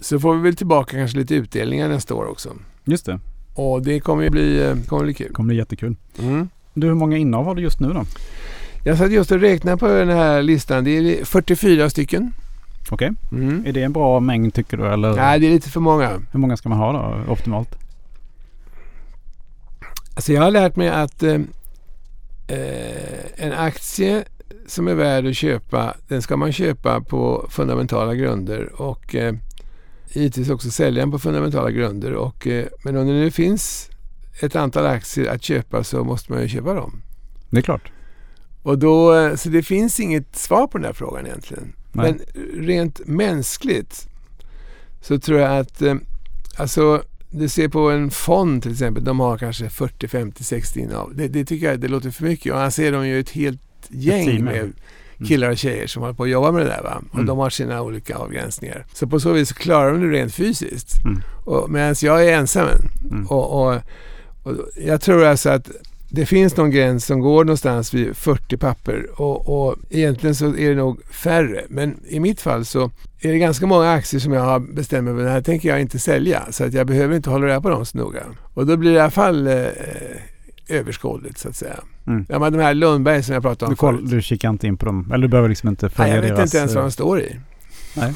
[0.00, 2.52] Så får vi väl tillbaka kanske lite utdelningar nästa år också.
[2.84, 3.20] Just det.
[3.54, 5.26] Och det kommer ju bli, eh, kommer bli kul.
[5.26, 5.96] Det kommer bli jättekul.
[6.18, 6.48] Mm.
[6.74, 8.04] Du, hur många innehav har du just nu då?
[8.84, 10.84] Jag satt just och räknade på den här listan.
[10.84, 12.32] Det är 44 stycken.
[12.90, 13.12] Okej.
[13.32, 13.66] Mm.
[13.66, 14.86] Är det en bra mängd tycker du?
[14.86, 16.10] Eller Nej, det är lite för många.
[16.32, 17.78] hur många ska man ha då optimalt?
[20.14, 21.40] Alltså jag har lärt mig att eh,
[22.48, 24.24] eh, en aktie
[24.66, 29.34] som är värd att köpa, den ska man köpa på fundamentala grunder och eh,
[30.12, 32.12] givetvis också sälja den på fundamentala grunder.
[32.12, 33.90] Och, eh, men om det nu finns
[34.40, 37.02] ett antal aktier att köpa så måste man ju köpa dem.
[37.50, 37.92] Det är klart.
[38.62, 41.72] Och då, eh, så det finns inget svar på den här frågan egentligen.
[41.92, 42.12] Nej.
[42.12, 44.08] Men rent mänskligt
[45.00, 45.94] så tror jag att eh,
[46.56, 51.16] alltså du ser på en fond till exempel, de har kanske 40, 50, 60 innehav.
[51.16, 52.52] Det, det tycker jag det låter för mycket.
[52.52, 54.44] Och han ser de ju ett helt gäng ja.
[54.44, 54.72] med
[55.26, 56.82] killar och tjejer som håller på att jobba med det där.
[56.82, 57.02] Va?
[57.08, 57.26] Och Mm.
[57.26, 58.86] de har sina olika avgränsningar.
[58.94, 60.94] Så på så vis klarar de det rent fysiskt.
[61.04, 61.72] Mm.
[61.72, 62.68] Medan jag är ensam.
[63.10, 63.26] Mm.
[63.26, 63.74] Och, och,
[64.42, 65.70] och jag tror alltså att
[66.10, 70.68] det finns någon gräns som går någonstans vid 40 papper och, och egentligen så är
[70.68, 71.64] det nog färre.
[71.68, 72.90] Men i mitt fall så
[73.20, 75.22] är det ganska många aktier som jag har bestämt mig för.
[75.24, 77.86] Det här tänker jag inte sälja så att jag behöver inte hålla reda på dem
[77.86, 78.22] så noga.
[78.54, 79.66] Och då blir det i alla fall eh,
[80.68, 81.80] överskådligt så att säga.
[82.08, 82.26] Mm.
[82.28, 84.10] Ja, men de här Lundberg som jag pratade om Du, koll, förut.
[84.10, 85.10] du kikar inte in på dem?
[85.14, 86.48] Eller du behöver liksom inte Nej, följa jag vet deras...
[86.54, 87.40] inte ens vad eh, de står i.
[87.96, 88.14] Nej.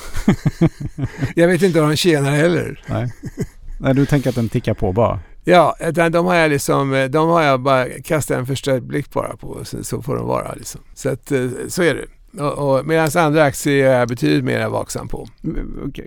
[1.36, 2.80] jag vet inte vad de tjänar heller.
[2.86, 3.12] Nej.
[3.80, 5.20] Nej, du tänker att den tickar på bara?
[5.44, 9.12] Ja, utan de har jag liksom, eh, de har jag bara kastat en förströdd blick
[9.12, 9.58] bara på.
[9.64, 10.80] Så, så får de vara liksom.
[10.94, 12.04] Så att, eh, så är det.
[12.84, 15.28] Medan andra aktier är jag betydligt mer vaksam på.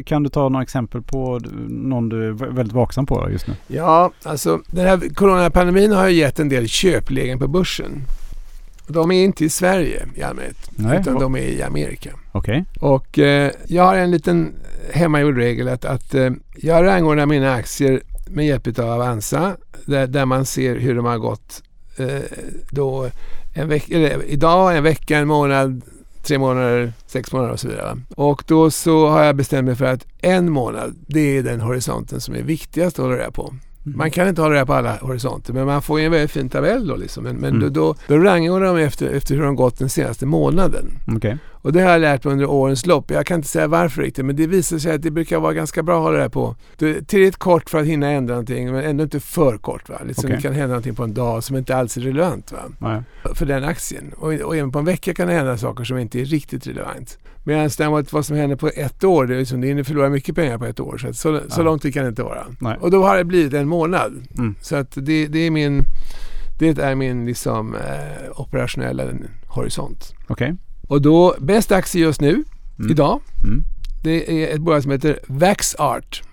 [0.06, 3.54] Kan du ta några exempel på någon du är vä- väldigt vaksam på just nu?
[3.68, 8.02] Ja, alltså den här coronapandemin har ju gett en del köplägen på börsen.
[8.88, 11.00] De är inte i Sverige i allmänhet, Nej.
[11.02, 12.10] utan de är i Amerika.
[12.32, 12.66] Okej.
[12.80, 14.54] Och eh, jag har en liten
[14.94, 19.56] hemmagjord regel att, att eh, jag rangordnar mina aktier med hjälp av Avanza
[19.86, 21.64] där, där man ser hur de har gått
[21.98, 22.22] eh,
[22.72, 23.10] då
[23.54, 25.82] en veck, eller, idag, en vecka, en månad,
[26.26, 27.98] tre månader, sex månader och så vidare.
[28.16, 32.22] Och då så har jag bestämt mig för att en månad, det är den horisonten
[32.22, 33.54] som är viktigast att hålla reda på.
[33.86, 33.98] Mm.
[33.98, 36.50] Man kan inte hålla reda på alla horisonter men man får ju en väldigt fin
[36.50, 37.24] tabell då liksom.
[37.24, 37.60] Men, men Mm.
[37.60, 40.86] då, då, då rangordnar de efter, efter hur de gått den senaste månaden.
[41.16, 41.38] Okej.
[41.66, 43.12] Och det har jag lärt mig under årens lopp.
[43.12, 45.84] Jag kan inte säga varför riktigt, men det visar sig att det brukar vara ganska
[45.84, 46.56] bra att hålla det på.
[46.78, 49.90] Det är tillräckligt kort för att hinna ändra någonting, men ändå inte för kort.
[49.90, 49.96] Va?
[50.08, 50.36] Liksom Okej.
[50.36, 52.54] Det kan hända någonting på en dag som inte alls är relevant
[53.34, 54.14] för den aktien.
[54.18, 57.18] Och, och även på en vecka kan det hända saker som inte är riktigt relevant.
[57.44, 60.36] Medan däremot vad som händer på ett år, det är liksom, det hinner förlora mycket
[60.36, 60.98] pengar på ett år.
[60.98, 61.64] Så, så, så Ja.
[61.64, 62.46] långt det kan det inte vara.
[62.60, 62.78] Nej.
[62.82, 64.14] Och då har det blivit en månad.
[64.38, 64.56] Mm.
[64.62, 65.84] Så att det, det är min,
[66.60, 69.04] det är min liksom, eh, operationella
[69.48, 70.14] horisont.
[70.28, 70.56] Okej.
[70.88, 72.44] Och då, bäst aktie just nu,
[72.80, 72.92] Mm.
[72.92, 73.64] idag, Mm.
[74.04, 76.24] det är ett bolag som heter VaxArt.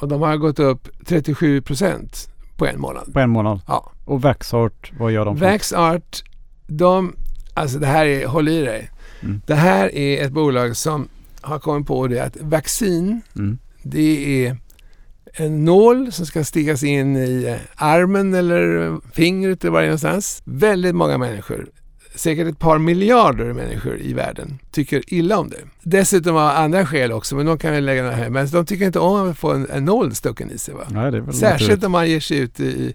[0.00, 3.12] Och de har gått upp 37 procent på en månad.
[3.12, 3.60] På en månad.
[3.66, 3.92] Ja.
[4.04, 5.38] Och Vaxart, vad gör de?
[5.38, 6.22] för- VaxArt,
[6.66, 7.16] de,
[7.54, 8.90] alltså det här är, håll i dig.
[9.20, 9.40] Mm.
[9.46, 11.08] Det här är ett bolag som
[11.40, 13.58] har kommit på det att vaccin, Mm.
[13.82, 14.56] det är
[15.32, 20.42] en nål som ska stickas in i armen eller fingret eller var det någonstans.
[20.44, 21.66] Väldigt många människor,
[22.18, 25.56] säkert ett par miljarder människor i världen, tycker illa om det.
[25.82, 28.30] Dessutom av andra skäl också, men de kan vi lägga här.
[28.30, 30.74] Men de tycker inte om att få en, en nål stucken i sig.
[30.74, 30.80] Va?
[30.90, 31.84] Nej, Särskilt naturligt.
[31.84, 32.94] om man ger sig ut i,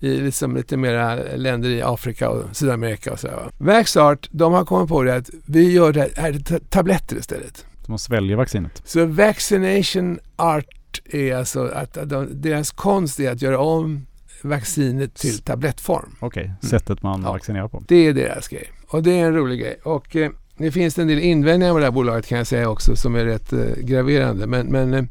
[0.00, 3.34] i liksom lite mera länder i Afrika och Sydamerika och sådär.
[3.36, 3.50] va.
[3.58, 7.66] Vaxart, de har kommit på det att vi gör det här, ta- tabletter istället.
[7.86, 8.82] Man sväljer vaccinet.
[8.84, 14.06] Så vaccination art är alltså att de, deras konst är att göra om
[14.44, 16.14] vaccinet till tablettform.
[16.20, 17.26] Okej, sättet man Mm.
[17.26, 17.32] Ja.
[17.32, 17.82] vaccinerar på.
[17.88, 18.70] Det är deras grej.
[18.88, 19.76] Och det är en rolig grej.
[19.82, 22.96] Och eh, det finns en del invändningar med det här bolaget kan jag säga också
[22.96, 24.46] som är rätt eh, graverande.
[24.46, 25.04] Men, men eh,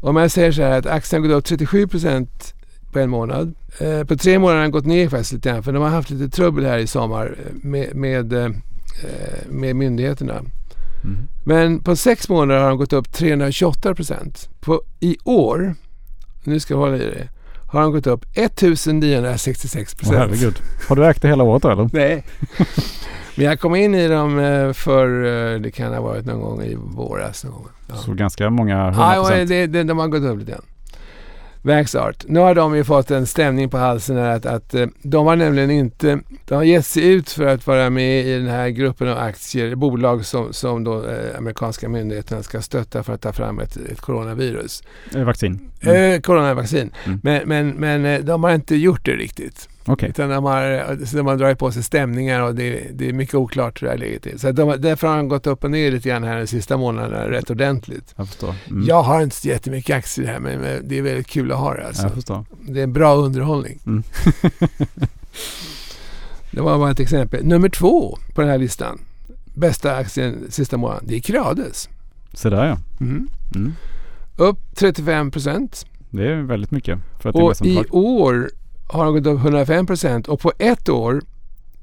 [0.00, 2.54] om jag säger så här att aktien har gått upp 37 procent
[2.92, 3.54] på en månad.
[3.78, 6.10] Eh, på tre månader har den gått ner faktiskt lite grann för de har haft
[6.10, 8.50] lite trubbel här i sommar eh, med, med, eh,
[9.48, 10.32] med myndigheterna.
[11.04, 11.18] Mm.
[11.44, 14.48] Men på sex månader har de gått upp 328 procent.
[15.00, 15.74] I år,
[16.44, 17.28] nu ska jag hålla i det,
[17.70, 20.18] har de gått upp 1966 Åh procent.
[20.18, 20.58] herregud.
[20.88, 21.90] Har du ägt det hela året eller?
[21.92, 22.24] Nej.
[23.36, 26.62] Men jag kom in i dem eh, för, eh, det kan ha varit någon gång
[26.62, 27.44] i våras.
[27.44, 27.68] Någon gång.
[27.88, 27.94] Ja.
[27.96, 29.48] Så ganska många hundra Ja, procent.
[29.48, 30.62] det, det, de har gått upp lite grann.
[31.62, 32.24] Vaxart.
[32.28, 35.36] Nu har de ju fått en stämning på halsen här att, att eh, de har
[35.36, 39.08] nämligen inte, de har gett sig ut för att vara med i den här gruppen
[39.08, 43.58] av aktier, bolag som, som då eh, amerikanska myndigheterna ska stötta för att ta fram
[43.58, 44.82] ett, ett coronavirus.
[45.14, 45.70] Eh, Vaccin.
[45.80, 46.14] Mm.
[46.14, 46.90] Eh, coronavaccin.
[47.04, 47.20] Mm.
[47.22, 49.68] Men, men, men eh, de har inte gjort det riktigt.
[49.92, 53.12] Okej, Utan de har, så de har dragit på sig stämningar och det, det är
[53.12, 54.38] mycket oklart hur det här läget är.
[54.38, 57.30] Så de, därför har de gått upp och ner lite grann här de sista månaderna
[57.30, 58.14] rätt ordentligt.
[58.16, 58.54] jag förstår.
[58.70, 58.84] Mm.
[58.86, 61.86] Jag har inte så jättemycket aktier här men det är väldigt kul att ha det.
[61.86, 62.02] Alltså.
[62.02, 62.44] Jag förstår.
[62.60, 63.78] Det är en bra underhållning.
[63.86, 64.02] Mm.
[66.50, 67.44] det var bara ett exempel.
[67.44, 69.00] Nummer två på den här listan.
[69.54, 71.04] Bästa aktien sista månaden.
[71.06, 71.88] Det är Creades.
[72.32, 72.78] Så där ja.
[73.00, 73.28] Mm.
[73.54, 73.72] Mm.
[74.36, 75.86] Upp 35 procent.
[76.10, 78.50] Det är väldigt mycket för att det är Och i år
[78.92, 80.28] har de gått upp 105 procent.
[80.28, 81.22] Och på ett år,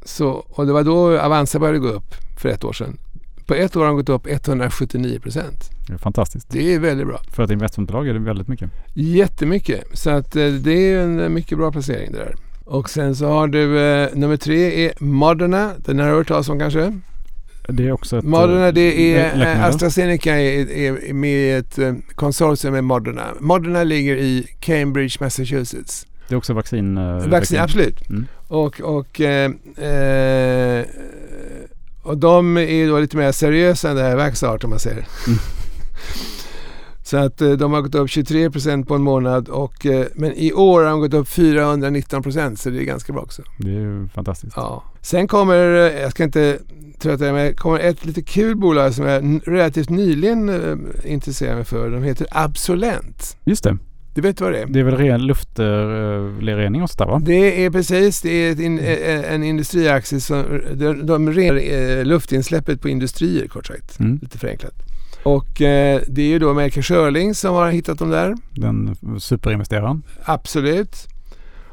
[0.05, 2.97] så, och det var då Avanza började gå upp för ett år sedan.
[3.45, 5.69] På ett år har de gått upp 179 procent.
[5.87, 6.49] Det är fantastiskt.
[6.49, 7.21] Det är väldigt bra.
[7.31, 8.69] För ett investmentbolag är det väldigt mycket.
[8.93, 9.83] Jättemycket.
[9.93, 12.35] Så att eh, det är en eh, mycket bra placering det där.
[12.65, 15.71] Och sen så har du eh, nummer tre är Moderna.
[15.77, 16.99] Den har du hört talas om kanske?
[17.69, 18.25] Det är också ett...
[18.25, 19.63] Moderna det lä- är eh, läkemedel.
[19.69, 23.25] AstraZeneca är, är med i ett eh, konsortium med Moderna.
[23.39, 26.05] Moderna ligger i Cambridge, Massachusetts.
[26.27, 26.97] Det är också vaccin...
[26.97, 28.09] eh, Vaccin, absolut.
[28.09, 28.27] Mm.
[28.47, 30.85] Och, och, eh, eh,
[32.03, 35.07] och de är ju då lite mer seriösa än det här Vaxart om man säger.
[35.27, 35.39] Mm.
[37.03, 40.33] Så att eh, de har gått upp 23 procent på en månad och, eh, men
[40.33, 43.41] i år har de gått upp 419 procent så det är ganska bra också.
[43.57, 44.53] Det är ju fantastiskt.
[44.55, 44.83] Ja.
[45.01, 45.55] Sen kommer,
[46.01, 46.59] jag ska inte
[46.99, 50.51] trötta er med, kommer ett lite kul bolag som jag relativt nyligen
[51.03, 51.89] intresserade mig för.
[51.89, 53.37] De heter Absolent.
[53.43, 53.77] Just det.
[54.17, 54.65] Du vet vad det är?
[54.65, 57.21] Det är väl ren luftrening och sådär va?
[57.25, 61.59] Det är precis, det är in, eh, en industriaktie som de, de renar
[61.99, 63.99] eh, luftinsläppet på industrier kort sagt.
[63.99, 64.19] Mm.
[64.21, 64.73] Lite förenklat.
[65.23, 68.35] Och eh, det är ju då Melker Schörling som har hittat dem där.
[68.51, 70.03] Den superinvesteraren.
[70.23, 71.07] Absolut.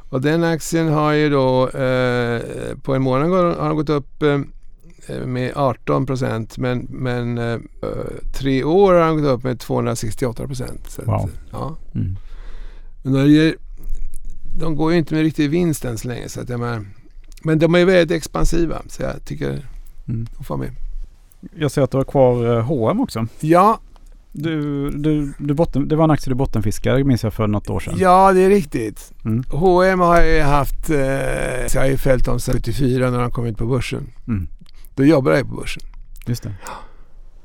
[0.09, 2.41] Och den aktien har ju då eh,
[2.83, 4.39] på en månad har den gått upp eh,
[5.27, 7.59] med 18 procent men, men eh,
[8.35, 10.99] tre år har den gått upp med 268 procent.
[10.99, 11.31] Att, Wow.
[11.53, 11.77] Ja.
[11.95, 12.17] Mm.
[13.05, 13.55] Men de, ger,
[14.59, 16.29] de går ju inte med riktig vinst än så länge.
[16.29, 16.85] Så att jag menar,
[17.43, 19.67] men de är väldigt expansiva så jag tycker
[20.09, 20.27] Mm.
[20.39, 20.71] de får med.
[21.57, 23.27] Jag ser att du har kvar H&M också.
[23.41, 23.81] Ja,
[24.33, 27.81] Du, du, du botten, det var en aktie du bottenfiskade minns jag för något år
[27.81, 27.95] sedan.
[27.99, 29.13] ja det är riktigt.
[29.25, 29.45] Mm.
[29.51, 33.31] H&M har jag haft, eh, så jag har ju följt dem sedan 74 när de
[33.31, 34.07] kom ut på börsen.
[34.29, 34.49] Mm.
[34.95, 35.83] Då jobbade jag på börsen.
[36.27, 36.53] Just det.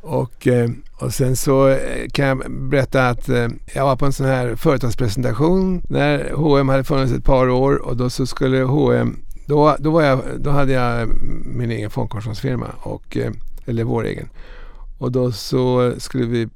[0.01, 0.69] Och, eh,
[0.99, 4.55] och sen så eh, kan jag berätta att eh, jag var på en sån här
[4.55, 9.91] företagspresentation när H&M hade funnits ett par år och då så skulle H&M då, då,
[9.91, 11.09] var jag, då hade jag
[11.45, 13.17] min egen fondkommissionsfirma, och,
[13.65, 14.29] eller vår egen.
[14.97, 16.49] Och då så skulle vi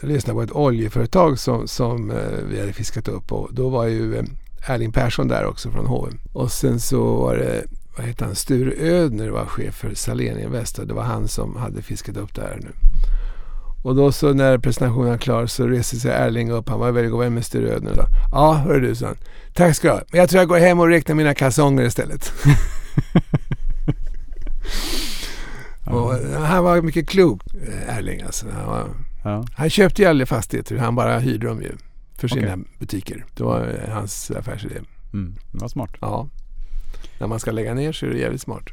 [0.00, 2.12] lyssna på ett oljeföretag som, som
[2.50, 4.24] vi hade fiskat upp och då var ju
[4.66, 6.18] Erling Persson där också från H&M.
[6.32, 7.64] Och sen så var det
[7.96, 11.56] vad heter han, Sture Ödner var chef för Salén Invest och det var han som
[11.56, 12.70] hade fiskat upp det här nu.
[13.82, 17.12] Och då så när presentationen var klar så reste sig Erling upp, han var väldigt
[17.12, 19.16] god vän med Sture Ödner och sa Ja, hör du, sa han.
[19.54, 20.02] Tack ska du ha.
[20.10, 22.32] Men jag tror jag går hem och räknar mina kalsonger istället.
[25.86, 28.46] och eh, han var mycket klok, eh, Erling alltså.
[28.50, 28.88] Han, var,
[29.24, 29.44] Ja.
[29.54, 31.72] han köpte ju aldrig fastigheter, han bara hyrde dem ju
[32.18, 32.64] för sina Okej.
[32.78, 33.24] butiker.
[33.36, 34.74] Det var eh, hans affärsidé.
[35.12, 35.34] Mm.
[35.52, 35.90] Det var smart.
[36.00, 36.28] Ja.
[37.18, 38.64] När man ska lägga ner så är det jävligt smart.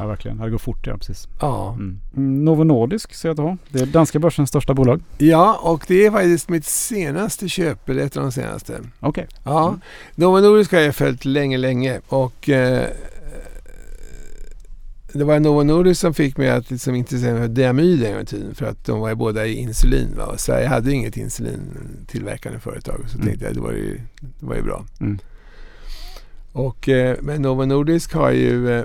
[0.00, 0.38] Ja, verkligen.
[0.38, 1.28] Det går fort ja, precis.
[1.40, 1.72] Ja.
[1.72, 2.00] Mm.
[2.16, 3.58] Mm, Novo Nordisk ser jag att har.
[3.70, 5.02] Det är danska börsens största bolag.
[5.18, 8.80] Ja, och det är faktiskt mitt senaste köp, eller ett av de senaste.
[9.00, 9.26] Okej.
[9.44, 9.80] Ja, Mm.
[10.14, 12.86] Novo Nordisk har jag följt länge, länge och eh,
[15.12, 18.22] det var Novo Nordisk som fick mig att liksom intressera mig för diamyd en gång
[18.22, 20.08] i tiden för att de var ju båda i insulin.
[20.16, 20.24] Va?
[20.26, 23.26] Och Sverige hade ju inget insulintillverkande företag så Mm.
[23.26, 24.00] tänkte jag det var ju,
[24.40, 24.84] det var ju bra.
[25.00, 25.18] Mm.
[26.56, 28.84] Och, eh, men Novo Nordisk har ju eh,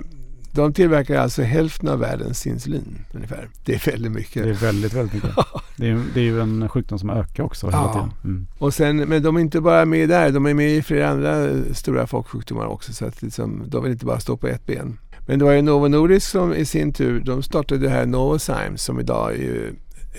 [0.53, 3.49] de tillverkar alltså hälften av världens insulin ungefär.
[3.65, 4.43] Det är väldigt mycket.
[4.43, 5.35] Det är väldigt, väldigt mycket.
[5.77, 7.93] Det är, det är ju en sjukdom som ökar också hela Ja.
[7.93, 8.11] tiden.
[8.23, 8.47] Mm.
[8.57, 11.49] Och sen, men de är inte bara med där, de är med i flera andra
[11.73, 12.93] stora folksjukdomar också.
[12.93, 14.97] Så att liksom, de vill inte bara stå på ett ben.
[15.27, 18.83] Men det var ju Novo Nordisk som i sin tur, de startade det här Novozymes
[18.83, 19.71] som idag är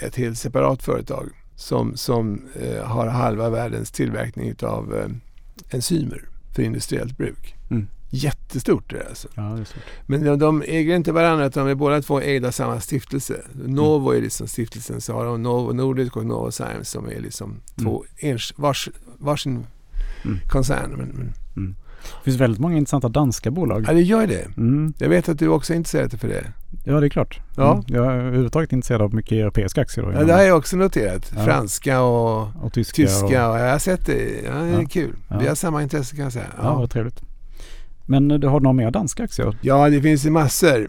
[0.07, 1.29] ett helt separat företag.
[1.57, 5.09] Som, som eh, har halva världens tillverkning av eh,
[5.71, 7.55] enzymer för industriellt bruk.
[7.71, 7.87] Mm.
[8.15, 9.29] Jättestort det är alltså.
[9.35, 9.83] Ja, det är svårt.
[10.07, 13.43] Men de, de äger inte varandra utan de är båda två ägda av samma stiftelse.
[13.53, 18.05] Novo är liksom stiftelsen så har de Novo Nordisk och Novozymes som är liksom två
[18.19, 18.89] ens, vars,
[19.19, 19.67] varsin
[20.25, 20.39] Mm.
[20.49, 20.91] koncern.
[20.91, 21.75] Men, men, Mm.
[22.03, 23.85] Det finns väldigt många intressanta danska bolag.
[23.89, 24.57] Ja, det gör det.
[24.57, 24.93] Mm.
[24.99, 26.45] Jag vet att du också är intresserad för det.
[26.85, 27.41] Ja, det är klart.
[27.57, 27.73] Ja.
[27.73, 27.85] Mm.
[27.87, 30.05] Jag är överhuvudtaget intresserad av mycket europeiska aktier.
[30.05, 31.33] Då, Ja, det har jag också noterat.
[31.37, 31.45] Ja.
[31.45, 32.97] Franska och och tyska.
[33.03, 33.49] tyska.
[33.49, 34.43] Och, Och jag har sett det.
[34.45, 34.87] Ja, det är Ja.
[34.91, 35.13] kul.
[35.29, 35.39] Ja.
[35.39, 36.47] Vi har samma intresse kan jag säga.
[36.63, 37.23] ja, vad trevligt.
[38.07, 39.57] Men eh, du har några mer danska aktier?
[39.61, 40.87] Ja, det finns ju massor.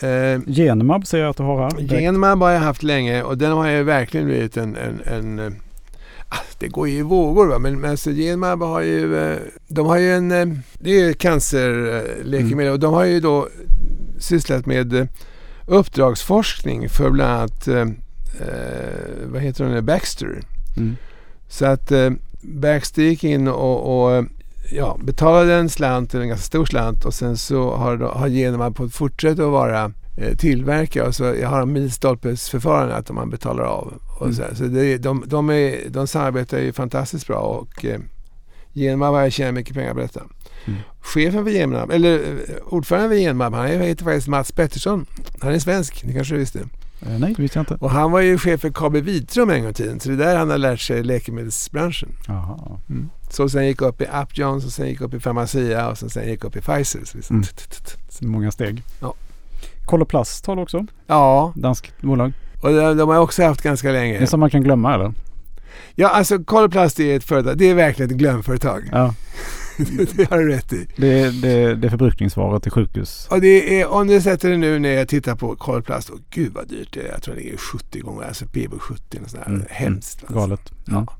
[0.00, 1.88] Eh, Genmab ser jag att du har här.
[1.88, 4.76] Genmab har jag haft länge och den har ju verkligen blivit en...
[4.76, 5.52] en, en eh,
[6.58, 9.16] det går ju i vågor va, men, men alltså Genmab har ju...
[9.18, 10.30] eh, De har ju en...
[10.32, 10.46] eh,
[10.78, 12.72] Det är ju cancerläkemedel Mm.
[12.72, 13.48] och de har ju då
[14.18, 15.06] sysslat med eh,
[15.66, 17.68] uppdragsforskning för bland annat...
[17.68, 17.86] eh,
[19.24, 19.84] vad heter hon?
[19.84, 20.40] Baxter.
[20.76, 20.96] Mm.
[21.48, 22.10] Så att eh,
[22.42, 24.24] Baxter gick in och, och
[24.72, 28.94] ja, betalade en slant, en ganska stor slant och sen så har, har Genmab fått
[28.94, 29.92] fortsätta att vara
[30.38, 31.06] tillverkare.
[31.06, 33.94] Och så jag har en milstolpesförfarande att man betalar av.
[34.20, 38.00] Och så, så det, de, de, är, de samarbetar ju fantastiskt bra och eh,
[38.74, 40.22] Genmab har tjänat mycket pengar på detta.
[40.64, 40.80] Mm.
[41.00, 45.06] Chefen för Genmab, eller eh, ordföranden för Genmab, han heter faktiskt Mats Pettersson.
[45.40, 46.58] Han är svensk, det kanske visste.
[47.02, 47.74] Eh, Nej, det visste jag inte.
[47.74, 50.00] Och han var ju chef för KB Vitrum en gång i tiden.
[50.00, 52.08] Så det är där han har lärt sig läkemedelsbranschen.
[52.26, 52.80] Jaha.
[53.30, 56.28] Så sen gick upp i Upjohn, och sen gick upp i Pharmacia och sen, sen
[56.28, 57.04] gick upp i Pfizer.
[57.04, 57.46] Så liksom, Mm.
[58.08, 58.82] Så många steg.
[59.00, 59.14] Ja.
[59.86, 60.86] Koloplast har du också.
[61.06, 62.32] Ja, Danskt bolag.
[62.62, 64.18] och de, de har också haft ganska Det länge.
[64.18, 65.12] är som man kan glömma eller?
[65.94, 67.58] Ja, alltså Coloplast är ett företag.
[67.58, 68.88] Det är verkligen ett glömföretag.
[68.92, 69.14] Ja.
[70.16, 70.86] det har du rätt i.
[70.96, 73.26] Det, är- det, det är förbrukningsvaror till sjukhus.
[73.30, 76.52] Och det är, om du sätter det nu när jag tittar på Coloplast, och gud
[76.54, 77.12] vad dyrt det är.
[77.12, 79.44] Jag tror det ligger 70 gånger, alltså PB 70 och sådär.
[79.46, 80.18] Mm, Hemskt.
[80.20, 80.34] Alltså.
[80.38, 80.72] Galet.
[80.84, 80.98] Ja.
[80.98, 81.10] Och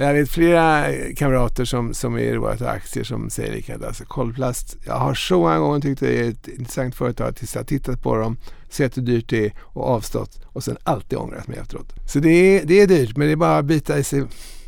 [0.00, 0.84] Jag vet flera
[1.16, 3.84] kamrater som, som är roade av aktier som säger likadant.
[3.84, 7.62] Alltså Kolplast, jag har så många gånger tyckt det är ett intressant företag tills jag
[7.62, 8.36] har tittat på dem,
[8.68, 11.92] sett hur dyrt det är och avstått och sen alltid ångrat mig efteråt.
[12.06, 14.24] Så det är, det är dyrt men det är bara att bita i sig.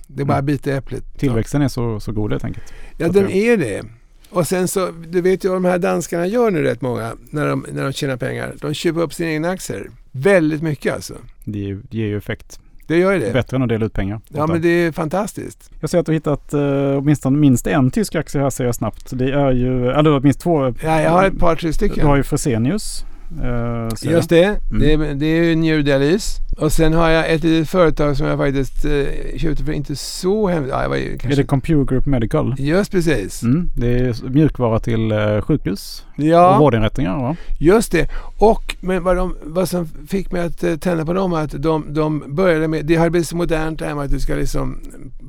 [0.07, 1.19] Det är bara att bita i äpplet.
[1.19, 2.73] Tillväxten är så, så god helt enkelt.
[2.99, 3.83] Ja, den är det.
[4.31, 7.47] Och sen så, du vet ju vad de här danskarna gör nu rätt många när
[7.47, 8.55] de, när de tjänar pengar.
[8.61, 9.91] De köper upp sina egna aktier.
[10.11, 11.15] Väldigt mycket alltså.
[11.45, 11.59] Det
[11.91, 12.62] ger ju effekt.
[12.93, 13.33] Det gör ju det.
[13.33, 14.21] Bättre än att dela ut pengar.
[14.29, 15.71] Ja men det är fantastiskt.
[15.81, 18.75] Jag ser att du har hittat uh, åtminstone minst en tysk aktie här ser jag
[18.75, 19.11] snabbt.
[19.13, 20.75] Det är ju, eller minst två.
[20.83, 22.07] Ja, jag har ett par, tre Du stycken.
[22.07, 23.05] har ju Fresenius.
[23.41, 24.45] Uh, Just det.
[24.45, 24.79] Mm.
[24.79, 26.39] Det, är, det är ju njurdialys.
[26.57, 30.49] Och sen har jag ett litet företag som jag faktiskt eh, köpte för inte så
[30.49, 30.71] hemskt...
[30.71, 31.43] Ja, var ju Är kanske...
[31.43, 32.55] det Computer Group Medical?
[32.59, 33.43] Just precis.
[33.43, 37.37] Mm, det är mjukvara till uh, sjukhus och Ja, vårdinrättningar va?
[37.59, 38.09] just det.
[38.39, 41.63] Och men vad, de, vad som fick mig att eh, tända på dem är att
[41.63, 42.87] de, de började med...
[42.87, 44.81] Det har blivit så modernt det här med att du ska liksom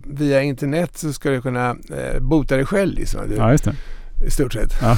[0.08, 3.20] via internet så ska du kunna eh, bota dig själv liksom.
[3.30, 3.76] Du, Ja just det.
[4.28, 4.76] I stort sett.
[4.82, 4.98] Ja.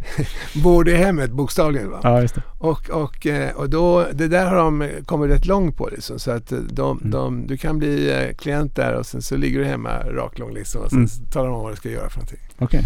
[0.62, 1.90] Vård i hemmet bokstavligen.
[1.90, 2.00] Va?
[2.02, 2.26] Ja.
[2.58, 5.88] Och, och, eh, och då, det där har de kommit rätt långt på.
[5.92, 7.10] Liksom, så att eh, de, Mm.
[7.10, 10.82] de, du kan bli eh, klient där och sen så ligger du hemma raklång liksom,
[10.82, 11.08] och sen Mm.
[11.32, 12.40] talar de om vad du ska göra för någonting.
[12.58, 12.82] Okej.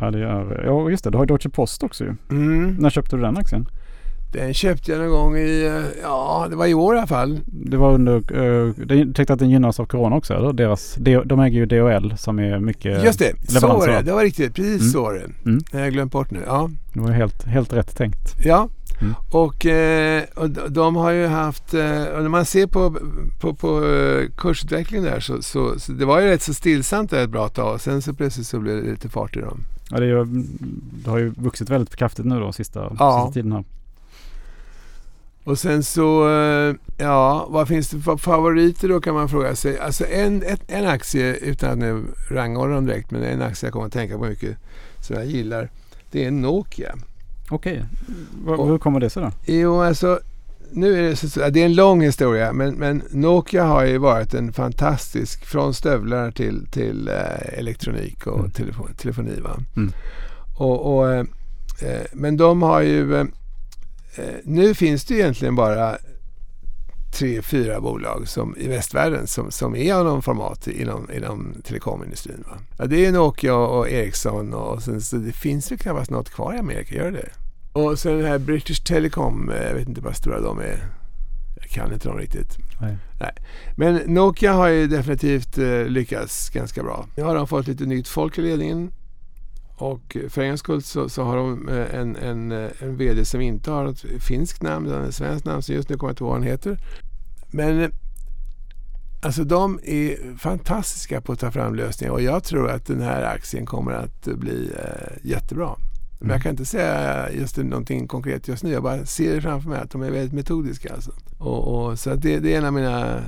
[0.00, 2.14] Ja, det är, ja just det, du har ju Deutsche Post också ju.
[2.30, 2.76] Mm.
[2.80, 3.66] När köpte du den aktien?
[4.32, 7.40] Den köpte jag någon gång i, eh, ja det var i år i alla fall.
[7.46, 10.52] Det var under, uh, jag tänkte att den gynnas av Corona också eller?
[10.52, 14.02] Deras, de, de äger ju DHL som är mycket Just det, så var det.
[14.02, 14.92] Det var riktigt, precis Mm.
[14.92, 15.48] så var det.
[15.50, 15.60] Mm.
[15.70, 16.40] Det har jag glömt bort nu.
[16.46, 18.34] Ja, Det var helt, helt rätt tänkt.
[18.44, 18.68] ja.
[19.00, 19.14] Mm.
[19.30, 22.96] Och, eh, och de- har ju haft, eh, och när man ser på,
[23.40, 27.24] på, på eh, kursutvecklingen där så, så, så det var ju rätt så stillsamt där
[27.24, 27.74] ett bra tag.
[27.74, 29.60] Och sen så plötsligt så blev det lite fart i dem.
[29.90, 30.24] Ja, det, är ju,
[31.04, 33.22] det har ju vuxit väldigt kraftigt nu då sista, Ja.
[33.26, 33.64] sista tiden här.
[35.50, 39.78] Och sen så, eh, ja, vad finns det för favoriter då kan man fråga sig.
[39.78, 43.72] Alltså en, ett, en aktie, utan att nu rangordna dem direkt, men en aktie jag
[43.72, 44.56] kommer att tänka på mycket
[45.00, 45.70] som jag gillar.
[46.10, 46.94] Det är Nokia.
[47.50, 47.84] Okej,
[48.46, 49.30] Och- hur kommer det sig då?
[49.46, 50.20] Jo, alltså,
[50.72, 54.34] nu är det, så, det är en lång historia, men, men Nokia har ju varit
[54.34, 58.50] en fantastisk, från stövlar till, till eh, elektronik och Mm.
[58.50, 59.40] telefon, telefoni.
[59.40, 59.56] Va?
[59.76, 59.92] Mm.
[60.58, 61.20] Och, och, eh,
[61.82, 63.24] eh, men de har ju, eh,
[64.44, 65.98] nu finns det egentligen bara
[67.12, 72.44] tre, fyra bolag som, i västvärlden som, som är av någon format inom, inom telekomindustrin.
[72.48, 72.58] Va?
[72.78, 76.54] Ja, det är Nokia och Ericsson och sen, så det finns ju knappast något kvar
[76.54, 77.28] i Amerika, gör det?
[77.72, 80.86] Och sen den här British Telecom, eh, jag vet inte hur stora de är.
[81.60, 82.56] Jag kan inte dem riktigt.
[82.80, 82.96] Nej.
[83.76, 87.06] Men Nokia har ju definitivt eh, lyckats ganska bra.
[87.16, 88.92] Nu har de fått lite nytt folk i ledningen.
[89.80, 93.40] Och för en skull så, så har de eh, en, en, eh, en VD som
[93.40, 95.62] inte har ett finskt namn utan ett svenskt namn.
[95.62, 96.78] Så just nu kommer jag inte ihåg vad han heter.
[97.50, 97.90] Men eh,
[99.22, 103.22] alltså de är fantastiska på att ta fram lösningar och jag tror att den här
[103.22, 105.74] aktien kommer att bli eh, jättebra.
[106.18, 106.34] Men Mm.
[106.34, 108.70] jag kan inte säga just någonting konkret just nu.
[108.72, 110.94] Jag bara ser det framför mig att de är väldigt metodiska.
[110.94, 111.10] Alltså.
[111.38, 113.20] Och, och, så det, det är en av mina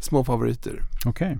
[0.00, 0.82] små favoriter.
[1.06, 1.38] Okej.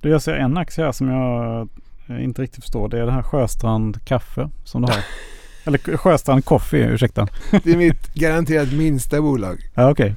[0.00, 1.68] Då jag ser en aktie här som jag
[2.10, 2.88] eh, inte riktigt förstår.
[2.88, 5.00] Det är det här Sjöstrand kaffe som du har.
[5.64, 7.28] Eller Sjöstrand Coffee, ursäkta.
[7.64, 9.70] Det är mitt garanterat minsta bolag.
[9.74, 10.14] Ja, okej.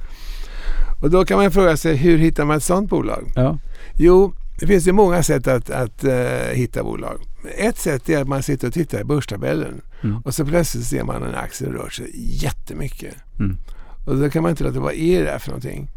[1.02, 3.32] Och då kan man fråga sig, hur hittar man ett sådant bolag?
[3.34, 3.58] Ja.
[3.96, 7.20] Jo, det finns ju många sätt att, att eh, hitta bolag.
[7.58, 10.16] Ett sätt är att man sitter och tittar i börstabellen Mm.
[10.24, 12.10] och så plötsligt ser man en aktie rör sig
[12.44, 13.14] jättemycket.
[13.38, 13.56] Mm.
[14.04, 15.90] Och då kan man inte låta vad är det där för någonting?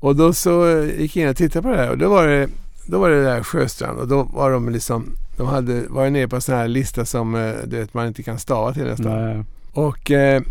[0.00, 2.26] Och då så eh, gick jag in och tittade på det här och då var
[2.26, 2.48] det,
[2.86, 6.36] då var det där Sjöstrand och då var de liksom, de hade varit nere på
[6.36, 9.24] en sån här lista som eh, du vet, man inte kan stava till nästan.
[9.24, 9.44] Nej.
[9.72, 10.42] Och, eh,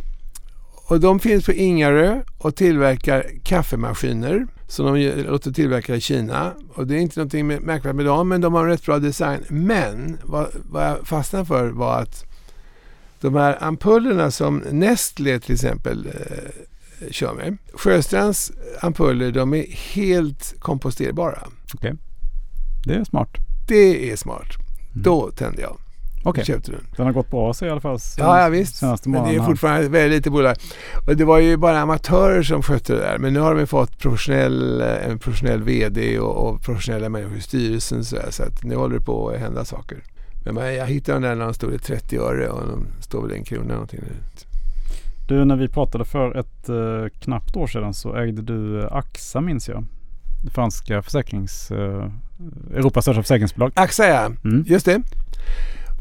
[0.88, 6.54] och de finns på Ingarö och tillverkar kaffemaskiner som de låter tillverka i Kina.
[6.74, 9.44] Och det är inte någonting märkvärdigt med dem, men de har en rätt bra design.
[9.48, 12.26] Men vad, vad jag fastnade för var att
[13.22, 17.58] de här ampullerna som Nestlé till exempel eh, kör med.
[17.74, 21.40] Sjöstrands ampuller de är helt komposterbara.
[22.86, 23.30] Det är smart.
[23.68, 24.48] Det är smart.
[24.92, 25.04] Mm.
[25.04, 25.78] Då tände jag.
[26.26, 26.46] Okej.
[26.46, 26.82] köpte den.
[26.98, 28.00] Den har gått bra sig i alla fall.
[28.00, 28.76] sen- Ja, ja visst.
[28.76, 30.56] Senaste Men det är fortfarande väldigt lite bolag.
[31.08, 33.18] Och det var ju bara amatörer som skötte det där.
[33.18, 37.42] Men nu har de fått professionell, eh, en professionell VD och, och professionella människor i
[37.42, 38.06] styrelsen.
[38.06, 40.04] Så, så att nu håller det på att hända saker.
[40.46, 43.22] Men man, jag hittade den där när de stod i 30 öre och de står
[43.22, 44.16] väl en krona någonting nu.
[45.28, 49.42] Du, när vi pratade för ett eh, knappt år sedan så ägde du eh, AXA
[49.42, 49.86] minns jag.
[50.44, 51.72] Det franska försäkrings...
[51.72, 52.08] Eh,
[52.74, 53.72] Europas största försäkringsbolag.
[53.76, 54.64] AXA ja, Mm.
[54.68, 55.02] just det.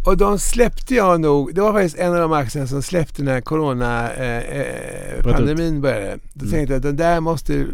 [0.06, 3.40] Och de släppte jag nog, det var faktiskt en av de aktierna som släppte när
[3.40, 6.18] corona-pandemin började.
[6.34, 6.50] Då Mm.
[6.52, 7.66] tänkte jag att den där måste,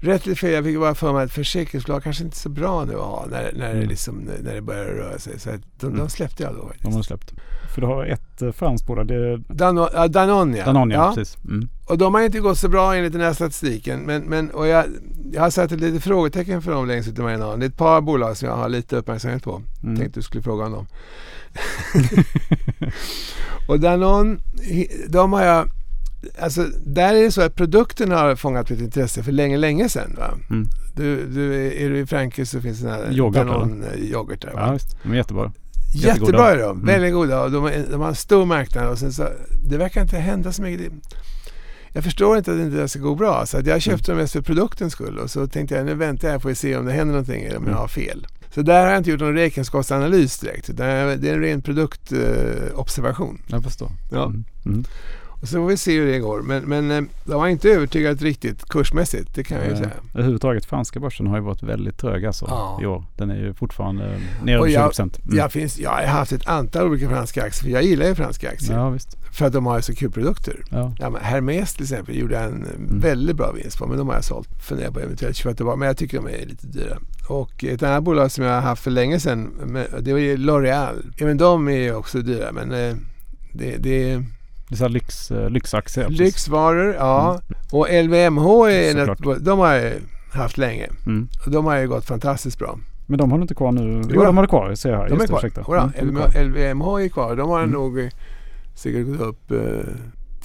[0.00, 2.84] rätt eller fel, jag fick bara för mig att försäkringsbolag kanske inte är så bra
[2.84, 3.88] nu att ha när, när, det, Mm.
[3.88, 5.40] liksom, när det börjar röra sig.
[5.40, 5.98] Så att de, Mm.
[5.98, 6.94] de släppte jag då De faktiskt.
[6.94, 7.32] har släppt.
[7.72, 9.06] För du har ett eh, franskt bolag.
[9.06, 10.64] Det Dano, ja, Danone ja.
[10.64, 11.12] Danone, ja.
[11.14, 11.38] Precis.
[11.44, 11.68] Mm.
[11.86, 14.00] Och de har inte gått så bra enligt den här statistiken.
[14.00, 14.84] Men, men, och jag,
[15.32, 17.60] jag har satt ett litet frågetecken för dem längst ut i marginalen.
[17.60, 19.62] Det är ett par bolag som jag har lite uppmärksamhet på.
[19.82, 19.96] Mm.
[19.96, 20.86] Tänkte du skulle fråga om dem.
[23.68, 24.38] och Danone,
[25.08, 25.68] de har jag...
[26.38, 30.14] Alltså där är det så att produkten har fångat mitt intresse för länge, länge sedan.
[30.18, 30.34] Va?
[30.50, 30.68] Mm.
[30.96, 34.52] Du, du, är du i Frankrike så finns det här Yoghurt, Danone-yoghurt där.
[34.52, 34.66] Va?
[34.66, 34.96] Ja, visst.
[35.02, 35.52] De är jättebra.
[35.92, 36.70] Jättebra är de.
[36.70, 36.86] Mm.
[36.86, 37.42] Väldigt goda.
[37.42, 38.88] Och de, de har en stor marknad.
[38.88, 39.28] Och sen så,
[39.64, 40.92] det verkar inte hända så mycket.
[41.92, 43.46] Jag förstår inte att det inte ska gå bra.
[43.46, 45.18] Så jag köpte dem mest för produktens skull.
[45.18, 47.56] Och så tänkte jag nu väntar jag på att se om det händer någonting eller
[47.56, 47.80] om jag Mm.
[47.80, 48.26] har fel.
[48.54, 50.70] Så där har jag inte gjort någon räkenskapsanalys direkt.
[50.70, 50.86] utan
[51.20, 53.34] Det är en ren produktobservation.
[53.46, 53.52] Eh.
[53.54, 53.90] Jag förstår.
[54.12, 54.24] Ja.
[54.66, 54.84] Mm.
[55.42, 56.42] Så får vi se hur det går.
[56.42, 59.34] Men, men eh, de har inte övertygat riktigt kursmässigt.
[59.34, 59.90] Det kan jag ju Eh, säga.
[60.14, 62.78] Överhuvudtaget franska börsen har ju varit väldigt trög alltså Ja.
[62.82, 63.04] i år.
[63.16, 64.04] Den är ju fortfarande
[64.42, 65.18] Och över 20 jag- procent.
[65.24, 65.36] Mm.
[65.38, 67.62] Jag, finns, jag har haft ett antal olika franska aktier.
[67.62, 68.76] För jag gillar ju franska aktier.
[68.78, 69.16] Ja, visst.
[69.32, 70.64] För att de har så kul produkter.
[70.70, 70.92] Ja.
[70.98, 73.00] Ja, Hermes till exempel gjorde en Mm.
[73.00, 73.86] väldigt bra vinst på.
[73.86, 74.48] Men de har jag sålt.
[74.62, 75.76] Funderar på eventuellt köpa tillbaka.
[75.76, 76.98] Men jag tycker de är lite dyra.
[77.28, 79.50] Och ett annat bolag som jag har haft för länge sedan.
[80.00, 81.12] Det var ju L'Oreal.
[81.18, 82.52] Även de är ju också dyra.
[82.52, 82.94] Men eh,
[83.52, 84.22] det, det
[84.72, 86.08] Det är så lyx, eh, lyxaktier.
[86.08, 86.94] lyxvaror.
[86.98, 87.40] Ja.
[87.72, 89.92] Och LVMH är något, de har jag
[90.32, 90.88] haft länge.
[91.06, 91.28] Mm.
[91.46, 92.78] De har ju gått fantastiskt bra.
[93.06, 94.02] Men de har du inte kvar nu?
[94.14, 94.74] Jo, de har det kvar.
[94.74, 95.08] Ser jag här.
[95.08, 95.38] De är Just det, kvar.
[95.38, 95.60] ursäkta.
[95.60, 96.42] Jodå, Mm, är kvar.
[96.44, 97.36] LVMH är kvar.
[97.36, 97.70] De har Mm.
[97.70, 98.08] nog
[98.74, 99.58] säkert gått upp eh,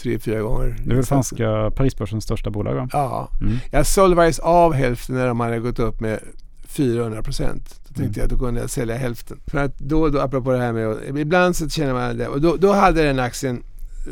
[0.02, 0.76] tre, fyra gånger.
[0.86, 2.90] Det är väl franska Parisbörsens största bolag va?
[2.94, 3.30] Ja.
[3.42, 3.54] Mm.
[3.72, 6.20] Jag faktiskt av hälften när de hade gått upp med
[6.68, 7.80] 400 procent.
[7.88, 8.14] Då tänkte Mm.
[8.16, 9.40] jag att då kunde jag sälja hälften.
[9.48, 12.28] För att då då, apropå det här med, ibland så känner man det.
[12.28, 13.64] Och då, då hade den aktien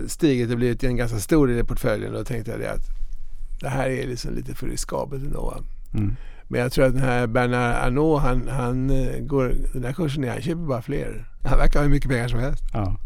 [0.08, 2.12] stigit och blivit en ganska stor del i portföljen.
[2.12, 2.86] Och då tänkte jag det att
[3.62, 5.64] det här är liksom lite för riskabelt ändå.
[5.94, 6.16] Mm.
[6.48, 10.22] Men jag tror att den här Bernard Arnault, han, han eh, går, den här kursen
[10.22, 11.30] ner, han köper bara fler.
[11.44, 12.64] Han verkar ha hur mycket pengar som helst.
[12.74, 12.98] Ja.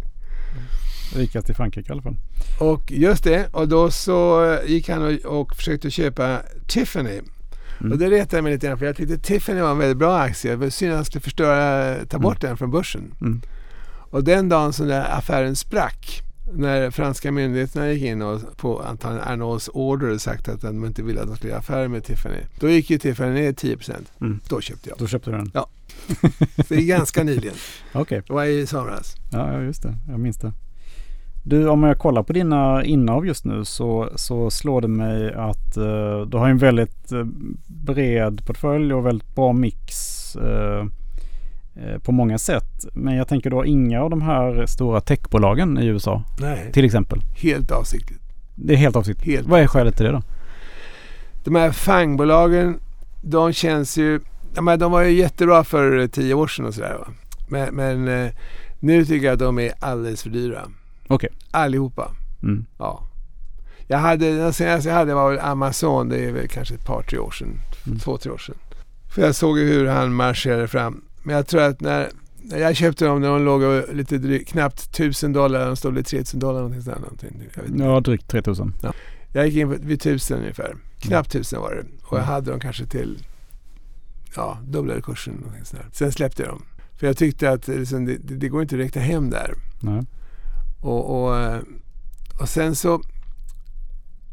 [1.15, 2.15] Rikast i Frankrike i alla fall.
[2.59, 7.19] Och just det, och då så gick han och, och försökte köpa Tiffany.
[7.79, 7.91] Mm.
[7.91, 10.19] Och det retade jag mig lite grann för jag tyckte Tiffany var en väldigt bra
[10.19, 10.51] aktie.
[10.51, 13.13] Det var synd att han skulle förstöra, ta bort den från börsen.
[13.21, 13.41] Mm.
[14.11, 16.23] Och den dagen som den affären sprack,
[16.53, 21.21] när franska myndigheterna gick in och på antagligen Arnauds order sagt att de inte ville
[21.21, 22.37] att de skulle göra affärer med Tiffany.
[22.59, 23.93] Då gick ju Tiffany ner 10%.
[24.21, 24.39] Mm.
[24.49, 24.97] Då köpte jag.
[24.97, 25.51] Då köpte du den?
[25.53, 25.69] Ja.
[26.67, 27.55] Det är ganska nyligen.
[27.93, 28.21] Okej.
[28.27, 29.15] Det var i somras.
[29.31, 29.95] Ja, just det.
[30.07, 30.53] Jag minns det.
[31.43, 35.77] Du, om jag kollar på dina innehav just nu så, så slår det mig att
[35.77, 37.25] eh, du har en väldigt eh,
[37.67, 40.85] bred portfölj och väldigt bra mix eh,
[42.03, 42.85] på många sätt.
[42.93, 46.71] Men jag tänker då inga av de här stora techbolagen i USA Nej.
[46.73, 47.21] till exempel.
[47.35, 48.21] Helt avsiktligt.
[48.55, 49.31] Det är helt avsiktligt.
[49.31, 50.21] Helt Vad är skälet till det då?
[51.43, 52.79] De här fangbolagen,
[53.21, 54.19] de känns ju...
[54.55, 56.97] Ja, de var ju jättebra för tio år sedan och sådär.
[56.99, 57.07] va.
[57.47, 58.31] Men, men eh,
[58.79, 60.61] nu tycker jag att de är alldeles för dyra.
[61.07, 61.29] Okej.
[61.51, 62.11] Allihopa.
[62.43, 62.65] Mm.
[62.77, 63.03] Ja.
[63.87, 66.09] Jag hade, den senaste jag hade var väl Amazon.
[66.09, 67.61] Det är väl kanske ett par, tre år sedan.
[67.87, 67.99] Mm.
[67.99, 68.55] Två, tre år sedan.
[69.15, 71.01] För jag såg ju hur han marscherade fram.
[71.29, 72.11] Men jag tror att när
[72.49, 73.61] Jag köpte dem när de låg
[73.93, 75.65] lite drygt, knappt 1000 dollar.
[75.65, 76.99] De stod lite 3000 dollar någonting sådär.
[76.99, 77.43] Någonting.
[77.55, 77.83] Jag, vet inte.
[77.83, 78.73] Ja, drygt 3000.
[79.33, 80.75] jag gick in vid 1000 ungefär.
[80.99, 82.05] Knappt 1000 var det.
[82.05, 83.23] Och jag hade dem kanske till
[84.35, 85.33] ja, dubblade kursen.
[85.33, 85.85] Någonting sådär.
[85.91, 86.63] Sen släppte jag dem.
[86.99, 89.53] För jag tyckte att liksom, det, det, det går inte att räkna hem där.
[89.79, 90.03] Nej.
[90.81, 91.59] Och, och, eh,
[92.41, 93.01] och sen så,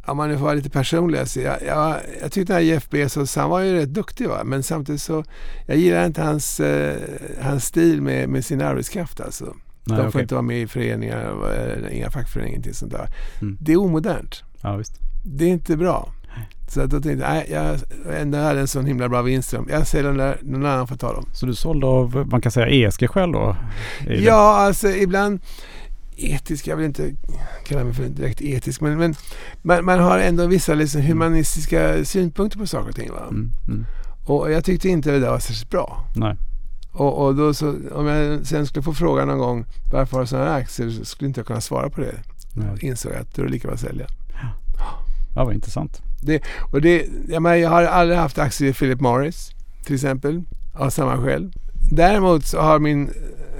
[0.06, 3.36] om man nu får vara lite personlig, så jag, jag, jag tyckte att Jeff Bezos,
[3.36, 5.24] han var ju rätt duktig va, men samtidigt så,
[5.66, 6.96] jag gillar inte hans, eh,
[7.42, 9.44] hans stil med, med sin arbetskraft alltså.
[9.44, 10.22] Nej, De får okej.
[10.22, 11.34] inte vara med i föreningar,
[11.92, 13.08] inga fackföreningar, ingenting sånt där.
[13.40, 13.56] Mm.
[13.60, 14.42] Det är omodernt.
[14.60, 14.92] Ja, visst.
[15.24, 16.12] Det är inte bra.
[16.68, 17.78] Så att då tänkte jag, nej, jag
[18.20, 19.54] ändå hade en sån himla bra vinst.
[19.68, 21.26] Jag säljer dem där, någon annan får ta dem.
[21.32, 23.56] Så du sålde av, man kan säga ESG-skäl då?
[24.06, 24.14] Det?
[24.14, 25.40] Ja, alltså ibland
[26.16, 27.14] etisk, jag vill inte
[27.66, 29.14] kalla mig för direkt etisk, men, men
[29.62, 33.08] man, man har ändå vissa liksom humanistiska synpunkter på saker och ting.
[33.08, 33.86] Mm, mm.
[34.26, 36.04] Och jag tyckte inte det där var särskilt bra.
[36.16, 36.36] Nej.
[36.92, 40.26] Och, och då så, om jag sen skulle få frågan någon gång varför har du
[40.26, 42.14] sådana här aktier så skulle inte jag kunna svara på det.
[42.54, 42.78] Nej.
[42.80, 44.06] Insåg jag att det är lika bra att sälja.
[45.34, 46.02] Ja, vad intressant.
[46.72, 49.50] Och det, jag, menar, jag har aldrig haft aktier i Philip Morris
[49.84, 50.42] till exempel
[50.74, 51.52] av samma skäl.
[51.90, 53.10] Däremot så har min,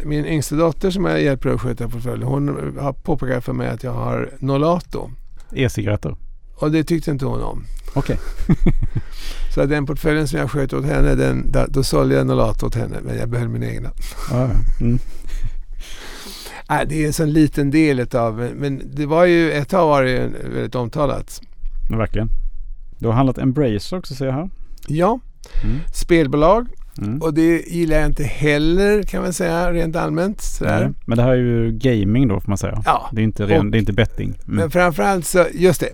[0.05, 3.83] min yngsta dotter som jag hjälper att sköta portföljen hon har påpekat för mig att
[3.83, 5.11] jag har Nolato.
[5.53, 6.17] E-cigaretter.
[6.55, 7.65] Och det tyckte inte hon om.
[7.95, 8.19] Okej.
[9.55, 12.67] Så att den portföljen som jag sköt åt henne, den, da- då sålde jag Nolato
[12.67, 13.91] åt henne men jag behöll min egna.
[14.81, 14.99] Mm.
[16.69, 20.03] Nej, det är en sån liten del utav, men det var ju ett tag var
[20.03, 21.41] det väldigt omtalat.
[21.91, 22.29] Verkligen.
[22.99, 24.51] Du har handlat Embracer också ser jag här.
[24.87, 25.21] Ja,
[25.65, 25.79] Mm.
[25.95, 26.67] spelbolag
[26.99, 27.23] Mm.
[27.23, 30.41] och det gillar jag inte heller kan man säga rent allmänt.
[30.41, 30.93] Sådär.
[31.07, 32.83] Men det här är ju gaming då får man säga.
[32.85, 34.29] Ja, Det är inte, ren, Och- det är inte betting.
[34.29, 34.57] Mm.
[34.57, 35.91] Men framförallt så, just det.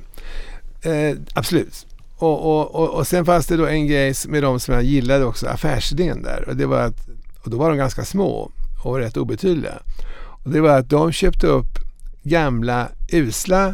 [0.91, 1.87] Eh, absolut.
[2.17, 5.25] Och, och, och, och sen fanns det då en grej med de som jag gillade
[5.25, 6.45] också, affärsidén där.
[6.49, 7.09] Och det var att,
[7.45, 8.51] och då var de ganska små
[8.85, 9.75] och rätt obetydliga.
[10.45, 11.79] Och det var att de köpte upp
[12.23, 13.67] gamla usla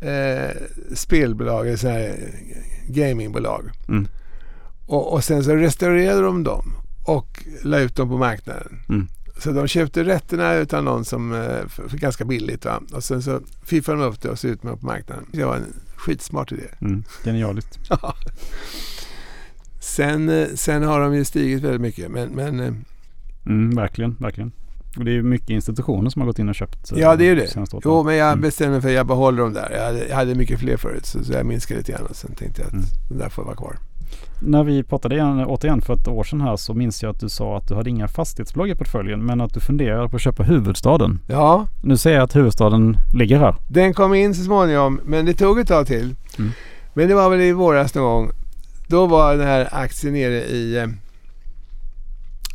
[0.00, 0.50] eh,
[0.94, 2.14] spelbolag, eller
[2.88, 3.64] gamingbolag.
[3.88, 4.08] Mm.
[4.86, 6.72] Och, och sen så restaurerade de dem
[7.06, 8.78] och la ut dem på marknaden.
[8.88, 9.08] Mm.
[9.38, 12.64] Så de köpte rätterna utan någon som eh, för, för ganska billigt.
[12.64, 12.80] Va?
[12.92, 15.24] Och sen så fiffade de upp det och så ut med det på marknaden.
[15.32, 16.62] Det var en skitsmart idé.
[16.80, 17.04] Mm.
[17.24, 17.78] Genialiskt.
[19.80, 22.10] sen, eh, sen har de ju stigit väldigt mycket.
[22.10, 22.72] Men, men eh,
[23.46, 24.52] Mm, verkligen, verkligen.
[24.96, 26.92] Och det är mycket institutioner som har gått in och köpt.
[26.96, 27.66] Ja, det är det.
[27.84, 28.40] jo, men jag Mm.
[28.40, 29.70] bestämde mig för att jag behåller dem där.
[29.76, 32.34] Jag hade, jag hade mycket fler förut så, så jag minskade lite grann och sen
[32.34, 32.84] tänkte jag att Mm.
[33.08, 33.76] den där får vara kvar.
[34.40, 37.28] När vi pratade igen, återigen för ett år sedan här så minns jag att du
[37.28, 40.42] sa att du hade inga fastighetsbolag i portföljen men att du funderade på att köpa
[40.42, 41.18] huvudstaden.
[41.26, 43.56] Ja, Nu ser jag att huvudstaden ligger här.
[43.68, 46.14] den kom in så småningom men det tog ett tag till.
[46.38, 46.50] Mm.
[46.94, 48.30] Men det var väl i våras någon gång.
[48.88, 50.86] Då var den här aktien nere i eh,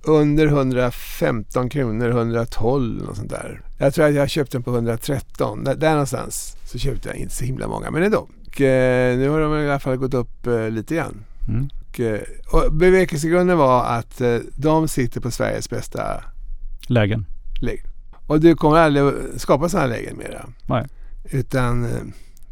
[0.03, 3.61] under 115 kronor, 112 och sånt där.
[3.77, 5.63] Jag tror att jag köpte den på 113.
[5.63, 8.27] Där, där någonstans så köpte jag inte så himla många, men ändå.
[8.47, 11.23] Och, eh, nu har de i alla fall gått upp eh, lite grann.
[11.47, 11.69] Mm.
[11.89, 12.21] Och, eh,
[12.51, 16.23] och bevekelsegrunden var att eh, de sitter på Sveriges bästa
[16.87, 17.25] Lägen.
[17.61, 17.85] lägen.
[18.27, 20.45] Och du kommer aldrig att skapa sådana lägen mera.
[20.65, 20.87] Nej.
[21.23, 22.01] Utan eh,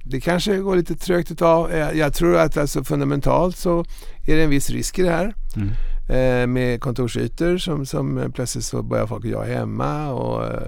[0.04, 1.72] det kanske går lite trögt ett tag.
[1.96, 3.86] Jag, tror att alltså fundamentalt så
[4.28, 5.34] är det en viss risk i det här.
[5.56, 5.70] Mm.
[6.10, 10.62] Eh, med kontorsytor som, som plötsligt så börjar folk att jag hemma och eh,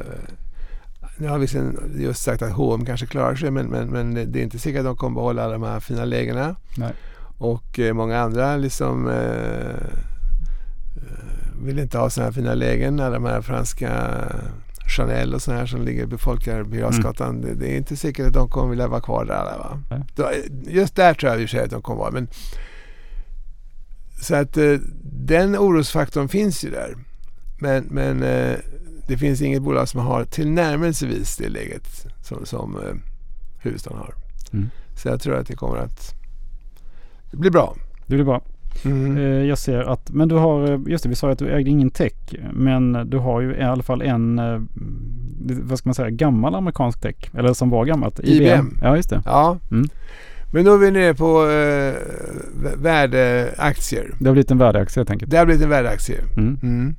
[1.18, 4.40] nu har vi sen just sagt att H&M kanske klarar sig men, men, men det
[4.40, 6.56] är inte säkert att de kommer behålla alla de här fina lägena.
[6.78, 6.94] Nej.
[7.42, 9.70] Och eh, många andra liksom eh,
[10.96, 13.00] eh, vill inte ha sådana här fina lägen.
[13.00, 14.14] Alla de här franska
[14.88, 17.42] Chanel och sådana här som ligger befolkar Birger Jarlsgatan.
[17.42, 19.80] Det, det är inte säkert att de kommer vilja vara kvar där va.
[20.16, 20.30] Då,
[20.68, 22.12] just där tror jag i och för sig att de kommer vara.
[22.12, 22.28] Men,
[24.22, 26.96] så att eh, den orosfaktorn finns ju där.
[27.60, 28.58] Men, men eh,
[29.08, 32.96] det finns inget bolag som har tillnärmelsevis det läget som, som eh,
[33.60, 34.16] huvudstaden har.
[34.54, 34.70] Mm.
[34.98, 36.21] Så jag tror att det kommer att
[37.32, 37.76] det blir bra.
[38.06, 38.42] Det blir bra.
[38.86, 39.18] Mm.
[39.18, 41.50] Eh, Jag ser att, men du har, eh, just det vi sa ju att du
[41.50, 42.14] ägde ingen tech.
[42.54, 44.62] Men du har ju i alla fall en, eh,
[45.64, 47.16] vad ska man säga, gammal amerikansk tech.
[47.38, 48.20] Eller som var gammalt.
[48.24, 48.78] IBM.
[48.82, 49.22] Ja just det.
[49.26, 49.58] Ja.
[49.72, 49.90] Mm.
[50.54, 51.94] Men då är vi nere på eh,
[52.78, 54.14] värdeaktier.
[54.20, 55.32] Det har blivit en värdeaktie helt enkelt.
[55.32, 56.20] Det har blivit en värdeaktie.
[56.38, 56.58] Mm.
[56.64, 56.96] Mm.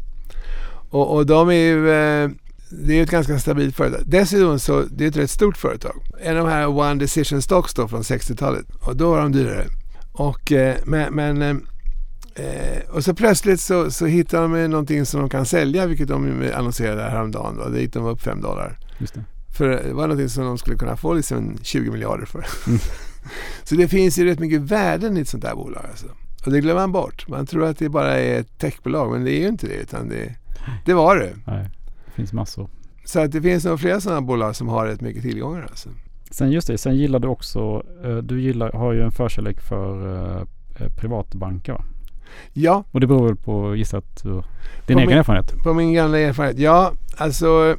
[0.91, 2.31] Och, och de är ju, eh,
[2.71, 4.01] det är ju ett ganska stabilt företag.
[4.07, 5.95] Dessutom så, det är ett rätt stort företag.
[6.23, 8.67] En av de här One Decision Stocks då från 60-talet.
[8.81, 9.65] Och då var de dyrare.
[10.13, 11.57] Och, eh, men, men eh,
[12.47, 16.51] eh, och så plötsligt så, så hittar de någonting som de kan sälja, vilket de
[16.55, 17.57] annonserade här häromdagen.
[17.57, 17.69] Då.
[17.69, 18.79] Det gick de upp 5 dollar.
[18.99, 19.25] Just det.
[19.57, 22.47] För det var någonting som de skulle kunna få liksom 20 miljarder för.
[22.67, 22.79] Mm.
[23.65, 25.87] så det finns ju rätt mycket värden i ett sånt här bolag.
[25.91, 26.07] Alltså.
[26.47, 27.29] Och det glömmer man bort.
[27.29, 29.75] Man tror att det bara är ett techbolag, men det är ju inte det.
[29.75, 30.35] Utan det,
[30.85, 31.33] Det var det.
[31.47, 31.71] Nej,
[32.07, 32.71] det finns massor.
[33.05, 35.63] Så att det finns nog flera sådana bolag som har rätt mycket tillgångar.
[35.71, 35.89] Alltså.
[36.33, 40.17] Sen just det, sen gillar du också, eh, du gillar, har ju en förkärlek för
[40.17, 40.43] eh,
[40.81, 41.85] eh, privatbanker va?
[42.53, 44.43] Ja, Och det beror väl på, du- din
[44.87, 45.55] På egen min- erfarenhet?
[45.63, 46.59] på min gamla erfarenhet.
[46.59, 47.77] Ja, alltså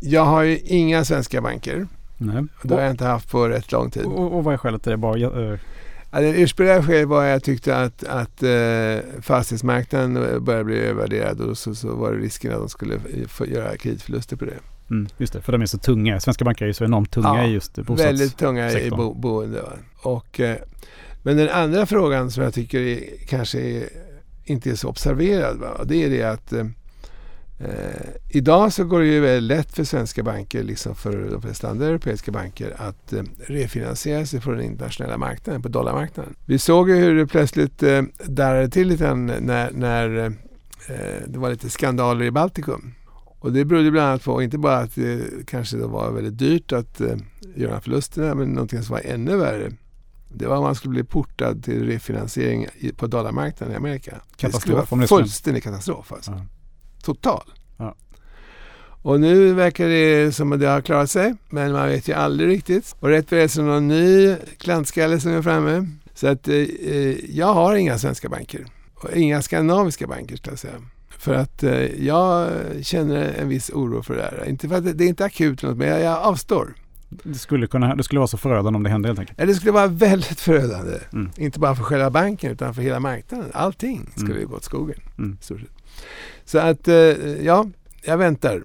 [0.00, 1.86] jag har ju inga svenska banker.
[2.18, 2.44] Nej.
[2.62, 4.04] Det har jag inte haft på rätt lång tid.
[4.04, 4.96] Och, och, vad är skälet till det?
[4.96, 5.58] Bara, eh,
[6.10, 11.40] Ja, det ursprungliga skälet var att jag tyckte att, att eh, fastighetsmarknaden började bli övervärderad
[11.40, 12.98] och så, så var det risken att de skulle
[13.28, 14.54] få göra kreditförluster på det.
[14.90, 16.20] Mm, just det, för de är så tunga.
[16.20, 18.00] Svenska banker är ju så enormt tunga Ja, i just bostads...
[18.00, 19.62] Väldigt tunga i bo, boende.
[20.02, 20.56] Och, eh,
[21.22, 23.88] men den andra frågan som jag tycker är, kanske är,
[24.44, 25.58] inte är så observerad.
[25.58, 25.84] Va?
[25.84, 26.66] Det är det att eh,
[27.58, 31.68] eh, idag så går det ju väldigt lätt för svenska banker, liksom för de flesta
[31.68, 36.34] andra europeiska banker, att eh, refinansiera sig från den internationella marknaden, på dollarmarknaden.
[36.46, 40.18] Vi såg ju hur det plötsligt eh, darrade till lite när, när
[40.88, 42.94] eh, det var lite skandaler i Baltikum.
[43.44, 46.72] Och det berodde bland annat på, inte bara att det kanske då var väldigt dyrt
[46.72, 47.16] att eh,
[47.54, 49.72] göra förlusterna, men någonting som var ännu värre.
[50.28, 54.10] Det var att man skulle bli portad till refinansiering i, på dollarmarknaden i Amerika.
[54.10, 56.30] det skulle Katastrof om vara det fullständig katastrof alltså.
[56.30, 56.46] Ja.
[57.02, 57.52] Total.
[57.76, 57.94] Ja.
[59.02, 62.48] Och nu verkar det som att det har klarat sig, men man vet ju aldrig
[62.48, 62.96] riktigt.
[63.00, 65.88] Och rätt vad det är det någon ny klantskalle som är framme.
[66.14, 68.66] Så att eh, eh, jag har inga svenska banker.
[68.94, 70.82] Och inga skandinaviska banker ska jag säga.
[71.24, 72.50] För att eh, jag
[72.82, 74.44] känner en viss oro för det här.
[74.48, 76.74] Inte för att det, är inte akut något, men jag, jag avstår.
[77.22, 79.38] Det skulle, kunna, det skulle vara så förödande om det hände helt enkelt.
[79.40, 80.98] Ja, Det skulle vara väldigt förödande.
[81.12, 81.30] Mm.
[81.36, 83.50] Inte bara för själva banken utan för hela marknaden.
[83.52, 84.48] Allting skulle Mm.
[84.48, 84.98] gå åt skogen.
[85.18, 85.36] Mm.
[86.44, 86.94] Så att, eh,
[87.44, 87.66] ja,
[88.04, 88.62] jag väntar.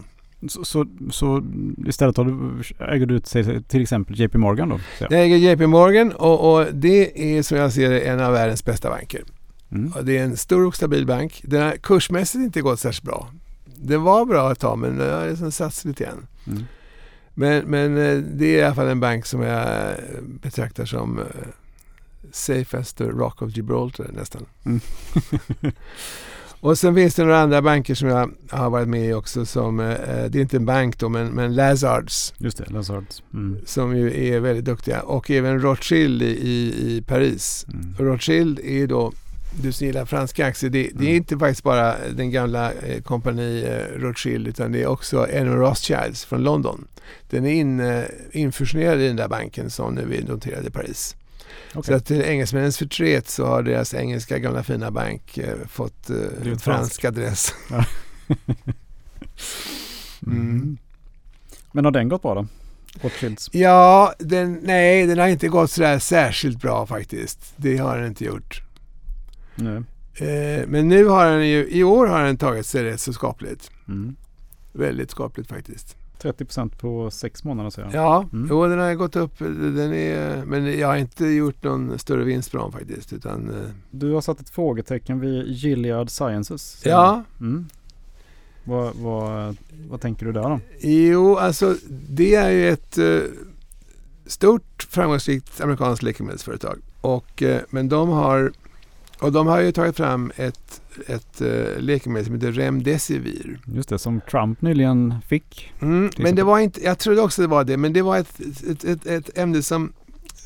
[0.48, 1.44] Så, så, så
[1.88, 4.80] istället har du, äger du till, till exempel JP Morgan då?
[5.00, 8.66] Jag äger JP Morgan och, och det är som jag ser det en av världens
[8.66, 9.22] bästa banker.
[9.72, 9.94] Mm.
[10.02, 11.42] Det är en stor och stabil bank.
[11.44, 13.32] Den har kursmässigt inte gått särskilt bra.
[13.76, 16.28] Det var bra ett tag men det har liksom satts lite igen.
[16.48, 16.64] Mm.
[17.34, 21.26] Men, men eh, det är i alla fall en bank som jag betraktar som eh,
[22.32, 24.46] safe as the Rock of Gibraltar nästan.
[24.66, 24.80] Mm.
[26.62, 29.80] Och sen finns det några andra banker som jag har varit med i också som,
[29.80, 33.24] eh, det är inte en bank då men, men Lazards Just det, Lazards.
[33.34, 33.58] Mm.
[33.66, 37.66] som ju är väldigt duktiga och även Rothschild i, i, i Paris.
[37.74, 37.96] Mm.
[38.00, 39.14] Rothschild är då,
[39.54, 41.16] du som gillar franska aktier, det, det är Mm.
[41.16, 46.26] inte faktiskt bara den gamla eh, kompani eh, Rothschild utan det är också Enron Rothschilds
[46.26, 46.88] från London.
[47.30, 51.16] Den är in, eh, infusionerad i den där banken som nu är noterad i Paris.
[51.74, 51.96] Så Okej.
[51.96, 57.06] att till engelsmännens förtret så har deras engelska gamla fina bank eh, fått eh, fransk
[57.06, 57.54] adress.
[60.28, 60.78] Mm.
[61.72, 62.48] Men har den gått bra då?
[63.02, 63.50] Rothschilds?
[63.54, 67.54] Ja, den, nej den har inte gått sådär särskilt bra faktiskt.
[67.56, 68.62] Det har den inte gjort.
[69.68, 73.72] Eh, men nu har den ju, i år har den tagit sig rätt så skapligt.
[73.88, 74.16] Mm.
[74.74, 75.96] Väldigt skapligt faktiskt.
[76.22, 78.04] 30% på sex månader säger jag.
[78.04, 78.48] Ja, Mm.
[78.52, 79.40] jo, den har gått upp.
[79.40, 83.14] Den är, men jag har inte gjort någon större vinst på dem faktiskt.
[83.14, 86.82] Utan, eh, Du har satt ett frågetecken vid Gilead Sciences.
[86.86, 87.24] ja.
[87.40, 87.66] Mm.
[88.64, 89.58] Vad, vad,
[89.90, 90.60] vad tänker du där då?
[90.82, 91.76] jo, alltså
[92.10, 93.20] det är ju ett eh,
[94.26, 96.80] stort framgångsrikt amerikanskt läkemedelsföretag.
[97.02, 98.52] Och, eh, men de har,
[99.22, 103.60] och de har ju tagit fram ett, ett eh, läkemedel som heter Remdesivir.
[103.66, 105.74] Just det, som Trump nyligen fick.
[105.82, 108.40] Mm, men det var inte, jag trodde också det var det, men det var ett,
[108.70, 109.94] ett, ett, ett ämne som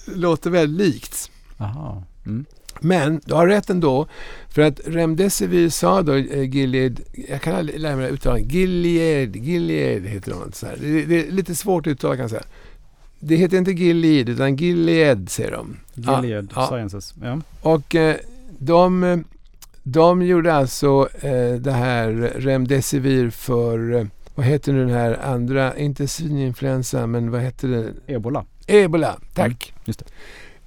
[0.06, 1.32] låter väldigt likt.
[1.58, 2.04] Aha.
[2.26, 2.46] Mm.
[2.80, 4.08] Men du har rätt ändå.
[4.50, 7.00] För att Remdesivir sa då eh, Gilead,
[7.30, 10.52] jag kan aldrig lära mig uttala Gilead, Gilead heter de.
[10.52, 10.78] Så här.
[10.82, 12.44] Det, det är lite svårt att uttala kan jag säga.
[13.20, 15.78] Det heter inte Gilead utan Gilead säger de.
[15.94, 16.68] Gilead ja.
[16.68, 17.14] Sciences.
[17.22, 17.42] Ja.
[17.62, 18.16] Och eh,
[18.66, 19.24] de,
[19.84, 24.06] de gjorde alltså eh, det här Remdesivir för, eh,
[24.36, 28.14] vad heter nu den här andra, inte svininfluensa men vad heter det?
[28.14, 28.46] Ebola.
[28.68, 29.74] Ebola, tack.
[29.76, 30.06] Mm, just det.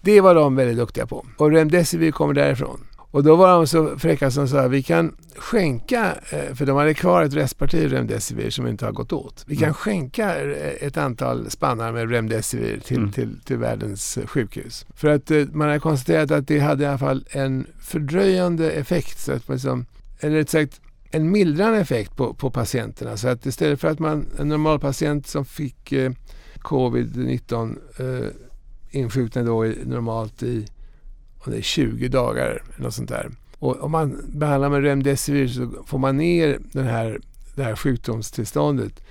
[0.01, 1.27] det var de väldigt duktiga på.
[1.39, 2.81] Och Remdesivir kommer därifrån.
[3.17, 6.95] Och då var de så fräcka som sa vi kan skänka, eh, för de hade
[6.95, 9.45] kvar ett restparti Remdesivir som inte har gått åt.
[9.47, 9.75] Vi kan Mm.
[9.75, 13.13] skänka eh, ett antal spannar med Remdesivir till, Mm.
[13.13, 14.87] till, till världens eh, sjukhus.
[14.95, 19.19] För att man har konstaterat att det hade i alla fall en fördröjande effekt.
[19.21, 19.87] Så att man liksom,
[20.21, 23.17] eller rätt sagt en mildrande effekt på, på patienterna.
[23.17, 26.13] Så att istället för att man, en normal patient som fick eh,
[26.59, 28.29] covid-19 eh,
[28.91, 30.67] insjuknade då i, normalt i
[31.47, 33.31] om det är 20 dagar eller något sånt där.
[33.59, 37.21] Och om man behandlar med Remdesivir så får man ner den här,
[37.55, 39.03] det här sjukdomstillståndet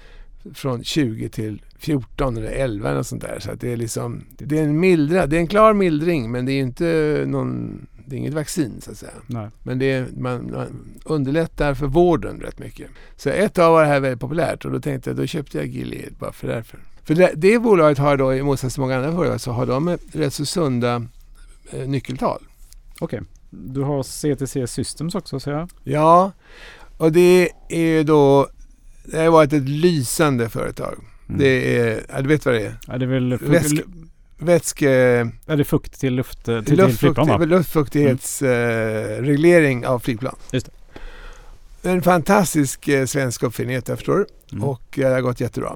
[0.53, 3.39] från 20 till 14 eller 11 eller sånt där.
[3.39, 6.51] Så det är liksom, det är en mildra, det är en klar mildring men det
[6.51, 9.11] är inte någon det är inget vaccin så att säga.
[9.27, 9.47] Nej.
[9.63, 12.87] Men det är, man, man underlättar för vården rätt mycket.
[13.17, 15.67] Så ett tag var det här väldigt populärt och då tänkte jag, då köpte jag
[15.67, 16.79] Gilead bara för därför.
[17.03, 19.97] För det, det bolaget har då i motsats till många andra företag så har de
[20.11, 21.05] rätt så sunda
[21.71, 22.41] eh, nyckeltal.
[22.99, 23.21] Okej.
[23.49, 25.69] Du har CTC Systems också säger jag.
[25.83, 26.31] Ja,
[26.97, 28.47] och det är ju då,
[29.05, 30.95] det har varit ett lysande företag.
[31.29, 31.39] Mm.
[31.39, 32.77] Det är, ja, du vet vad det är?
[32.87, 33.83] Ja, det är väl Väsk-
[34.37, 34.89] Vätske...
[35.47, 37.37] är det fukt till luft till, till luftfukt, flygplan va?
[37.45, 40.35] luftfuktighetsreglering av flygplan.
[40.51, 40.69] Just
[41.83, 44.63] En fantastisk eh, svensk uppfinning jag förstår Mm.
[44.63, 45.75] och eh, det har gått jättebra.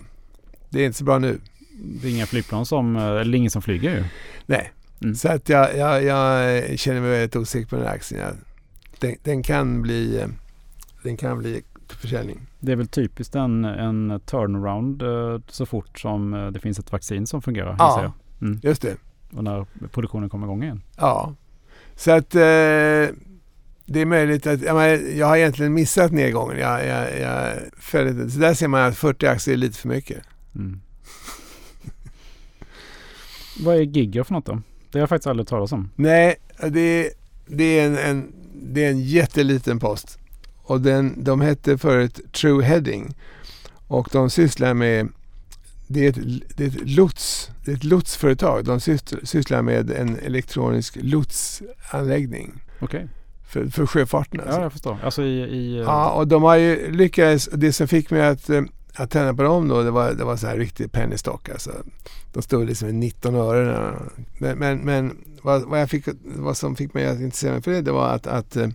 [0.70, 1.40] Det är inte så bra nu.
[2.02, 4.04] Det är inga flygplan som, eh, eller ingen som flyger ju.
[4.46, 4.72] Nej,
[5.02, 5.16] Mm.
[5.16, 8.38] så att jag, jag, jag känner mig väldigt osäker på den här aktien.
[9.00, 10.26] Den, den kan bli
[11.04, 12.48] den kan bli försäljning.
[12.60, 16.92] Det är väl typiskt en, en turnaround eh, så fort som eh, det finns ett
[16.92, 17.76] vaccin som fungerar.
[17.80, 18.14] Ja.
[18.42, 18.60] Mm.
[18.64, 18.98] Just det.
[19.36, 20.82] Och när produktionen kommer igång igen.
[20.98, 21.36] Ja,
[21.96, 22.40] så att eh,
[23.86, 26.60] det är möjligt att jag, menar, jag har egentligen missat nedgången.
[26.60, 28.30] Jag, jag, jag följde.
[28.30, 30.24] Så där ser man att 40 aktier är lite för mycket.
[30.56, 30.82] Mm.
[33.66, 34.62] Vad är Giga för något då?
[34.92, 35.90] Det har jag faktiskt aldrig talat om.
[35.96, 36.36] Nej,
[36.70, 37.10] det, är-
[37.48, 40.20] det, är en, en, det är en jätteliten post.
[40.58, 43.16] Och den, de hette förut True Heading.
[43.88, 45.08] Och de sysslar med
[45.88, 46.18] det är, ett,
[46.58, 48.66] det är ett lots, det är ett lotsföretag.
[48.66, 53.08] De sysslar, med en elektronisk lotsanläggning Okej.
[53.48, 54.40] för, för sjöfarten.
[54.40, 54.56] Alltså.
[54.58, 54.98] Ja, jag förstår.
[55.04, 55.40] Alltså i...
[55.42, 57.50] i eh, Ja, och de har ju lyckats.
[57.54, 58.50] Det som fick mig att,
[59.00, 61.50] att tända på dem då, det var, det var så här riktig penny stock.
[61.50, 61.72] Alltså.
[62.34, 63.96] De stod liksom i 19 öre.
[64.38, 67.72] Men, men, men vad, vad, jag fick, vad som fick mig att intressera mig för
[67.72, 68.70] det, det var att, att eh,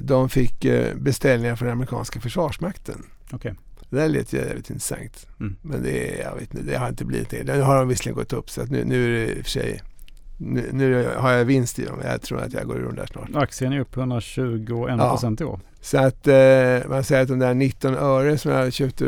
[0.00, 3.06] de fick eh, beställningar från den amerikanska försvarsmakten.
[3.32, 3.54] Okej.
[3.90, 5.26] Det där lät ju jävligt intressant.
[5.40, 5.56] Mm.
[5.62, 7.44] Men det, jag vet inte, det har inte blivit det.
[7.44, 9.50] Nu har de visserligen gått upp så att nu, nu är det i och för
[9.50, 9.82] sig
[10.38, 11.98] nu, nu har jag vinst i dem.
[12.04, 13.28] Jag tror att jag går ur dem där snart.
[13.34, 15.10] Aktien är upp 121 Ja.
[15.10, 15.60] procent i år.
[15.80, 16.34] Så att eh,
[16.88, 19.04] man säger att de där 19 öre som jag köpte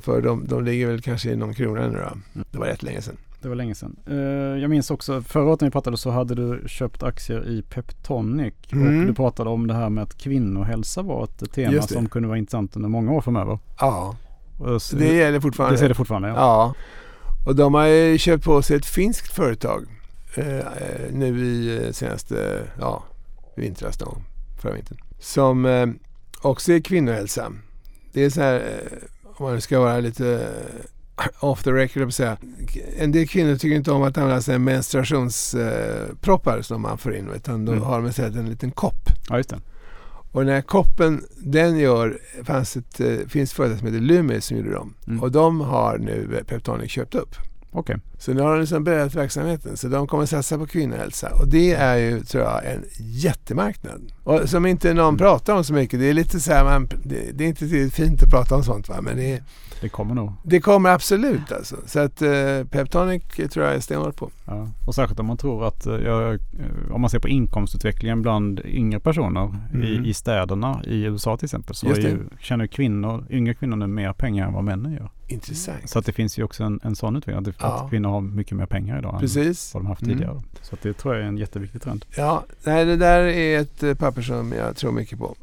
[0.00, 1.98] för, de, de ligger väl kanske i någon krona nu
[2.34, 2.42] då.
[2.50, 3.16] Det var rätt länge sedan.
[3.42, 3.96] Det var länge sedan.
[4.06, 4.16] Eh,
[4.62, 8.54] jag minns också förra året när vi pratade så hade du köpt aktier i Peptonic.
[8.72, 9.00] Mm.
[9.00, 12.38] Och du pratade om det här med att kvinnohälsa var ett tema som kunde vara
[12.38, 13.58] intressant under många år framöver.
[13.80, 14.16] Ja,
[14.80, 15.74] så- det gäller fortfarande.
[15.74, 16.34] det ser det fortfarande ja.
[16.34, 16.74] Ja,
[17.46, 19.84] och de har ju köpt på sig ett finskt företag
[20.34, 20.64] eh,
[21.12, 23.04] nu i eh, senaste, ja,
[23.56, 24.16] vintras då,
[24.62, 24.98] förra vintern.
[25.20, 25.86] Som eh,
[26.42, 27.52] också är kvinnohälsa.
[28.12, 28.98] Det är så här, eh,
[29.36, 30.48] om man ska vara lite
[31.18, 32.36] eh, off the record, säga.
[32.98, 37.28] En del kvinnor tycker inte om att använda sig av menstruationsproppar som man får in,
[37.34, 37.84] utan då Mm.
[37.84, 39.08] har de istället en liten kopp.
[39.28, 39.60] Ja just det.
[40.32, 44.72] Och den här koppen, den gör, fanns ett, finns företag som heter Loomis som gjorde
[44.72, 44.94] dem.
[45.06, 45.22] Mm.
[45.22, 47.34] Och de har nu Peptonic köpt upp.
[47.70, 47.96] Okej.
[48.22, 49.76] Så nu har de liksom börjat verksamheten.
[49.76, 51.34] Så de kommer satsa på kvinnohälsa.
[51.40, 54.00] Och det är ju, tror jag, en jättemarknad.
[54.24, 56.00] Och som inte någon pratar om så mycket.
[56.00, 58.62] Det är lite så här, man, det, det är inte tillräckligt fint att prata om
[58.64, 59.00] sånt va.
[59.00, 59.42] Men det,
[59.80, 60.32] Det kommer nog.
[60.44, 61.76] det kommer absolut alltså.
[61.86, 64.30] Så att eh, Peptonic tror jag är stenhårt på.
[64.46, 64.68] Ja.
[64.86, 66.38] Och särskilt om man tror att, eh, ja, eh,
[66.90, 69.42] om man ser på inkomstutvecklingen bland yngre personer
[69.74, 69.82] Mm.
[70.04, 74.12] i, i städerna i USA till exempel så ju, tjänar kvinnor, yngre kvinnor nu mer
[74.12, 75.10] pengar än vad männen gör.
[75.28, 75.78] Intressant.
[75.88, 77.46] Så att det finns ju också en, en sån utveckling.
[77.48, 77.82] Att, Ja.
[77.84, 79.74] att kvinnor har mycket mer pengar idag än Precis.
[79.74, 80.14] vad de haft Mm.
[80.16, 80.42] tidigare.
[80.62, 82.04] Så att det tror jag är en jätteviktig trend.
[82.16, 85.34] Ja, nej, det där är ett eh, papper som jag tror mycket på.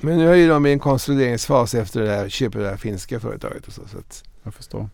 [0.00, 3.20] Men nu är ju de i en konsolideringsfas efter det där köpet det här finska
[3.20, 3.66] företaget.
[3.66, 4.88] Och så, så att, Jag förstår.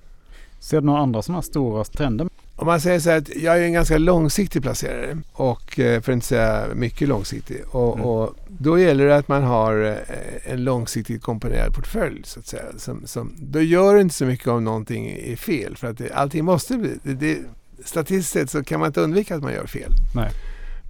[0.59, 2.29] Ser du några andra sådana här stora trender?
[2.63, 6.13] Om man säger så här att jag är en ganska långsiktig placerare och eh, för
[6.13, 7.63] att inte säga mycket långsiktig.
[7.71, 8.07] Och, Mm.
[8.07, 12.63] och då gäller det att man har eh, en långsiktigt komponerad portfölj så att säga.
[12.77, 16.13] Som, som, då gör det inte så mycket om någonting är fel för att det,
[16.13, 16.99] allting måste bli...
[17.03, 17.39] Det, det,
[17.85, 19.93] statistiskt sett så kan man inte undvika att man gör fel.
[20.15, 20.31] Nej.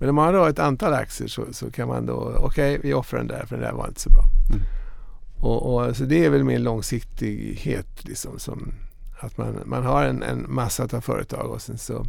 [0.01, 3.19] Men om man har ett antal aktier så, så kan man då, okej vi offrar
[3.19, 4.25] den där för den där var inte så bra.
[4.51, 4.63] Mm.
[5.41, 8.73] Och, och, så det är väl min långsiktighet liksom som
[9.25, 12.07] att man, man har en, en massa av företag och sen så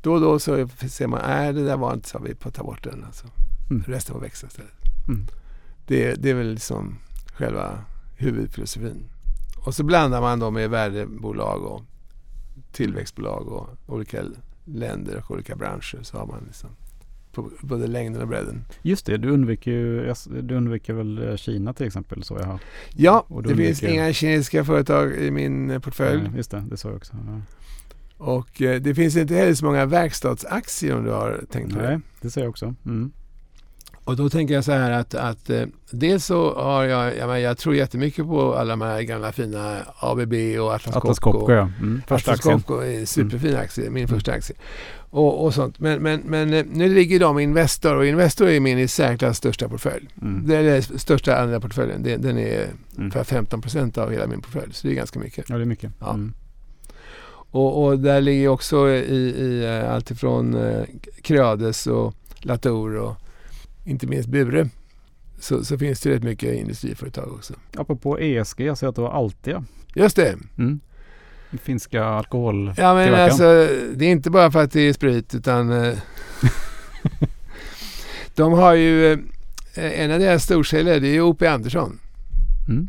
[0.00, 2.62] då och då så ser man, nej det där var inte så, vi får ta
[2.62, 3.04] bort den.
[3.04, 3.26] Alltså.
[3.70, 3.82] Mm.
[3.86, 4.72] Resten får växa istället.
[5.08, 5.26] Mm.
[5.86, 6.98] Det, det är väl liksom
[7.32, 7.78] själva
[8.16, 9.08] huvudfilosofin.
[9.66, 11.82] Och så blandar man då med värdebolag och
[12.72, 14.22] tillväxtbolag och olika
[14.64, 16.70] länder och olika branscher så har man liksom
[17.36, 18.64] på både längden och bredden.
[18.82, 22.60] Just det, du undviker ju, du undviker väl eh, Kina till exempel så jag har.
[22.94, 26.22] Ja, det finns inga kinesiska företag i min eh, portfölj.
[26.22, 27.16] Nej, just det, det sa jag också.
[27.26, 27.40] Ja.
[28.18, 31.90] Och eh, det finns inte heller så många verkstadsaktier om du har tänkt på Nej,
[31.90, 32.00] det.
[32.20, 32.74] det säger jag också.
[32.86, 33.12] Mm.
[34.06, 37.58] Och då tänker jag så här att, att eh, dels så har jag, jag, jag
[37.58, 41.38] tror jättemycket på alla de här gamla fina ABB och Atlas, Atlas Copco.
[41.38, 41.70] Copco, ja.
[41.80, 42.02] Mm.
[42.06, 42.44] Första Atlas.
[42.64, 44.56] Copco är en superfin aktie, min första aktie.
[45.10, 45.78] Och, och sånt.
[45.78, 49.36] Men, men, men eh, nu ligger de i Investor och Investor är min i särklass
[49.36, 50.08] största portfölj.
[50.22, 50.46] Mm.
[50.46, 52.02] Det är den största andra portföljen.
[52.02, 52.66] Den, den är
[52.96, 53.04] Mm.
[53.04, 54.72] ungefär 15 procent av hela min portfölj.
[54.72, 55.50] Så det är ganska mycket.
[55.50, 55.92] Ja, det är mycket.
[56.00, 56.14] Ja.
[56.14, 56.34] Mm.
[57.50, 60.82] Och, och där ligger också i, i eh, allt ifrån eh,
[61.22, 63.16] Creades och Latour och
[63.86, 64.68] inte minst Bure.
[65.38, 67.54] Så, så finns det rätt mycket industriföretag också.
[67.76, 69.64] Apropå ESG, jag ser att du har Altia.
[69.94, 70.36] Just det.
[70.58, 70.80] Mm.
[71.62, 72.74] Finska alkohol...
[72.76, 75.98] Ja men alltså det är inte bara för att det är sprit utan eh,
[78.34, 79.18] de har ju eh,
[79.74, 81.46] en av deras storsäljare det är O.P.
[81.46, 81.98] Andersson.
[82.68, 82.88] Mm.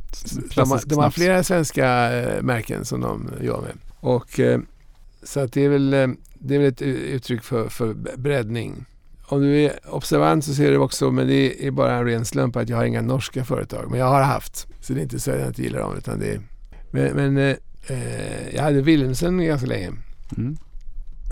[0.55, 3.77] De har, de har flera svenska eh, märken som de jobbar med.
[3.99, 4.39] Och,
[5.23, 5.89] så att det, är väl,
[6.33, 8.85] det är väl ett uttryck för, för breddning.
[9.29, 12.55] Om du är observant så ser du också, men det är bara en ren slump
[12.55, 13.91] att jag har inga norska företag.
[13.91, 14.67] Men jag har haft.
[14.81, 15.97] Så det är inte så att jag inte gillar dem.
[15.97, 16.41] Utan det är,
[16.91, 17.55] men men eh,
[17.87, 19.91] eh, jag hade Wilhelmsen ganska länge.
[20.37, 20.57] Mm.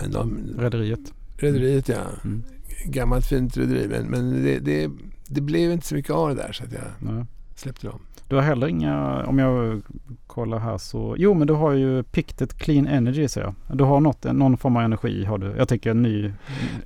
[0.00, 1.00] Men de, Rederiet.
[1.36, 2.02] rederiet ja.
[2.24, 2.42] Mm.
[2.84, 3.88] Gammalt fint rederi.
[3.88, 4.90] Men, men det, det,
[5.26, 6.82] det blev inte så mycket av det där så att jag
[7.14, 7.24] Nej.
[7.54, 8.00] släppte dem.
[8.28, 9.82] Du har heller inga, om jag
[10.26, 13.54] kollar här så, jo men du har ju Pictet Clean Energy ser jag.
[13.78, 15.54] Du har något, någon form av energi har du.
[15.58, 16.32] Jag tänker ny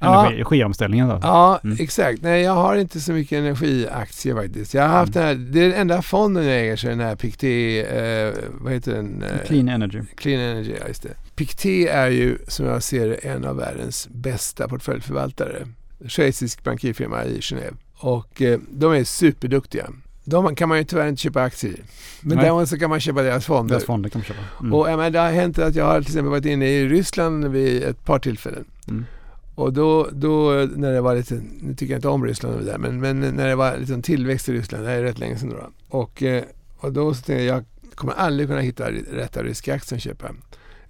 [0.00, 0.20] Ja.
[0.20, 1.18] energi, energiomställningen där.
[1.22, 1.76] Ja, Mm.
[1.80, 2.22] exakt.
[2.22, 4.74] Nej, jag har inte så mycket energiaktier faktiskt.
[4.74, 5.28] Jag har haft Mm.
[5.28, 8.72] den här, det är den enda fonden jag äger, så den här Pictet, eh, vad
[8.72, 9.22] heter den?
[9.22, 10.00] Eh, Clean Energy.
[10.16, 11.14] Clean Energy, ja just det.
[11.36, 15.66] Pictet är ju som jag ser det en av världens bästa portföljförvaltare.
[16.08, 17.74] Schweizisk bankirfirma i Genève.
[17.98, 19.86] Och eh, de är superduktiga.
[20.24, 21.82] De kan man ju tyvärr inte köpa aktier i.
[22.20, 22.44] Men Nej.
[22.44, 23.74] däremot så kan man köpa deras fonder.
[23.74, 24.40] Deras fonder kan man köpa.
[24.60, 24.74] Mm.
[24.74, 27.82] Och menar, det har hänt att jag har till exempel varit inne i Ryssland vid
[27.82, 28.64] ett par tillfällen.
[28.88, 29.04] Mm.
[29.54, 32.70] Och då, då när det var lite, nu tycker jag inte om Ryssland och det
[32.70, 35.38] där, men, men när det var liksom tillväxt i Ryssland, det här är rätt länge
[35.38, 35.70] sedan då.
[35.98, 36.44] Och, eh,
[36.78, 37.64] och då så tänkte jag, jag
[37.94, 40.30] kommer aldrig kunna hitta rätta ryska aktier att köpa.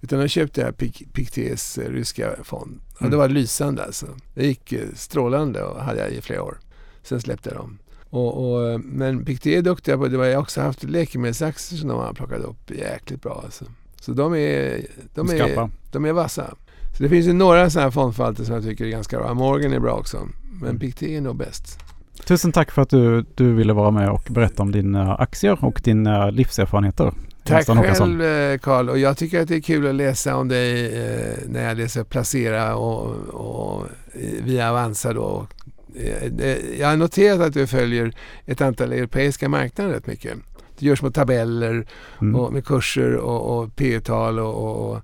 [0.01, 0.77] Utan då köpte jag
[1.13, 2.79] Pictets eh, ryska fond.
[2.93, 3.11] Och Mm.
[3.11, 4.05] det var lysande alltså.
[4.33, 6.59] Det gick eh, strålande och hade jag i flera år.
[7.03, 7.77] Sen släppte jag dem.
[8.11, 10.27] Och, och, eh, men Pictet är duktiga på det.
[10.27, 13.41] Jag har också haft läkemedelsaktier som de har plockat upp jäkligt bra.
[13.45, 13.65] Alltså.
[14.01, 16.53] Så de är, de är, de är vassa.
[16.97, 19.33] Så det finns ju några sådana här fondförvaltare som jag tycker är ganska bra.
[19.33, 20.27] Morgan är bra också.
[20.51, 20.79] Men Mm.
[20.79, 21.79] Pictet är nog bäst.
[22.25, 25.81] Tusen tack för att du, du ville vara med och berätta om dina aktier och
[25.83, 27.13] dina livserfarenheter.
[27.43, 28.89] Tack själv eh, Carl.
[28.89, 32.03] Och jag tycker att det är kul att läsa om dig eh, när jag läser
[32.03, 35.47] Placera och, och eh, via Avanza då.
[35.95, 38.13] Eh, det- Jag har noterat att du följer
[38.45, 40.37] ett antal europeiska marknader rätt mycket.
[40.79, 41.85] Du gör små tabeller
[42.21, 42.35] Mm.
[42.35, 44.95] och med kurser och, och P-tal och, och, och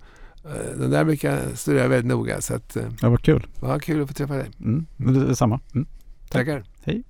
[0.52, 2.42] eh, de där brukar jag studera väldigt noga.
[2.42, 3.48] Så att, eh, Det var kul.
[3.62, 4.50] ja, kul att få träffa dig.
[4.60, 4.86] Mm.
[5.28, 5.60] Detsamma.
[5.76, 5.88] Mm.
[6.30, 6.64] Tackar.
[6.84, 7.04] Hej.